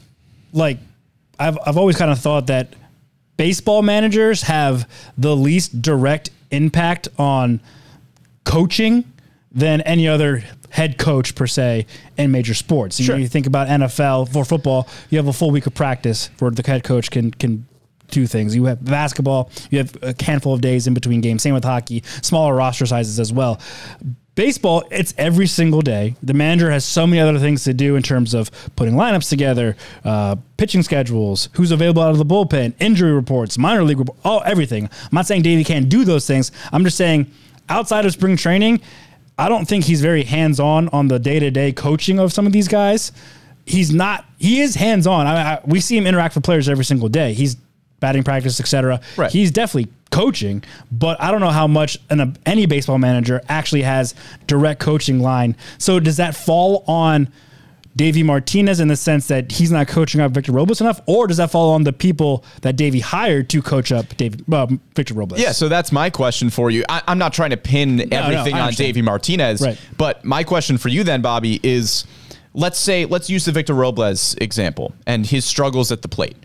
like 0.53 0.77
I've 1.37 1.57
I've 1.65 1.77
always 1.77 1.97
kind 1.97 2.11
of 2.11 2.19
thought 2.19 2.47
that 2.47 2.75
baseball 3.41 3.81
managers 3.81 4.43
have 4.43 4.87
the 5.17 5.35
least 5.35 5.81
direct 5.81 6.29
impact 6.51 7.07
on 7.17 7.59
coaching 8.43 9.03
than 9.51 9.81
any 9.81 10.07
other 10.07 10.43
head 10.69 10.99
coach 10.99 11.33
per 11.33 11.47
se 11.47 11.87
in 12.17 12.29
major 12.31 12.53
sports. 12.53 12.99
You, 12.99 13.07
know, 13.07 13.13
Sure. 13.13 13.19
you 13.19 13.27
think 13.27 13.47
about 13.47 13.67
NFL 13.67 14.31
for 14.31 14.45
football, 14.45 14.87
you 15.09 15.17
have 15.17 15.27
a 15.27 15.33
full 15.33 15.49
week 15.49 15.65
of 15.65 15.73
practice 15.73 16.29
where 16.37 16.51
the 16.51 16.61
head 16.61 16.83
coach 16.83 17.09
can 17.09 17.31
can 17.31 17.65
do 18.11 18.27
things. 18.27 18.55
You 18.55 18.65
have 18.65 18.85
basketball, 18.85 19.49
you 19.71 19.79
have 19.79 19.97
a 20.03 20.13
handful 20.23 20.53
of 20.53 20.61
days 20.61 20.85
in 20.85 20.93
between 20.93 21.21
games. 21.21 21.41
Same 21.41 21.55
with 21.55 21.63
hockey, 21.63 22.03
smaller 22.21 22.53
roster 22.53 22.85
sizes 22.85 23.19
as 23.19 23.33
well. 23.33 23.59
Baseball, 24.35 24.83
it's 24.91 25.13
every 25.17 25.45
single 25.45 25.81
day. 25.81 26.15
The 26.23 26.33
manager 26.33 26.71
has 26.71 26.85
so 26.85 27.05
many 27.05 27.19
other 27.19 27.37
things 27.37 27.65
to 27.65 27.73
do 27.73 27.97
in 27.97 28.03
terms 28.03 28.33
of 28.33 28.49
putting 28.77 28.95
lineups 28.95 29.27
together, 29.29 29.75
uh, 30.05 30.37
pitching 30.55 30.83
schedules, 30.83 31.49
who's 31.53 31.71
available 31.71 32.01
out 32.01 32.11
of 32.11 32.17
the 32.17 32.25
bullpen, 32.25 32.73
injury 32.79 33.11
reports, 33.11 33.57
minor 33.57 33.83
league 33.83 33.99
report, 33.99 34.17
all 34.23 34.41
everything. 34.45 34.85
I'm 34.85 35.09
not 35.11 35.27
saying 35.27 35.41
Davey 35.41 35.65
can't 35.65 35.89
do 35.89 36.05
those 36.05 36.25
things. 36.25 36.53
I'm 36.71 36.85
just 36.85 36.95
saying 36.95 37.29
outside 37.67 38.05
of 38.05 38.13
spring 38.13 38.37
training, 38.37 38.79
I 39.37 39.49
don't 39.49 39.67
think 39.67 39.83
he's 39.83 40.01
very 40.01 40.23
hands 40.23 40.61
on 40.61 40.87
on 40.89 41.09
the 41.09 41.19
day 41.19 41.39
to 41.39 41.51
day 41.51 41.73
coaching 41.73 42.17
of 42.17 42.31
some 42.31 42.47
of 42.47 42.53
these 42.53 42.69
guys. 42.69 43.11
He's 43.65 43.91
not. 43.91 44.25
He 44.37 44.61
is 44.61 44.75
hands 44.75 45.07
on. 45.07 45.27
I, 45.27 45.55
I, 45.55 45.61
we 45.65 45.81
see 45.81 45.97
him 45.97 46.07
interact 46.07 46.35
with 46.35 46.43
players 46.45 46.69
every 46.69 46.85
single 46.85 47.09
day. 47.09 47.33
He's 47.33 47.55
batting 47.99 48.23
practice, 48.23 48.59
etc. 48.61 49.01
Right. 49.17 49.31
He's 49.31 49.51
definitely 49.51 49.91
coaching, 50.11 50.63
but 50.91 51.19
I 51.21 51.31
don't 51.31 51.41
know 51.41 51.49
how 51.49 51.67
much 51.67 51.97
an, 52.09 52.37
any 52.45 52.65
baseball 52.67 52.97
manager 52.99 53.41
actually 53.49 53.81
has 53.81 54.13
direct 54.45 54.79
coaching 54.79 55.19
line. 55.19 55.55
So 55.77 55.99
does 55.99 56.17
that 56.17 56.35
fall 56.35 56.83
on 56.87 57.29
Davey 57.95 58.23
Martinez 58.23 58.79
in 58.79 58.87
the 58.87 58.95
sense 58.95 59.27
that 59.27 59.51
he's 59.51 59.69
not 59.71 59.87
coaching 59.87 60.21
up 60.21 60.31
Victor 60.31 60.53
Robles 60.53 60.79
enough, 60.79 61.01
or 61.07 61.27
does 61.27 61.37
that 61.37 61.51
fall 61.51 61.71
on 61.73 61.83
the 61.83 61.91
people 61.91 62.45
that 62.61 62.77
Davey 62.77 62.99
hired 63.01 63.49
to 63.49 63.61
coach 63.61 63.91
up 63.91 64.15
David 64.15 64.45
uh, 64.53 64.67
Victor 64.95 65.13
Robles? 65.13 65.41
Yeah, 65.41 65.51
so 65.51 65.67
that's 65.67 65.91
my 65.91 66.09
question 66.09 66.49
for 66.49 66.71
you. 66.71 66.85
I, 66.87 67.01
I'm 67.07 67.17
not 67.17 67.33
trying 67.33 67.49
to 67.49 67.57
pin 67.57 67.97
no, 67.97 68.05
everything 68.11 68.53
I 68.53 68.67
on. 68.67 68.73
Davey 68.73 69.01
Martinez, 69.01 69.61
Right. 69.61 69.77
but 69.97 70.23
my 70.23 70.43
question 70.45 70.77
for 70.77 70.87
you 70.87 71.03
then, 71.03 71.21
Bobby, 71.21 71.59
is 71.63 72.05
let's 72.53 72.79
say 72.79 73.03
let's 73.05 73.29
use 73.29 73.43
the 73.43 73.51
Victor 73.51 73.73
Robles 73.73 74.35
example 74.39 74.93
and 75.05 75.25
his 75.25 75.43
struggles 75.43 75.91
at 75.91 76.01
the 76.01 76.07
plate. 76.07 76.37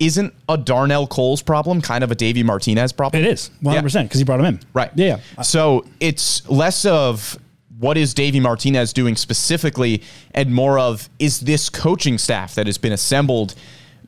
Isn't 0.00 0.34
a 0.48 0.56
Darnell 0.56 1.06
Coles 1.06 1.42
problem 1.42 1.80
kind 1.82 2.02
of 2.02 2.10
a 2.10 2.14
Davey 2.14 2.42
Martinez 2.42 2.90
problem? 2.92 3.22
it 3.22 3.28
is 3.30 3.50
100 3.60 3.82
percent 3.82 4.08
because 4.08 4.18
he 4.18 4.24
brought 4.24 4.40
him 4.40 4.46
in. 4.46 4.60
Right. 4.72 4.90
Yeah. 4.96 5.20
yeah. 5.36 5.42
So 5.42 5.84
it's 6.00 6.48
less 6.48 6.84
of 6.86 7.38
what 7.78 7.96
is 7.96 8.12
Davey 8.14 8.40
Martinez 8.40 8.92
doing 8.92 9.14
specifically 9.14 10.02
and 10.34 10.52
more 10.52 10.78
of 10.78 11.08
is 11.18 11.40
this 11.40 11.68
coaching 11.68 12.18
staff 12.18 12.54
that 12.54 12.66
has 12.66 12.78
been 12.78 12.92
assembled 12.92 13.54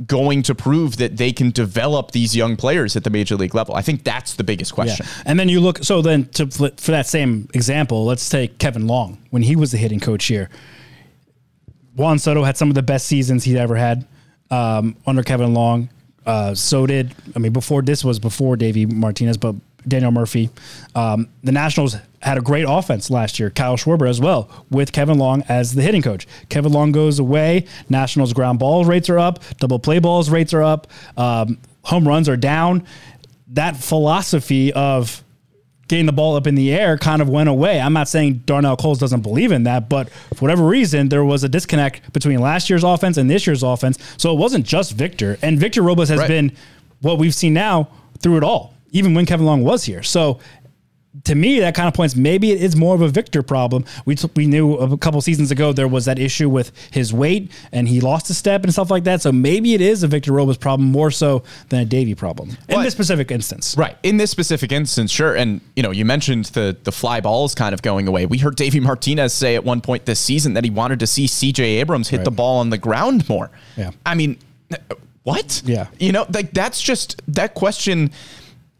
going 0.07 0.43
to 0.43 0.55
prove 0.55 0.97
that 0.97 1.18
they 1.18 1.30
can 1.32 1.51
develop 1.51 2.11
these 2.12 2.34
young 2.34 2.57
players 2.57 2.97
at 2.97 3.05
the 3.05 3.11
major 3.11 3.36
league 3.36 3.55
level? 3.55 3.74
I 3.74 3.82
think 3.82 4.03
that's 4.05 4.34
the 4.34 4.45
biggest 4.45 4.72
Yeah. 4.72 4.74
question. 4.74 5.07
And 5.26 5.38
then 5.38 5.49
you 5.51 5.61
look, 5.61 5.84
so 5.84 6.01
then 6.01 6.24
to 6.30 6.47
for 6.49 6.90
that 6.90 7.07
same 7.07 7.49
example, 7.53 8.07
let's 8.07 8.28
take 8.30 8.59
Kevin 8.59 8.86
Long 8.86 9.18
when 9.30 9.43
he 9.43 9.57
was 9.57 9.72
the 9.72 9.78
hitting 9.78 10.01
coach 10.01 10.24
here. 10.24 10.49
Juan 11.95 12.18
Soto 12.18 12.43
had 12.45 12.57
some 12.57 12.68
of 12.70 12.74
the 12.74 12.82
best 12.82 13.07
seasons 13.07 13.45
he'd 13.45 13.59
ever 13.59 13.76
had 13.76 14.07
um, 14.53 14.96
under 15.07 15.22
Kevin 15.22 15.55
Long. 15.55 15.88
Uh, 16.24 16.55
so 16.55 16.86
did, 16.86 17.12
I 17.34 17.40
mean, 17.40 17.53
before 17.53 17.82
this 17.82 18.05
was 18.05 18.20
before 18.20 18.57
Davey 18.57 18.86
Martinez, 18.86 19.36
but 19.36 19.57
Daniel 19.88 20.12
Murphy. 20.12 20.50
Um, 20.94 21.28
the 21.42 21.50
Nationals 21.50 21.96
had 22.20 22.38
a 22.38 22.40
great 22.40 22.64
offense 22.68 23.11
last 23.11 23.40
year. 23.40 23.50
Kyle 23.50 23.76
Schwarber 23.76 24.09
as 24.09 24.20
well, 24.20 24.48
with 24.70 24.92
Kevin 24.92 25.18
Long 25.18 25.42
as 25.48 25.74
the 25.74 25.82
hitting 25.82 26.03
coach. 26.03 26.28
Kevin 26.48 26.72
Long 26.72 26.92
goes 26.92 27.18
away. 27.18 27.66
Nationals 27.88 28.32
ground 28.32 28.61
ball 28.61 28.84
rates 28.84 29.11
are 29.11 29.18
up. 29.18 29.40
Double 29.59 29.80
play 29.80 29.98
balls 29.98 30.30
rates 30.30 30.55
are 30.55 30.62
up. 30.62 30.86
Um, 31.16 31.59
home 31.82 32.07
runs 32.07 32.28
are 32.28 32.36
down. 32.36 32.86
That 33.48 33.76
philosophy 33.76 34.72
of 34.72 35.24
getting 35.93 36.07
the 36.07 36.12
ball 36.12 36.36
up 36.36 36.47
in 36.47 36.55
the 36.55 36.72
air 36.72 36.97
kind 36.97 37.20
of 37.20 37.28
went 37.28 37.51
away. 37.51 37.78
I'm 37.78 37.93
not 37.93 38.09
saying 38.09 38.45
Darnell 38.47 38.78
Coles 38.78 38.99
doesn't 38.99 39.20
believe 39.20 39.53
in 39.53 39.64
that, 39.64 39.90
but 39.90 40.09
for 40.34 40.40
whatever 40.47 40.64
reason, 40.66 41.11
there 41.11 41.22
was 41.22 41.45
a 41.45 41.51
disconnect 41.51 42.11
between 42.14 42.40
last 42.40 42.70
year's 42.70 42.82
offense 42.82 43.18
and 43.18 43.28
this 43.30 43.47
year's 43.47 43.62
offense. 43.62 43.99
So 44.16 44.32
it 44.32 44.38
wasn't 44.38 44.64
just 44.64 44.93
Victor. 44.93 45.36
And 45.43 45.59
Victor 45.59 45.82
Robles 45.82 46.09
has 46.09 46.18
Right. 46.20 46.28
been 46.28 46.53
what 47.03 47.18
we've 47.18 47.34
seen 47.34 47.53
now 47.53 47.88
through 48.20 48.38
it 48.38 48.43
all, 48.43 48.72
even 48.93 49.12
when 49.12 49.26
Kevin 49.26 49.45
Long 49.45 49.62
was 49.64 49.84
here. 49.84 50.03
So 50.03 50.38
to 51.24 51.34
me, 51.34 51.60
that 51.60 51.74
kind 51.74 51.88
of 51.88 51.92
points 51.94 52.16
maybe 52.16 52.52
it 52.52 52.62
is 52.62 52.74
more 52.74 52.94
of 52.94 53.02
a 53.02 53.08
Victor 53.08 53.42
problem. 53.42 53.84
We 54.06 54.14
t- 54.14 54.30
we 54.34 54.46
knew 54.46 54.74
a 54.76 54.96
couple 54.96 55.20
seasons 55.20 55.50
ago 55.50 55.72
there 55.72 55.86
was 55.86 56.06
that 56.06 56.18
issue 56.18 56.48
with 56.48 56.72
his 56.90 57.12
weight 57.12 57.52
and 57.70 57.86
he 57.86 58.00
lost 58.00 58.30
a 58.30 58.34
step 58.34 58.62
and 58.64 58.72
stuff 58.72 58.90
like 58.90 59.04
that. 59.04 59.20
So 59.20 59.30
maybe 59.30 59.74
it 59.74 59.82
is 59.82 60.02
a 60.02 60.08
Victor 60.08 60.32
Robles 60.32 60.56
problem 60.56 60.90
more 60.90 61.10
so 61.10 61.42
than 61.68 61.80
a 61.80 61.84
Davey 61.84 62.14
problem 62.14 62.48
in 62.50 62.56
But- 62.76 62.82
this 62.84 62.94
specific 62.94 63.30
instance. 63.30 63.74
Right. 63.76 63.96
In 64.02 64.16
this 64.16 64.30
specific 64.30 64.72
instance, 64.72 65.10
sure. 65.10 65.34
And 65.36 65.60
you 65.76 65.82
know, 65.82 65.90
you 65.90 66.06
mentioned 66.06 66.46
the 66.46 66.76
the 66.82 66.92
fly 66.92 67.20
balls 67.20 67.54
kind 67.54 67.74
of 67.74 67.82
going 67.82 68.08
away. 68.08 68.24
We 68.24 68.38
heard 68.38 68.56
Davey 68.56 68.80
Martinez 68.80 69.34
say 69.34 69.54
at 69.54 69.64
one 69.64 69.82
point 69.82 70.06
this 70.06 70.18
season 70.18 70.54
that 70.54 70.64
he 70.64 70.70
wanted 70.70 70.98
to 71.00 71.06
see 71.06 71.26
CJ 71.26 71.60
Abrams 71.80 72.08
hit 72.08 72.18
Right. 72.18 72.24
the 72.24 72.30
ball 72.30 72.60
on 72.60 72.70
the 72.70 72.78
ground 72.78 73.28
more. 73.28 73.50
Yeah. 73.76 73.90
I 74.06 74.14
mean, 74.14 74.38
what? 75.24 75.62
Yeah. 75.66 75.88
You 76.00 76.12
know, 76.12 76.26
like 76.32 76.52
that's 76.52 76.80
just 76.80 77.20
that 77.28 77.52
question 77.54 78.10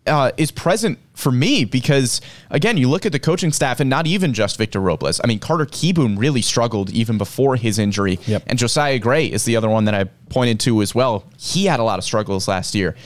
uh, 0.07 0.33
is 0.37 0.51
present 0.51 0.99
for 1.23 1.33
me 1.33 1.65
because 1.65 2.21
again, 2.51 2.77
you 2.77 2.91
look 2.91 3.07
at 3.07 3.13
the 3.13 3.19
coaching 3.19 3.53
staff 3.53 3.81
and 3.81 3.89
not 3.89 4.07
even 4.07 4.35
just 4.35 4.59
Victor 4.59 4.81
Robles. 4.81 5.21
I 5.23 5.27
mean, 5.27 5.39
Carter 5.39 5.65
Kieboom 5.67 6.19
really 6.19 6.43
struggled 6.43 6.91
even 6.91 7.17
before 7.17 7.57
his 7.57 7.79
injury, 7.79 8.19
Yep. 8.27 8.43
and 8.49 8.59
Josiah 8.59 8.99
Gray 8.99 9.27
is 9.27 9.45
the 9.45 9.57
other 9.57 9.71
one 9.71 9.85
that 9.87 9.95
I 9.95 10.05
pointed 10.29 10.61
to 10.61 10.83
as 10.83 10.95
well. 10.95 11.25
He 11.39 11.67
had 11.67 11.81
a 11.81 11.85
lot 11.85 11.99
of 11.99 12.05
struggles 12.05 12.49
last 12.49 12.75
year. 12.75 12.97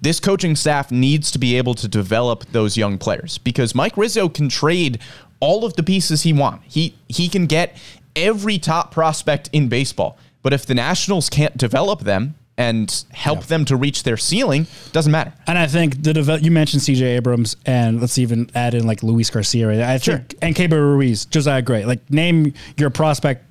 This 0.00 0.20
coaching 0.20 0.54
staff 0.56 0.90
needs 0.90 1.30
to 1.32 1.38
be 1.38 1.56
able 1.58 1.74
to 1.74 1.88
develop 1.88 2.44
those 2.52 2.76
young 2.76 2.98
players 2.98 3.36
because 3.38 3.74
Mike 3.74 3.96
Rizzo 3.96 4.28
can 4.28 4.48
trade 4.48 5.00
all 5.40 5.64
of 5.64 5.74
the 5.74 5.82
pieces 5.82 6.22
he 6.22 6.32
wants. 6.32 6.64
He 6.72 6.94
he 7.08 7.28
can 7.28 7.46
get 7.46 7.76
every 8.16 8.58
top 8.58 8.92
prospect 8.92 9.50
in 9.52 9.68
baseball, 9.68 10.16
but 10.42 10.52
if 10.52 10.64
the 10.66 10.74
Nationals 10.74 11.28
can't 11.28 11.56
develop 11.56 12.00
them 12.00 12.34
and 12.58 13.04
help 13.12 13.44
them 13.46 13.64
to 13.66 13.76
reach 13.76 14.02
their 14.02 14.16
ceiling, 14.18 14.66
doesn't 14.92 15.12
matter. 15.12 15.32
And 15.46 15.56
I 15.56 15.66
think 15.68 16.02
the 16.02 16.38
you 16.42 16.50
mentioned 16.50 16.82
CJ 16.82 17.02
Abrams, 17.16 17.56
and 17.64 18.00
let's 18.00 18.18
even 18.18 18.50
add 18.54 18.74
in 18.74 18.86
like 18.86 19.02
Luis 19.02 19.30
Garcia. 19.30 19.68
Right? 19.68 19.78
I 19.80 19.96
think 19.96 20.34
and 20.42 20.54
Keibert 20.54 20.72
Ruiz, 20.72 21.24
Josiah 21.24 21.62
Gray. 21.62 21.84
Like 21.86 22.10
name 22.10 22.52
your 22.76 22.90
prospect 22.90 23.44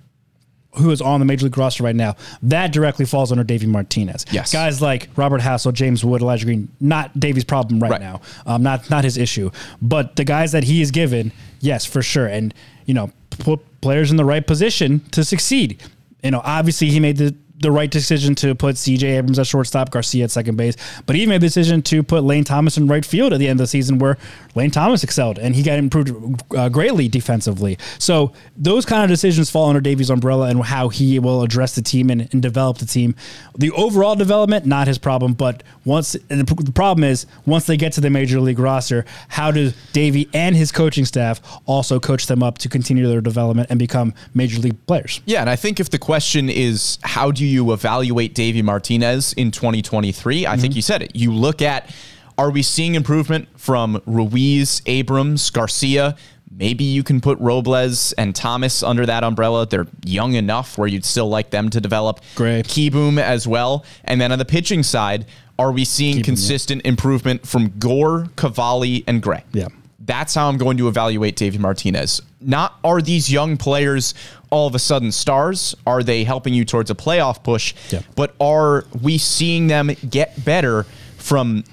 who 0.74 0.92
is 0.92 1.02
on 1.02 1.20
the 1.20 1.26
major 1.26 1.46
league 1.46 1.58
roster 1.58 1.82
right 1.84 1.96
now. 1.96 2.16
That 2.44 2.72
directly 2.72 3.06
falls 3.06 3.32
under 3.32 3.44
Davey 3.44 3.66
Martinez. 3.66 4.26
Yes. 4.30 4.54
guys 4.54 4.80
like 4.80 5.10
Robert 5.16 5.42
Hassell, 5.42 5.74
James 5.74 6.06
Wood, 6.06 6.22
Elijah 6.22 6.46
Green. 6.46 6.68
Not 6.80 7.20
Davey's 7.20 7.46
problem 7.46 7.80
right, 7.80 7.94
Right. 7.94 8.02
now. 8.02 8.22
Um, 8.46 8.62
not 8.62 8.88
not 8.90 9.04
his 9.04 9.18
issue. 9.18 9.50
But 9.82 10.18
the 10.18 10.24
guys 10.26 10.52
that 10.52 10.66
he 10.66 10.82
is 10.82 10.92
given, 10.92 11.32
yes, 11.62 11.86
for 11.86 12.04
sure. 12.04 12.28
And 12.28 12.54
you 12.86 12.94
know, 12.94 13.10
put 13.32 13.60
players 13.82 14.12
in 14.12 14.18
the 14.18 14.26
right 14.26 14.46
position 14.46 15.00
to 15.12 15.24
succeed. 15.24 15.82
You 16.24 16.32
know, 16.32 16.42
obviously 16.44 16.90
he 16.90 17.00
made 17.00 17.18
the 17.18 17.34
the 17.60 17.72
right 17.72 17.90
decision 17.90 18.36
to 18.36 18.54
put 18.54 18.76
CJ 18.76 19.04
Abrams 19.04 19.40
at 19.40 19.48
shortstop, 19.48 19.90
Garcia 19.90 20.26
at 20.26 20.32
second 20.32 20.58
base, 20.58 20.76
but 21.06 21.16
he 21.16 21.26
made 21.26 21.42
the 21.42 21.48
decision 21.48 21.82
to 21.84 22.04
put 22.04 22.24
Lane 22.24 22.44
Thomas 22.44 22.78
in 22.78 22.88
right 22.88 23.06
field 23.06 23.34
at 23.34 23.40
the 23.40 23.48
end 23.48 23.60
of 23.60 23.64
the 23.64 23.68
season 23.68 23.98
where 23.98 24.18
Lane 24.54 24.70
Thomas 24.70 25.04
excelled 25.04 25.40
and 25.40 25.56
he 25.56 25.64
got 25.64 25.80
improved 25.80 26.44
uh, 26.56 26.70
greatly 26.70 27.08
defensively. 27.08 27.78
So 27.98 28.34
those 28.56 28.86
kind 28.86 29.04
of 29.04 29.10
decisions 29.10 29.50
fall 29.50 29.70
under 29.70 29.82
Davey's 29.82 30.10
umbrella 30.10 30.50
and 30.50 30.64
how 30.64 30.90
he 30.90 31.18
will 31.20 31.42
address 31.42 31.76
the 31.76 31.82
team 31.82 32.10
and, 32.10 32.30
and 32.32 32.42
develop 32.42 32.78
the 32.78 32.86
team. 32.86 33.16
The 33.58 33.72
overall 33.72 34.16
development, 34.16 34.66
not 34.66 34.88
his 34.88 35.00
problem, 35.00 35.34
but 35.34 35.64
once 35.84 36.14
the, 36.28 36.72
problem 36.76 37.04
is 37.04 37.26
once 37.46 37.66
they 37.66 37.78
get 37.78 37.94
to 37.94 38.02
the 38.02 38.10
major 38.10 38.40
league 38.40 38.60
roster, 38.60 39.06
how 39.30 39.52
does 39.52 39.74
Davey 39.94 40.30
and 40.34 40.56
his 40.56 40.72
coaching 40.72 41.06
staff 41.06 41.42
also 41.66 42.00
coach 42.00 42.28
them 42.28 42.44
up 42.44 42.60
to 42.60 42.70
continue 42.70 43.08
their 43.08 43.22
development 43.22 43.70
and 43.72 43.80
become 43.80 44.14
major 44.36 44.60
league 44.60 44.86
players? 44.86 45.22
Yeah, 45.26 45.42
and 45.42 45.50
I 45.50 45.56
think 45.56 45.80
if 45.80 45.90
the 45.90 46.00
question 46.00 46.50
is 46.50 47.00
how 47.02 47.32
do 47.32 47.44
you 47.44 47.47
evaluate 47.72 48.34
Davey 48.34 48.62
Martinez 48.62 49.34
in 49.34 49.52
2023, 49.52 50.46
I 50.46 50.58
think 50.58 50.72
mm-hmm. 50.72 50.76
you 50.78 50.82
said 50.82 51.02
it. 51.02 51.16
You 51.16 51.34
look 51.34 51.62
at 51.62 51.94
are 52.38 52.52
we 52.52 52.62
seeing 52.62 52.94
improvement 52.94 53.48
from 53.60 54.00
Ruiz, 54.06 54.84
Abrams, 54.86 55.50
Garcia? 55.50 56.16
Maybe 56.52 56.84
you 56.84 57.04
can 57.04 57.20
put 57.20 57.40
Robles 57.40 58.14
and 58.14 58.36
Thomas 58.36 58.84
under 58.84 59.06
that 59.08 59.24
umbrella. 59.24 59.66
They're 59.66 59.88
young 60.06 60.34
enough 60.34 60.78
where 60.78 60.88
you'd 60.88 61.06
still 61.06 61.30
like 61.30 61.50
them 61.50 61.70
to 61.72 61.82
develop. 61.82 62.20
Gray. 62.36 62.62
Kieboom 62.64 63.20
as 63.20 63.48
well. 63.48 63.86
And 64.04 64.22
then 64.22 64.32
on 64.32 64.38
the 64.38 64.46
pitching 64.46 64.84
side, 64.84 65.26
are 65.60 65.72
we 65.72 65.84
seeing 65.84 66.24
consistent 66.24 66.86
improvement 66.86 67.48
from 67.48 67.70
Gore, 67.80 68.28
Cavalli, 68.36 69.04
and 69.08 69.22
Gray? 69.22 69.44
Yeah. 69.52 69.68
That's 70.08 70.34
how 70.34 70.48
I'm 70.48 70.58
going 70.58 70.78
to 70.78 70.88
evaluate 70.88 71.36
David 71.36 71.60
Martinez. 71.60 72.22
Not 72.40 72.80
are 72.84 73.02
these 73.02 73.30
young 73.30 73.58
players 73.58 74.14
all 74.50 74.66
of 74.66 74.74
a 74.74 74.80
sudden 74.80 75.12
stars? 75.12 75.76
Are 75.86 76.02
they 76.02 76.24
helping 76.24 76.54
you 76.54 76.64
towards 76.66 76.90
a 76.90 76.96
playoff 76.96 77.44
push? 77.44 77.76
Yeah. 77.92 78.02
But 78.16 78.34
are 78.40 78.86
we 79.02 79.18
seeing 79.18 79.68
them 79.68 79.92
get 80.10 80.44
better 80.44 80.84
from 81.18 81.66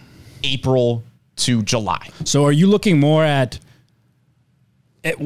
April 0.43 1.05
to 1.37 1.63
July? 1.63 2.09
So 2.25 2.45
are 2.45 2.53
you 2.53 2.67
looking 2.67 2.99
more 2.99 3.25
at, 3.25 3.61
at 5.05 5.17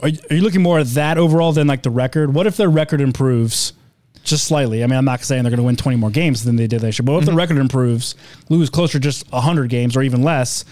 are, 0.00 0.08
you- 0.08 0.20
are 0.30 0.36
you 0.36 0.42
looking 0.42 0.62
more 0.62 0.78
at 0.78 0.86
that 0.88 1.18
overall 1.18 1.52
than 1.52 1.66
like 1.66 1.82
the 1.82 1.90
record? 1.90 2.34
What 2.34 2.46
if 2.46 2.56
their 2.56 2.70
record 2.70 3.02
improves 3.02 3.74
just 4.22 4.46
slightly? 4.46 4.82
I 4.82 4.86
mean, 4.86 4.96
I'm 4.96 5.04
not 5.04 5.22
saying 5.22 5.42
they're 5.42 5.50
going 5.50 5.58
to 5.58 5.64
win 5.64 5.76
20 5.76 5.98
more 5.98 6.10
games 6.10 6.44
than 6.44 6.56
they 6.56 6.66
did 6.66 6.82
last 6.82 6.98
year, 6.98 7.04
but 7.04 7.12
what 7.12 7.18
if 7.18 7.24
the 7.26 7.32
mm-hmm. 7.32 7.38
record 7.38 7.58
improves, 7.58 8.14
lose 8.48 8.70
closer 8.70 8.94
to 8.94 9.00
just 9.00 9.30
100 9.30 9.68
games 9.68 9.98
or 9.98 10.02
even 10.02 10.22
less, 10.22 10.64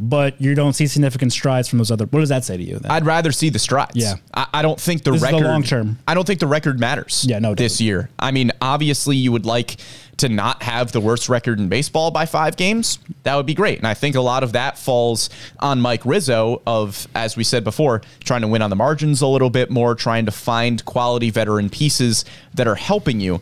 but 0.00 0.40
you 0.40 0.54
don't 0.54 0.72
see 0.74 0.86
significant 0.86 1.32
strides 1.32 1.68
from 1.68 1.78
those 1.78 1.90
other? 1.90 2.06
What 2.06 2.20
does 2.20 2.28
that 2.28 2.44
say 2.44 2.56
to 2.56 2.62
you? 2.62 2.78
Then? 2.78 2.90
I'd 2.90 3.06
rather 3.06 3.32
see 3.32 3.48
the 3.50 3.58
strides. 3.58 3.96
Yeah. 3.96 4.14
I, 4.32 4.46
I 4.54 4.62
don't 4.62 4.80
think 4.80 5.04
the 5.04 5.12
This 5.12 5.22
record 5.22 5.42
long 5.42 5.62
term. 5.62 5.98
I 6.06 6.14
don't 6.14 6.26
think 6.26 6.40
the 6.40 6.46
record 6.46 6.78
matters. 6.78 7.26
Yeah, 7.28 7.38
no, 7.38 7.54
This 7.54 7.80
year, 7.80 8.10
I 8.18 8.30
mean, 8.30 8.52
obviously, 8.60 9.16
you 9.16 9.32
would 9.32 9.46
like 9.46 9.76
to 10.18 10.28
not 10.28 10.62
have 10.64 10.90
the 10.92 11.00
worst 11.00 11.28
record 11.28 11.60
in 11.60 11.68
baseball 11.68 12.10
by 12.10 12.26
five 12.26 12.56
games. 12.56 12.98
That 13.22 13.36
would 13.36 13.46
be 13.46 13.54
great, 13.54 13.78
and 13.78 13.86
I 13.86 13.94
think 13.94 14.16
a 14.16 14.20
lot 14.20 14.42
of 14.42 14.52
that 14.52 14.76
falls 14.76 15.30
on 15.60 15.80
Mike 15.80 16.04
Rizzo 16.04 16.60
of, 16.66 17.06
as 17.14 17.36
we 17.36 17.44
said 17.44 17.64
before, 17.64 18.02
trying 18.24 18.42
to 18.42 18.48
win 18.48 18.62
on 18.62 18.70
the 18.70 18.76
margins 18.76 19.22
a 19.22 19.26
little 19.26 19.50
bit 19.50 19.70
more, 19.70 19.94
trying 19.94 20.26
to 20.26 20.32
find 20.32 20.84
quality 20.84 21.30
veteran 21.30 21.70
pieces 21.70 22.24
that 22.54 22.66
are 22.66 22.74
helping 22.74 23.20
you. 23.20 23.40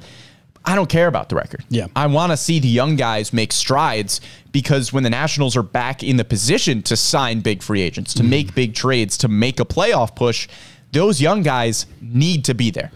I 0.67 0.75
don't 0.75 0.89
care 0.89 1.07
about 1.07 1.29
the 1.29 1.37
record. 1.37 1.65
Yeah. 1.69 1.87
I 1.95 2.07
want 2.09 2.33
to 2.33 2.37
see 2.37 2.59
the 2.59 2.69
young 2.69 2.97
guys 2.97 3.33
make 3.33 3.53
strides 3.53 4.21
because 4.51 4.93
when 4.93 5.05
the 5.05 5.11
Nationals 5.11 5.57
are 5.57 5.63
back 5.63 6.03
in 6.03 6.17
the 6.17 6.25
position 6.25 6.83
to 6.83 6.97
sign 6.97 7.41
big 7.41 7.63
free 7.63 7.81
agents, 7.81 8.13
to 8.15 8.25
make 8.25 8.55
big 8.55 8.75
trades, 8.75 9.17
to 9.19 9.29
make 9.29 9.61
a 9.61 9.65
playoff 9.65 10.17
push, 10.17 10.49
those 10.91 11.21
young 11.21 11.43
guys 11.43 11.87
need 12.01 12.45
to 12.47 12.55
be 12.55 12.71
there. 12.71 12.91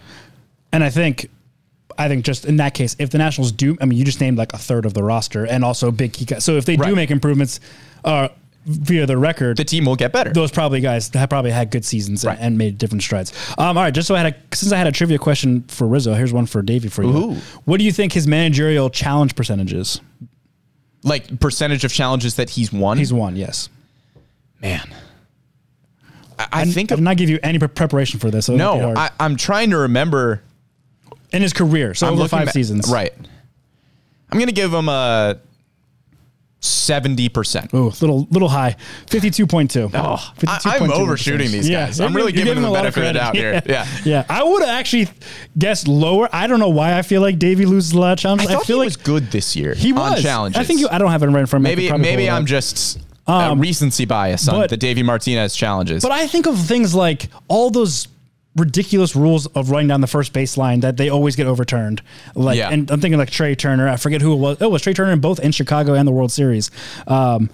And 0.73 0.83
I 0.83 0.89
think, 0.89 1.29
I 1.97 2.09
think 2.09 2.25
just 2.25 2.45
in 2.45 2.57
that 2.57 2.73
case, 2.73 2.95
if 2.99 3.09
the 3.09 3.17
Nationals 3.17 3.53
do, 3.53 3.77
I 3.79 3.85
mean, 3.85 3.97
you 3.97 4.03
just 4.03 4.19
named 4.19 4.37
like 4.37 4.53
a 4.53 4.57
third 4.57 4.85
of 4.85 4.93
the 4.93 5.03
roster 5.03 5.45
and 5.45 5.63
also 5.63 5.91
big 5.91 6.11
key 6.13 6.25
guys. 6.25 6.43
So 6.43 6.57
if 6.57 6.65
they 6.65 6.75
do 6.75 6.93
make 6.93 7.09
improvements 7.09 7.61
uh, 8.03 8.29
via 8.65 9.05
the 9.05 9.17
record, 9.17 9.57
The 9.57 9.63
team 9.63 9.85
will 9.85 9.95
get 9.95 10.11
better. 10.11 10.31
those 10.33 10.51
probably 10.51 10.81
guys 10.81 11.09
have 11.13 11.29
probably 11.29 11.51
had 11.51 11.71
good 11.71 11.83
seasons 11.85 12.23
Right. 12.23 12.37
and, 12.39 12.57
made 12.57 12.77
different 12.77 13.01
strides. 13.03 13.33
Um, 13.57 13.77
all 13.77 13.83
right, 13.83 13.93
just 13.93 14.07
so 14.07 14.15
I 14.15 14.19
had 14.21 14.33
a 14.33 14.55
since 14.55 14.71
I 14.71 14.77
had 14.77 14.87
a 14.87 14.91
trivia 14.91 15.17
question 15.17 15.63
for 15.67 15.87
Rizzo, 15.87 16.13
here's 16.13 16.31
one 16.33 16.45
for 16.45 16.61
Davey 16.61 16.87
for 16.89 17.03
you. 17.03 17.09
Ooh. 17.17 17.35
What 17.65 17.77
do 17.77 17.83
you 17.83 17.91
think 17.91 18.13
his 18.13 18.27
managerial 18.27 18.89
challenge 18.89 19.35
percentage 19.35 19.73
is? 19.73 19.99
like 21.03 21.39
percentage 21.39 21.83
of 21.83 21.91
challenges 21.91 22.35
that 22.35 22.51
he's 22.51 22.71
won. 22.71 22.95
He's 22.99 23.11
won, 23.11 23.35
yes. 23.35 23.69
man. 24.61 24.87
I, 26.37 26.47
I 26.51 26.61
And 26.61 26.71
think 26.73 26.91
I 26.91 26.95
did 26.95 27.01
not 27.03 27.17
give 27.17 27.27
you 27.27 27.39
any 27.41 27.57
preparation 27.57 28.19
for 28.19 28.29
this. 28.29 28.45
So 28.45 28.53
it 28.53 28.57
might 28.59 28.73
be 28.73 28.79
no. 28.81 28.93
I, 28.95 29.09
I'm 29.19 29.35
trying 29.35 29.71
to 29.71 29.77
remember. 29.77 30.43
in 31.33 31.41
his 31.41 31.53
career, 31.53 31.95
so 31.95 32.05
I'm 32.05 32.13
over 32.13 32.21
looking 32.23 32.37
five 32.37 32.45
back- 32.47 32.53
seasons, 32.53 32.87
Right. 32.91 33.13
I'm 34.31 34.37
gonna 34.39 34.51
give 34.51 34.71
him 34.71 34.87
a 34.89 35.39
seventy 36.61 37.27
percent. 37.27 37.71
Oh, 37.73 37.91
little 38.01 38.27
little 38.31 38.47
high, 38.47 38.75
fifty-two 39.07 39.47
point 39.47 39.71
two. 39.71 39.89
Oh, 39.93 40.33
I, 40.47 40.77
am 40.77 40.91
overshooting 40.91 41.51
these 41.51 41.69
guys. 41.69 41.99
I'm 41.99 42.15
really 42.15 42.31
you're 42.33 42.45
giving 42.45 42.61
them 42.63 42.71
a 42.71 42.75
the 42.75 42.81
benefit 42.81 43.03
of 43.03 43.07
the 43.07 43.13
doubt 43.13 43.35
here. 43.35 43.61
Yeah. 43.65 43.87
yeah. 44.05 44.25
I 44.29 44.43
would 44.43 44.61
have 44.61 44.69
actually 44.69 45.09
guessed 45.57 45.87
lower. 45.87 46.29
I 46.31 46.47
don't 46.47 46.59
know 46.59 46.69
why 46.69 46.97
I 46.97 47.01
feel 47.01 47.21
like 47.21 47.39
Davey 47.39 47.65
loses 47.65 47.93
a 47.93 47.99
lot 47.99 48.13
of 48.13 48.19
challenges. 48.19 48.47
I 48.49 48.53
thought 48.53 48.65
feel 48.65 48.77
he 48.77 48.81
like 48.81 48.85
was 48.87 48.97
good 48.97 49.31
this 49.31 49.55
year. 49.55 49.73
he 49.73 49.91
on 49.91 50.13
was. 50.13 50.21
challenges. 50.21 50.59
I 50.59 50.63
think 50.63 50.79
you, 50.79 50.87
I 50.89 50.97
don't 50.97 51.11
have 51.11 51.23
it 51.23 51.27
right 51.27 51.41
in 51.41 51.45
front 51.47 51.65
of 51.65 51.69
me. 51.77 51.89
Maybe 51.89 51.97
maybe 51.97 52.29
I'm 52.29 52.45
just 52.45 52.99
Um, 53.27 53.59
recency 53.59 54.05
bias 54.05 54.47
on 54.47 54.55
but- 54.61 54.69
the 54.69 54.77
Davey 54.77 55.03
Martinez 55.03 55.55
challenges. 55.55 56.03
But 56.03 56.11
I 56.11 56.27
think 56.27 56.45
of 56.47 56.59
things 56.59 56.93
like 56.93 57.29
all 57.47 57.69
those 57.69 58.07
ridiculous 58.55 59.15
rules 59.15 59.47
of 59.47 59.69
running 59.71 59.87
down 59.87 60.01
the 60.01 60.07
first 60.07 60.33
baseline 60.33 60.81
that 60.81 60.97
they 60.97 61.09
always 61.09 61.35
get 61.35 61.47
overturned. 61.47 62.01
Like, 62.35 62.57
Yeah. 62.57 62.69
and 62.69 62.89
I'm 62.91 62.99
thinking 62.99 63.17
like 63.17 63.29
Trea 63.29 63.55
Turner. 63.55 63.87
I 63.87 63.95
forget 63.95 64.21
who 64.21 64.33
it 64.33 64.37
was. 64.37 64.57
Oh, 64.61 64.65
it 64.65 64.71
was 64.71 64.81
Trea 64.81 64.93
Turner 64.93 65.13
in 65.13 65.19
both 65.21 65.39
in 65.39 65.51
Chicago 65.53 65.93
and 65.93 66.05
the 66.07 66.11
World 66.11 66.31
Series. 66.31 66.69
Um, 67.07 67.49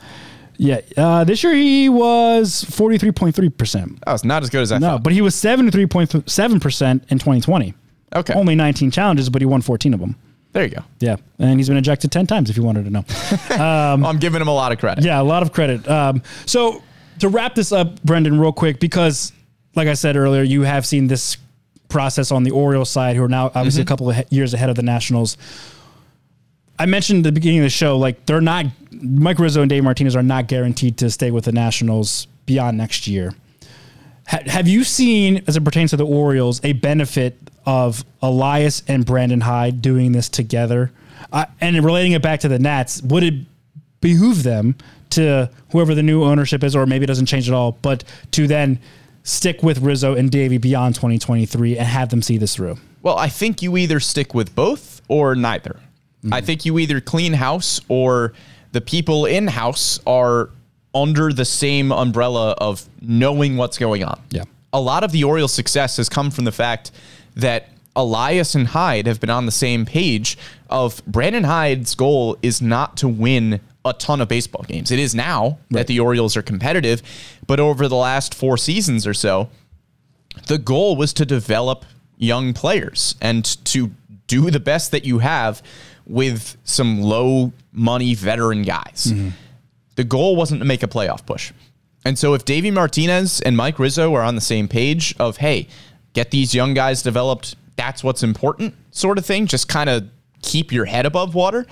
yeah, 0.58 0.82
uh, 0.98 1.24
this 1.24 1.44
year 1.44 1.54
he 1.54 1.88
was 1.88 2.64
43.3 2.68 3.56
percent. 3.58 4.00
oh, 4.08 4.14
it's 4.16 4.24
not 4.24 4.42
as 4.42 4.50
good 4.50 4.62
as 4.64 4.72
I 4.72 4.76
thought. 4.76 4.82
No, 4.82 4.88
thought. 4.94 5.04
but 5.04 5.14
he 5.14 5.22
was 5.22 5.36
73.7 5.36 6.62
percent 6.62 7.04
in 7.10 7.20
2020. 7.20 7.74
Okay. 8.16 8.34
only 8.34 8.56
19 8.56 8.90
challenges, 8.90 9.30
but 9.30 9.42
he 9.42 9.46
won 9.46 9.62
14 9.62 9.94
of 9.94 10.00
them. 10.00 10.16
there 10.54 10.64
you 10.64 10.70
go. 10.72 10.82
Yeah, 11.00 11.18
and 11.38 11.60
he's 11.60 11.68
been 11.68 11.78
ejected 11.78 12.12
10 12.12 12.26
times. 12.26 12.50
If 12.50 12.58
you 12.58 12.64
wanted 12.64 12.86
to 12.86 12.90
know. 12.90 13.06
I'm 13.52 14.18
giving 14.18 14.42
him 14.42 14.48
a 14.48 14.54
lot 14.54 14.72
of 14.72 14.80
credit. 14.80 15.04
Yeah, 15.04 15.22
a 15.22 15.24
lot 15.24 15.44
of 15.44 15.52
credit. 15.52 15.88
Um, 15.88 16.24
so 16.48 16.82
to 17.20 17.28
wrap 17.30 17.54
this 17.54 17.72
up, 17.72 18.02
Brendan, 18.04 18.40
real 18.40 18.54
quick, 18.54 18.80
because 18.80 19.34
like 19.78 19.88
I 19.88 19.94
said 19.94 20.18
earlier, 20.18 20.44
you 20.44 20.64
have 20.64 20.86
seen 20.86 21.08
this 21.08 21.38
process 21.88 22.32
on 22.32 22.44
the 22.44 22.52
Orioles 22.52 22.90
side, 22.90 23.16
who 23.16 23.24
are 23.24 23.30
now 23.30 23.46
obviously 23.56 23.82
a 23.82 23.86
couple 23.86 24.10
of 24.10 24.32
years 24.32 24.54
ahead 24.54 24.70
of 24.70 24.76
the 24.76 24.84
Nationals. 24.84 25.38
I 26.80 26.86
mentioned 26.86 27.26
at 27.26 27.30
the 27.30 27.32
beginning 27.32 27.60
of 27.60 27.64
the 27.64 27.70
show, 27.70 27.98
like 27.98 28.26
they're 28.26 28.42
not 28.42 28.66
Mike 28.92 29.40
Rizzo 29.40 29.62
and 29.62 29.70
Dave 29.70 29.84
Martinez 29.84 30.16
are 30.16 30.24
not 30.24 30.48
guaranteed 30.48 30.98
to 30.98 31.10
stay 31.10 31.32
with 31.32 31.46
the 31.46 31.52
Nationals 31.52 32.28
beyond 32.46 32.78
next 32.78 33.08
year. 33.08 33.34
Ha- 34.28 34.44
have 34.48 34.68
you 34.68 34.84
seen, 34.84 35.44
as 35.48 35.56
it 35.56 35.64
pertains 35.64 35.92
to 35.92 35.98
the 35.98 36.06
Orioles, 36.06 36.60
a 36.64 36.74
benefit 36.74 37.38
of 37.66 38.04
Elias 38.22 38.84
and 38.88 39.06
Brandon 39.06 39.42
Hyde 39.42 39.82
doing 39.82 40.12
this 40.12 40.30
together? 40.30 40.92
Uh, 41.32 41.46
and 41.62 41.84
relating 41.84 42.14
it 42.14 42.22
back 42.22 42.42
to 42.42 42.48
the 42.48 42.60
Nats, 42.60 43.02
would 43.02 43.24
it 43.24 43.34
behoove 44.02 44.44
them 44.44 44.76
to 45.12 45.50
whoever 45.72 45.96
the 45.96 46.04
new 46.04 46.24
ownership 46.24 46.64
is, 46.64 46.76
or 46.76 46.86
maybe 46.86 47.04
it 47.04 47.08
doesn't 47.08 47.26
change 47.26 47.48
at 47.50 47.56
all, 47.56 47.74
but 47.82 48.04
to 48.32 48.48
then 48.48 48.80
stick 49.28 49.62
with 49.62 49.80
Rizzo 49.80 50.16
and 50.16 50.32
Davey 50.32 50.58
beyond 50.58 50.96
2023 50.96 51.78
and 51.78 51.88
have 51.88 52.10
them 52.10 52.22
see 52.22 52.38
this 52.38 52.56
through? 52.56 52.78
Well, 53.04 53.18
I 53.18 53.30
think 53.30 53.62
you 53.62 53.78
either 53.78 54.00
stick 54.00 54.34
with 54.34 54.56
both 54.56 55.02
or 55.08 55.36
neither. 55.36 55.80
Mm-hmm. 56.24 56.34
I 56.34 56.42
think 56.42 56.66
you 56.66 56.80
either 56.80 57.02
clean 57.02 57.34
house 57.34 57.82
or 57.90 58.34
the 58.72 58.82
people 58.82 59.26
in 59.26 59.48
house 59.48 60.00
are 60.08 60.50
under 60.96 61.32
the 61.32 61.46
same 61.46 61.92
umbrella 61.92 62.52
of 62.58 62.88
knowing 63.02 63.58
what's 63.58 63.78
going 63.78 64.04
on. 64.04 64.20
Yeah. 64.30 64.46
A 64.74 64.80
lot 64.80 65.04
of 65.04 65.12
the 65.12 65.24
Orioles' 65.24 65.54
success 65.54 65.98
has 65.98 66.10
come 66.10 66.32
from 66.32 66.46
the 66.46 66.52
fact 66.52 66.92
that 67.36 67.70
Elias 67.96 68.56
and 68.56 68.68
Hyde 68.68 69.08
have 69.08 69.20
been 69.20 69.30
on 69.30 69.46
the 69.46 69.52
same 69.52 69.86
page 69.86 70.38
of 70.70 71.06
Brandon 71.06 71.44
Hyde's 71.44 71.96
goal 71.96 72.38
is 72.42 72.62
not 72.62 72.98
to 72.98 73.08
win 73.08 73.60
a 73.90 73.94
ton 73.94 74.22
of 74.22 74.28
baseball 74.28 74.64
games. 74.68 74.92
It 74.92 75.00
is 75.00 75.16
now 75.16 75.60
that 75.72 75.88
the 75.88 76.00
Orioles 76.00 76.36
are 76.38 76.42
competitive, 76.42 77.02
but 77.46 77.60
over 77.60 77.88
the 77.88 77.96
last 77.96 78.36
4 78.36 78.58
seasons 78.58 79.08
or 79.08 79.14
so, 79.14 79.50
the 80.48 80.58
goal 80.58 80.96
was 80.96 81.14
to 81.14 81.26
develop 81.26 81.86
young 82.18 82.54
players 82.54 83.16
and 83.22 83.44
to 83.66 83.92
do 84.28 84.52
the 84.52 84.60
best 84.60 84.92
that 84.92 85.06
you 85.06 85.20
have 85.20 85.62
with 86.06 86.58
some 86.64 87.02
low 87.02 87.54
money 87.72 88.14
veteran 88.14 88.64
guys. 88.64 89.08
Mm-hmm. 89.08 89.30
The 89.96 90.04
goal 90.04 90.36
wasn't 90.36 90.62
to 90.62 90.66
make 90.66 90.84
a 90.84 90.88
playoff 90.88 91.26
push. 91.26 91.52
And 92.06 92.18
so 92.18 92.34
if 92.34 92.46
Davey 92.46 92.72
Martinez 92.72 93.42
and 93.42 93.58
Mike 93.58 93.80
Rizzo 93.80 94.14
are 94.16 94.22
on 94.22 94.36
the 94.36 94.42
same 94.42 94.68
page 94.68 95.16
of, 95.20 95.38
hey, 95.38 95.68
get 96.14 96.32
these 96.32 96.56
young 96.56 96.74
guys 96.74 97.02
developed, 97.02 97.56
that's 97.76 98.04
what's 98.04 98.24
important, 98.24 98.76
sort 98.92 99.18
of 99.18 99.26
thing, 99.26 99.48
just 99.48 99.68
kind 99.68 99.90
of 99.90 100.08
keep 100.42 100.72
your 100.72 100.86
head 100.86 101.06
above 101.06 101.36
water, 101.36 101.66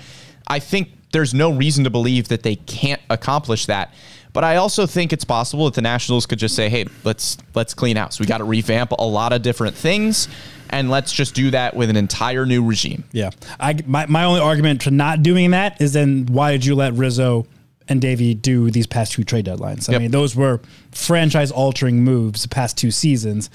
I 0.47 0.59
think 0.59 0.89
there's 1.15 1.33
no 1.33 1.49
reason 1.53 1.85
to 1.85 1.89
believe 1.89 2.27
that 2.27 2.43
they 2.43 2.57
can't 2.57 3.01
accomplish 3.09 3.67
that. 3.67 3.93
But 4.33 4.43
I 4.43 4.57
also 4.57 4.85
think 4.85 5.13
it's 5.13 5.23
possible 5.23 5.63
that 5.65 5.75
the 5.75 5.81
Nationals 5.81 6.25
could 6.25 6.39
just 6.39 6.55
say, 6.57 6.67
"Hey, 6.67 6.87
let's 7.05 7.37
let's 7.53 7.73
clean 7.73 7.95
house. 7.95 8.19
We 8.19 8.25
got 8.25 8.39
to 8.39 8.43
revamp 8.43 8.91
a 8.91 9.05
lot 9.05 9.31
of 9.31 9.41
different 9.41 9.75
things, 9.77 10.27
and 10.69 10.89
let's 10.89 11.13
just 11.13 11.33
do 11.35 11.51
that 11.51 11.73
with 11.73 11.89
an 11.89 11.95
entire 11.95 12.45
new 12.45 12.61
regime." 12.61 13.05
Yeah. 13.13 13.29
I 13.61 13.77
my, 13.87 14.05
my 14.07 14.25
only 14.25 14.41
argument 14.41 14.81
to 14.81 14.91
not 14.91 15.23
doing 15.23 15.51
that 15.51 15.79
is 15.81 15.93
then 15.93 16.25
why 16.25 16.51
did 16.51 16.65
you 16.65 16.75
let 16.75 16.91
Rizzo 16.95 17.47
and 17.87 18.01
Davey 18.01 18.33
do 18.33 18.69
these 18.71 18.87
past 18.87 19.13
two 19.13 19.23
trade 19.23 19.45
deadlines? 19.45 19.87
I 19.87 19.93
Yep. 19.93 20.01
mean, 20.01 20.11
those 20.11 20.35
were 20.35 20.59
franchise 20.91 21.49
altering 21.51 22.03
moves 22.03 22.41
the 22.41 22.49
past 22.49 22.75
two 22.77 22.91
seasons. 22.91 23.49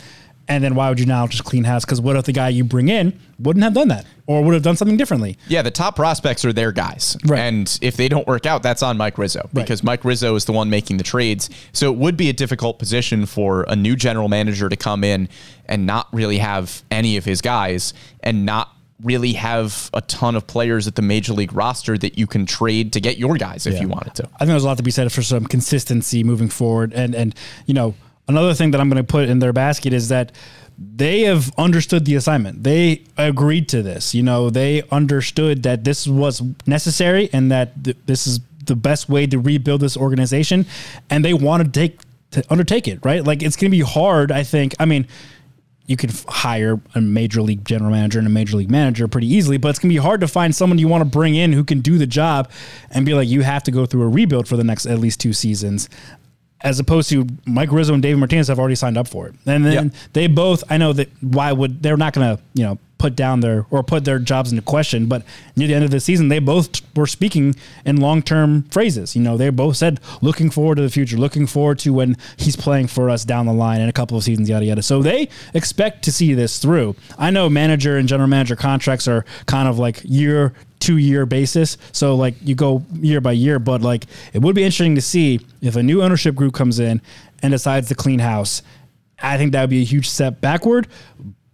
And 0.51 0.63
then 0.65 0.75
why 0.75 0.89
would 0.89 0.99
you 1.01 1.07
now 1.07 1.27
just 1.29 1.45
clean 1.45 1.65
house? 1.65 1.85
Because 1.85 2.01
what 2.01 2.17
if 2.17 2.25
the 2.25 2.33
guy 2.33 2.49
you 2.49 2.65
bring 2.65 2.89
in 2.89 3.19
wouldn't 3.39 3.63
have 3.63 3.73
done 3.73 3.89
that 3.89 4.05
or 4.27 4.43
would 4.43 4.53
have 4.53 4.63
done 4.65 4.77
something 4.77 4.97
differently? 4.97 5.39
Yeah, 5.49 5.63
the 5.63 5.71
top 5.71 5.95
prospects 5.97 6.45
are 6.45 6.53
their 6.53 6.73
guys. 6.73 7.17
Right. 7.25 7.39
And 7.39 7.79
if 7.81 7.97
they 7.97 8.09
don't 8.09 8.27
work 8.27 8.47
out, 8.47 8.63
that's 8.63 8.83
on 8.83 8.97
Mike 8.99 9.17
Rizzo 9.17 9.49
because 9.55 9.83
Mike 9.85 10.05
Rizzo 10.05 10.35
is 10.35 10.45
the 10.45 10.53
one 10.53 10.69
making 10.69 10.97
the 10.97 11.05
trades. 11.05 11.49
So 11.73 11.91
it 11.93 11.97
would 11.97 12.17
be 12.17 12.29
a 12.29 12.33
difficult 12.33 12.79
position 12.81 13.27
for 13.27 13.65
a 13.69 13.77
new 13.77 13.95
general 13.95 14.29
manager 14.29 14.69
to 14.69 14.77
come 14.77 15.05
in 15.05 15.29
and 15.67 15.87
not 15.87 16.09
really 16.13 16.39
have 16.39 16.83
any 16.91 17.17
of 17.17 17.25
his 17.25 17.41
guys 17.41 17.95
and 18.23 18.45
not 18.45 18.71
really 19.05 19.33
have 19.35 19.89
a 19.95 20.01
ton 20.03 20.35
of 20.37 20.47
players 20.47 20.87
at 20.87 20.95
the 20.97 21.01
major 21.03 21.33
league 21.33 21.53
roster 21.55 21.97
that 21.97 22.19
you 22.19 22.27
can 22.27 22.45
trade 22.45 22.93
to 22.93 23.01
get 23.01 23.17
your 23.19 23.37
guys 23.37 23.67
if 23.67 23.75
Yeah. 23.75 23.83
you 23.83 23.89
wanted 23.89 24.15
to. 24.17 24.25
I 24.35 24.39
think 24.41 24.49
there's 24.49 24.65
a 24.65 24.67
lot 24.67 24.77
to 24.79 24.83
be 24.83 24.91
said 24.91 25.11
for 25.13 25.23
some 25.23 25.47
consistency 25.47 26.23
moving 26.25 26.49
forward. 26.49 26.93
And 26.93 27.15
and 27.15 27.35
you 27.67 27.73
know, 27.73 27.95
another 28.31 28.55
thing 28.55 28.71
that 28.71 28.81
I'm 28.81 28.89
going 28.89 29.05
to 29.05 29.13
put 29.13 29.29
in 29.29 29.39
their 29.39 29.53
basket 29.53 29.93
is 29.93 30.09
that 30.09 30.33
they 30.79 31.23
have 31.23 31.53
understood 31.59 32.07
the 32.07 32.15
assignment. 32.15 32.63
They 32.63 33.05
agreed 33.19 33.69
to 33.71 33.83
this. 33.83 34.15
You 34.15 34.23
know, 34.23 34.49
they 34.49 34.83
understood 34.91 35.63
that 35.65 35.85
this 35.85 36.07
was 36.07 36.43
necessary 36.67 37.29
and 37.33 37.51
that 37.51 37.85
th- 37.85 37.99
this 38.07 38.27
is 38.27 38.41
the 38.65 38.77
best 38.77 39.09
way 39.09 39.27
to 39.27 39.39
rebuild 39.39 39.81
this 39.81 39.97
organization, 39.97 40.65
and 41.11 41.25
they 41.25 41.35
want 41.35 41.65
to 41.65 41.71
take 41.71 42.01
to 42.31 42.45
undertake 42.49 42.89
it. 42.89 43.01
Right? 43.05 43.23
Like 43.23 43.43
it's 43.43 43.57
going 43.57 43.71
to 43.71 43.77
be 43.77 43.85
hard. 43.85 44.33
I 44.33 44.43
think. 44.43 44.75
I 44.79 44.87
mean 44.87 45.07
you 45.91 45.97
f- 46.01 46.25
hire 46.29 46.81
a 46.95 47.01
major 47.01 47.43
league 47.43 47.65
general 47.65 47.91
manager 47.91 48.21
and 48.21 48.29
a 48.29 48.31
major 48.31 48.57
league 48.57 48.71
manager 48.71 49.09
pretty 49.09 49.27
easily, 49.27 49.57
but 49.57 49.71
it's 49.71 49.81
gonna 49.81 49.93
be 49.93 49.97
hard 49.97 50.21
to 50.21 50.29
find 50.29 50.55
someone 50.55 50.79
you 50.79 50.87
want 50.87 51.03
to 51.03 51.05
bring 51.05 51.35
in 51.35 51.53
who 51.53 51.65
can 51.65 51.81
do 51.81 51.99
the 51.99 52.07
job 52.07 52.49
and 52.93 53.05
be 53.05 53.13
like, 53.13 53.29
you 53.29 53.41
have 53.41 53.65
to 53.65 53.73
go 53.73 53.87
through 53.87 54.03
a 54.03 54.09
rebuild 54.09 54.47
for 54.47 54.57
the 54.57 54.63
next 54.63 54.87
at 54.87 55.01
least 55.01 55.19
two 55.19 55.33
seasons. 55.33 55.89
As 56.63 56.79
opposed 56.79 57.09
to 57.11 57.27
Mike 57.47 57.73
Rizzo 57.73 57.95
and 57.95 58.03
David 58.03 58.19
Martinez 58.19 58.49
have 58.49 58.59
already 58.59 58.75
signed 58.75 58.99
up 58.99 59.09
for 59.09 59.27
it, 59.29 59.35
and 59.47 59.65
then 59.65 59.73
Yep. 59.73 59.95
they 60.13 60.27
both. 60.27 60.63
I 60.69 60.77
know 60.77 60.93
that 60.93 61.09
why 61.23 61.53
would 61.53 61.83
they're 61.83 61.97
not 61.97 62.13
going 62.13 62.37
to 62.37 62.43
you 62.55 62.65
know 62.65 62.79
put 63.01 63.17
down 63.17 63.41
their 63.41 63.67
or 63.71 63.83
put 63.83 64.05
their 64.05 64.19
jobs 64.19 64.53
into 64.53 64.63
question, 64.63 65.07
but 65.07 65.25
near 65.57 65.67
the 65.67 65.75
end 65.75 65.85
of 65.85 65.91
the 65.91 65.99
season, 65.99 66.29
they 66.29 66.39
both 66.39 66.83
were 66.95 67.07
speaking 67.07 67.57
in 67.87 67.97
long 67.97 68.23
term 68.23 68.65
phrases. 68.65 69.17
You 69.17 69.23
know, 69.23 69.39
they 69.39 69.49
both 69.49 69.77
said 69.79 69.99
looking 70.21 70.51
forward 70.51 70.77
to 70.77 70.83
the 70.83 70.91
future, 70.91 71.17
looking 71.17 71.47
forward 71.47 71.79
to 71.81 71.93
when 71.95 72.17
he's 72.37 72.57
playing 72.57 72.89
for 72.89 73.09
us 73.09 73.25
down 73.25 73.47
the 73.47 73.55
line 73.55 73.81
in 73.81 73.89
a 73.89 73.93
couple 73.93 74.19
of 74.19 74.23
seasons, 74.23 74.51
yada 74.51 74.67
yada. 74.67 74.83
So 74.83 75.03
they 75.03 75.31
expect 75.55 76.05
to 76.05 76.13
see 76.13 76.35
this 76.35 76.59
through. 76.59 76.95
I 77.19 77.31
know 77.31 77.49
manager 77.49 77.97
and 77.97 78.07
general 78.07 78.29
manager 78.29 78.55
contracts 78.55 79.09
are 79.09 79.25
kind 79.47 79.67
of 79.67 79.79
like 79.79 80.03
year 80.05 80.53
two 80.79 80.99
year 80.99 81.25
basis. 81.25 81.79
So 81.93 82.15
like 82.15 82.35
you 82.43 82.55
go 82.55 82.85
year 82.93 83.23
by 83.23 83.33
year, 83.33 83.59
but 83.59 83.81
like 83.81 84.05
it 84.35 84.43
would 84.43 84.55
be 84.55 84.63
interesting 84.63 84.95
to 84.95 85.03
see 85.03 85.41
if 85.63 85.75
a 85.77 85.83
new 85.83 86.03
ownership 86.03 86.35
group 86.35 86.53
comes 86.53 86.79
in 86.79 87.01
and 87.43 87.51
decides 87.51 87.89
to 87.89 87.95
clean 87.95 88.19
house. 88.19 88.63
I 89.23 89.39
think 89.39 89.53
that 89.53 89.63
would 89.63 89.71
be 89.71 89.83
a 89.83 89.85
huge 89.85 90.09
step 90.09 90.41
backward, 90.41 90.89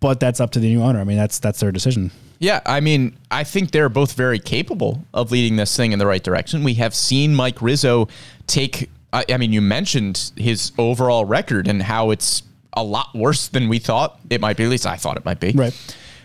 but 0.06 0.20
that's 0.20 0.40
up 0.40 0.52
to 0.52 0.60
the 0.60 0.72
new 0.72 0.82
owner. 0.82 1.00
I 1.00 1.04
mean, 1.04 1.16
that's 1.16 1.40
that's 1.40 1.58
their 1.58 1.72
decision. 1.72 2.12
Yeah, 2.38 2.60
I 2.64 2.78
mean, 2.78 3.16
I 3.28 3.42
think 3.42 3.72
they're 3.72 3.88
both 3.88 4.12
very 4.12 4.38
capable 4.38 5.04
of 5.12 5.32
leading 5.32 5.56
this 5.56 5.76
thing 5.76 5.90
in 5.90 5.98
the 5.98 6.06
right 6.06 6.22
direction. 6.22 6.62
We 6.62 6.74
have 6.74 6.94
seen 6.94 7.34
Mike 7.34 7.60
Rizzo 7.60 8.06
take, 8.46 8.88
I, 9.12 9.24
I 9.28 9.36
mean, 9.36 9.52
you 9.52 9.60
mentioned 9.60 10.30
his 10.36 10.70
overall 10.78 11.24
record 11.24 11.66
and 11.66 11.82
how 11.82 12.10
it's 12.10 12.44
a 12.74 12.84
lot 12.84 13.12
worse 13.16 13.48
than 13.48 13.68
we 13.68 13.80
thought 13.80 14.20
it 14.30 14.40
might 14.40 14.56
be. 14.56 14.62
At 14.62 14.70
least 14.70 14.86
I 14.86 14.94
thought 14.94 15.16
it 15.16 15.24
might 15.24 15.40
be. 15.40 15.50
Right. 15.50 15.74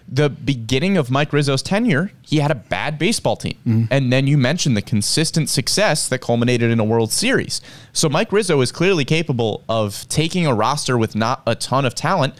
The 0.07 0.29
beginning 0.29 0.97
of 0.97 1.09
Mike 1.09 1.33
Rizzo's 1.33 1.63
tenure, 1.63 2.11
he 2.21 2.37
had 2.37 2.51
a 2.51 2.55
bad 2.55 2.99
baseball 2.99 3.37
team. 3.37 3.57
Mm-hmm. 3.65 3.85
And 3.89 4.13
then 4.13 4.27
you 4.27 4.37
mentioned 4.37 4.77
the 4.77 4.81
consistent 4.83 5.49
success 5.49 6.07
that 6.09 6.19
culminated 6.19 6.69
in 6.69 6.79
a 6.79 6.83
World 6.83 7.11
Series. 7.11 7.61
So 7.93 8.09
Mike 8.09 8.31
Rizzo 8.31 8.61
is 8.61 8.71
clearly 8.71 9.05
capable 9.05 9.63
of 9.67 10.05
taking 10.07 10.45
a 10.45 10.53
roster 10.53 10.99
with 10.99 11.15
not 11.15 11.41
a 11.47 11.55
ton 11.55 11.85
of 11.85 11.95
talent 11.95 12.35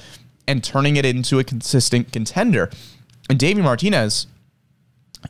and 0.48 0.64
turning 0.64 0.98
it 0.98 1.06
into 1.06 1.40
a 1.40 1.44
consistent 1.44 2.12
contender. 2.12 2.70
And 3.30 3.40
Davey 3.40 3.62
Martinez, 3.62 4.28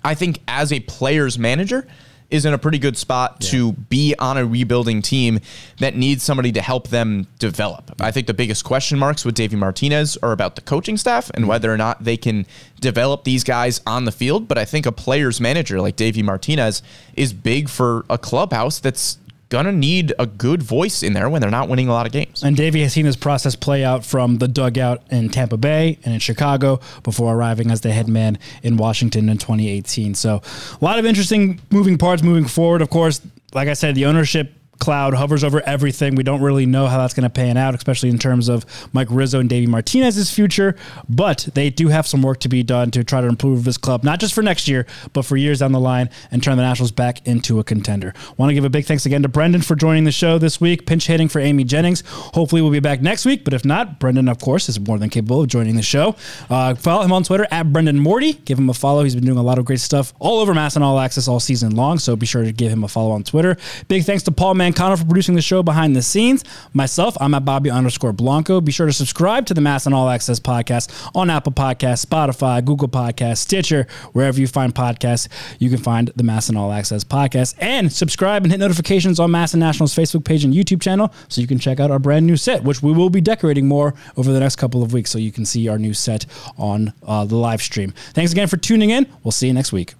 I 0.03 0.15
think 0.15 0.39
as 0.47 0.71
a 0.71 0.79
player's 0.81 1.37
manager, 1.37 1.87
is 2.31 2.45
in 2.45 2.53
a 2.53 2.57
pretty 2.57 2.79
good 2.79 2.97
spot 2.97 3.41
to 3.41 3.73
be 3.73 4.15
on 4.17 4.37
a 4.37 4.45
rebuilding 4.45 5.01
team 5.01 5.39
that 5.79 5.95
needs 5.95 6.23
somebody 6.23 6.51
to 6.53 6.61
help 6.61 6.87
them 6.87 7.27
develop. 7.39 7.91
I 7.99 8.09
think 8.11 8.25
the 8.25 8.33
biggest 8.33 8.63
question 8.63 8.97
marks 8.97 9.25
with 9.25 9.35
Davey 9.35 9.57
Martinez 9.57 10.17
are 10.23 10.31
about 10.31 10.55
the 10.55 10.61
coaching 10.61 10.95
staff 10.95 11.29
and 11.33 11.47
whether 11.47 11.71
or 11.71 11.77
not 11.77 12.03
they 12.03 12.15
can 12.15 12.47
develop 12.79 13.25
these 13.25 13.43
guys 13.43 13.81
on 13.85 14.05
the 14.05 14.13
field. 14.13 14.47
But 14.47 14.57
I 14.57 14.63
think 14.63 14.85
a 14.85 14.93
player's 14.93 15.41
manager 15.41 15.81
like 15.81 15.97
Davey 15.97 16.23
Martinez 16.23 16.81
is 17.15 17.33
big 17.33 17.67
for 17.67 18.05
a 18.09 18.17
clubhouse 18.17 18.79
that's 18.79 19.17
gonna 19.51 19.71
need 19.71 20.13
a 20.17 20.25
good 20.25 20.63
voice 20.63 21.03
in 21.03 21.11
there 21.11 21.29
when 21.29 21.41
they're 21.41 21.51
not 21.51 21.67
winning 21.67 21.89
a 21.89 21.91
lot 21.91 22.05
of 22.05 22.13
games. 22.13 22.41
And 22.41 22.55
Davey 22.55 22.81
has 22.83 22.93
seen 22.93 23.05
this 23.05 23.17
process 23.17 23.53
play 23.55 23.83
out 23.83 24.05
from 24.05 24.37
the 24.37 24.47
dugout 24.47 25.03
in 25.11 25.29
Tampa 25.29 25.57
Bay 25.57 25.99
and 26.03 26.13
in 26.13 26.19
Chicago 26.21 26.79
before 27.03 27.35
arriving 27.35 27.69
as 27.69 27.81
the 27.81 27.91
head 27.91 28.07
man 28.07 28.39
in 28.63 28.77
Washington 28.77 29.27
in 29.27 29.37
2018. 29.37 30.15
So, 30.15 30.41
a 30.81 30.83
lot 30.83 30.97
of 30.97 31.05
interesting 31.05 31.59
moving 31.69 31.97
parts 31.97 32.23
moving 32.23 32.45
forward. 32.45 32.81
Of 32.81 32.89
course, 32.89 33.19
like 33.53 33.67
I 33.67 33.73
said, 33.73 33.93
the 33.93 34.05
ownership 34.05 34.53
cloud 34.81 35.13
hovers 35.13 35.43
over 35.43 35.61
everything. 35.61 36.15
We 36.15 36.23
don't 36.23 36.41
really 36.41 36.65
know 36.65 36.87
how 36.87 36.97
that's 36.97 37.13
going 37.13 37.23
to 37.23 37.29
pan 37.29 37.55
out, 37.55 37.75
especially 37.75 38.09
in 38.09 38.17
terms 38.17 38.49
of 38.49 38.65
Mike 38.91 39.07
Rizzo 39.11 39.39
and 39.39 39.47
Davey 39.47 39.67
Martinez's 39.67 40.31
future. 40.31 40.75
But 41.07 41.47
they 41.53 41.69
do 41.69 41.87
have 41.87 42.07
some 42.07 42.21
work 42.21 42.39
to 42.41 42.49
be 42.49 42.63
done 42.63 42.91
to 42.91 43.03
try 43.03 43.21
to 43.21 43.27
improve 43.27 43.63
this 43.63 43.77
club, 43.77 44.03
not 44.03 44.19
just 44.19 44.33
for 44.33 44.41
next 44.41 44.67
year, 44.67 44.87
but 45.13 45.23
for 45.23 45.37
years 45.37 45.59
down 45.59 45.71
the 45.71 45.79
line 45.79 46.09
and 46.31 46.43
turn 46.43 46.57
the 46.57 46.63
Nationals 46.63 46.91
back 46.91 47.25
into 47.27 47.59
a 47.59 47.63
contender. 47.63 48.13
Want 48.37 48.49
to 48.49 48.55
give 48.55 48.65
a 48.65 48.69
big 48.69 48.85
thanks 48.85 49.05
again 49.05 49.21
to 49.21 49.29
Brendan 49.29 49.61
for 49.61 49.75
joining 49.75 50.03
the 50.03 50.11
show 50.11 50.39
this 50.39 50.59
week, 50.59 50.87
pinch 50.87 51.05
hitting 51.05 51.27
for 51.27 51.39
Amy 51.39 51.63
Jennings. 51.63 52.03
Hopefully, 52.07 52.61
we'll 52.61 52.71
be 52.71 52.79
back 52.79 53.01
next 53.01 53.25
week. 53.25 53.43
But 53.43 53.53
if 53.53 53.63
not, 53.63 53.99
Brendan, 53.99 54.27
of 54.27 54.39
course, 54.39 54.67
is 54.67 54.79
more 54.79 54.97
than 54.97 55.09
capable 55.09 55.41
of 55.41 55.47
joining 55.47 55.75
the 55.75 55.83
show. 55.83 56.15
Uh, 56.49 56.73
follow 56.73 57.03
him 57.03 57.11
on 57.11 57.23
Twitter 57.23 57.47
at 57.51 57.71
Brendan 57.71 57.99
Morty. 57.99 58.33
Give 58.33 58.57
him 58.57 58.69
a 58.69 58.73
follow. 58.73 59.03
He's 59.03 59.15
been 59.15 59.25
doing 59.25 59.37
a 59.37 59.43
lot 59.43 59.59
of 59.59 59.65
great 59.65 59.79
stuff 59.79 60.13
all 60.17 60.39
over 60.39 60.53
MASN 60.53 60.81
All 60.81 60.99
Access 60.99 61.27
all 61.27 61.39
season 61.39 61.75
long. 61.75 61.99
So 61.99 62.15
be 62.15 62.25
sure 62.25 62.43
to 62.43 62.51
give 62.51 62.71
him 62.71 62.83
a 62.83 62.87
follow 62.87 63.11
on 63.11 63.23
Twitter. 63.23 63.57
Big 63.87 64.03
thanks 64.03 64.23
to 64.23 64.31
Paul 64.31 64.55
Mancano 64.71 64.97
for 64.97 65.05
producing 65.05 65.35
the 65.35 65.41
show 65.41 65.63
behind 65.63 65.95
the 65.95 66.01
scenes. 66.01 66.43
Myself, 66.73 67.17
I'm 67.19 67.33
at 67.33 67.45
Bobby 67.45 67.69
underscore 67.69 68.13
Blanco. 68.13 68.61
Be 68.61 68.71
sure 68.71 68.85
to 68.85 68.93
subscribe 68.93 69.45
to 69.47 69.53
the 69.53 69.61
MASN 69.61 69.93
All 69.93 70.09
Access 70.09 70.39
podcast 70.39 71.11
on 71.15 71.29
Apple 71.29 71.51
Podcasts, 71.51 72.05
Spotify, 72.05 72.63
Google 72.63 72.87
Podcasts, 72.87 73.37
Stitcher, 73.37 73.87
wherever 74.13 74.39
you 74.39 74.47
find 74.47 74.73
podcasts. 74.73 75.27
You 75.59 75.69
can 75.69 75.79
find 75.79 76.11
the 76.15 76.23
MASN 76.23 76.57
All 76.57 76.71
Access 76.71 77.03
podcast 77.03 77.55
and 77.59 77.91
subscribe 77.91 78.43
and 78.43 78.51
hit 78.51 78.59
notifications 78.59 79.19
on 79.19 79.31
MASN 79.31 79.59
National's 79.59 79.95
Facebook 79.95 80.23
page 80.23 80.43
and 80.43 80.53
YouTube 80.53 80.81
channel 80.81 81.13
so 81.27 81.41
you 81.41 81.47
can 81.47 81.59
check 81.59 81.79
out 81.79 81.91
our 81.91 81.99
brand 81.99 82.25
new 82.25 82.37
set, 82.37 82.63
which 82.63 82.81
we 82.81 82.91
will 82.91 83.09
be 83.09 83.21
decorating 83.21 83.67
more 83.67 83.93
over 84.17 84.31
the 84.31 84.39
next 84.39 84.55
couple 84.55 84.83
of 84.83 84.93
weeks 84.93 85.11
so 85.11 85.17
you 85.17 85.31
can 85.31 85.45
see 85.45 85.67
our 85.67 85.77
new 85.77 85.93
set 85.93 86.25
on 86.57 86.93
uh, 87.05 87.25
the 87.25 87.35
live 87.35 87.61
stream. 87.61 87.93
Thanks 88.13 88.31
again 88.31 88.47
for 88.47 88.57
tuning 88.57 88.89
in. 88.89 89.07
We'll 89.23 89.31
see 89.31 89.47
you 89.47 89.53
next 89.53 89.71
week. 89.71 89.93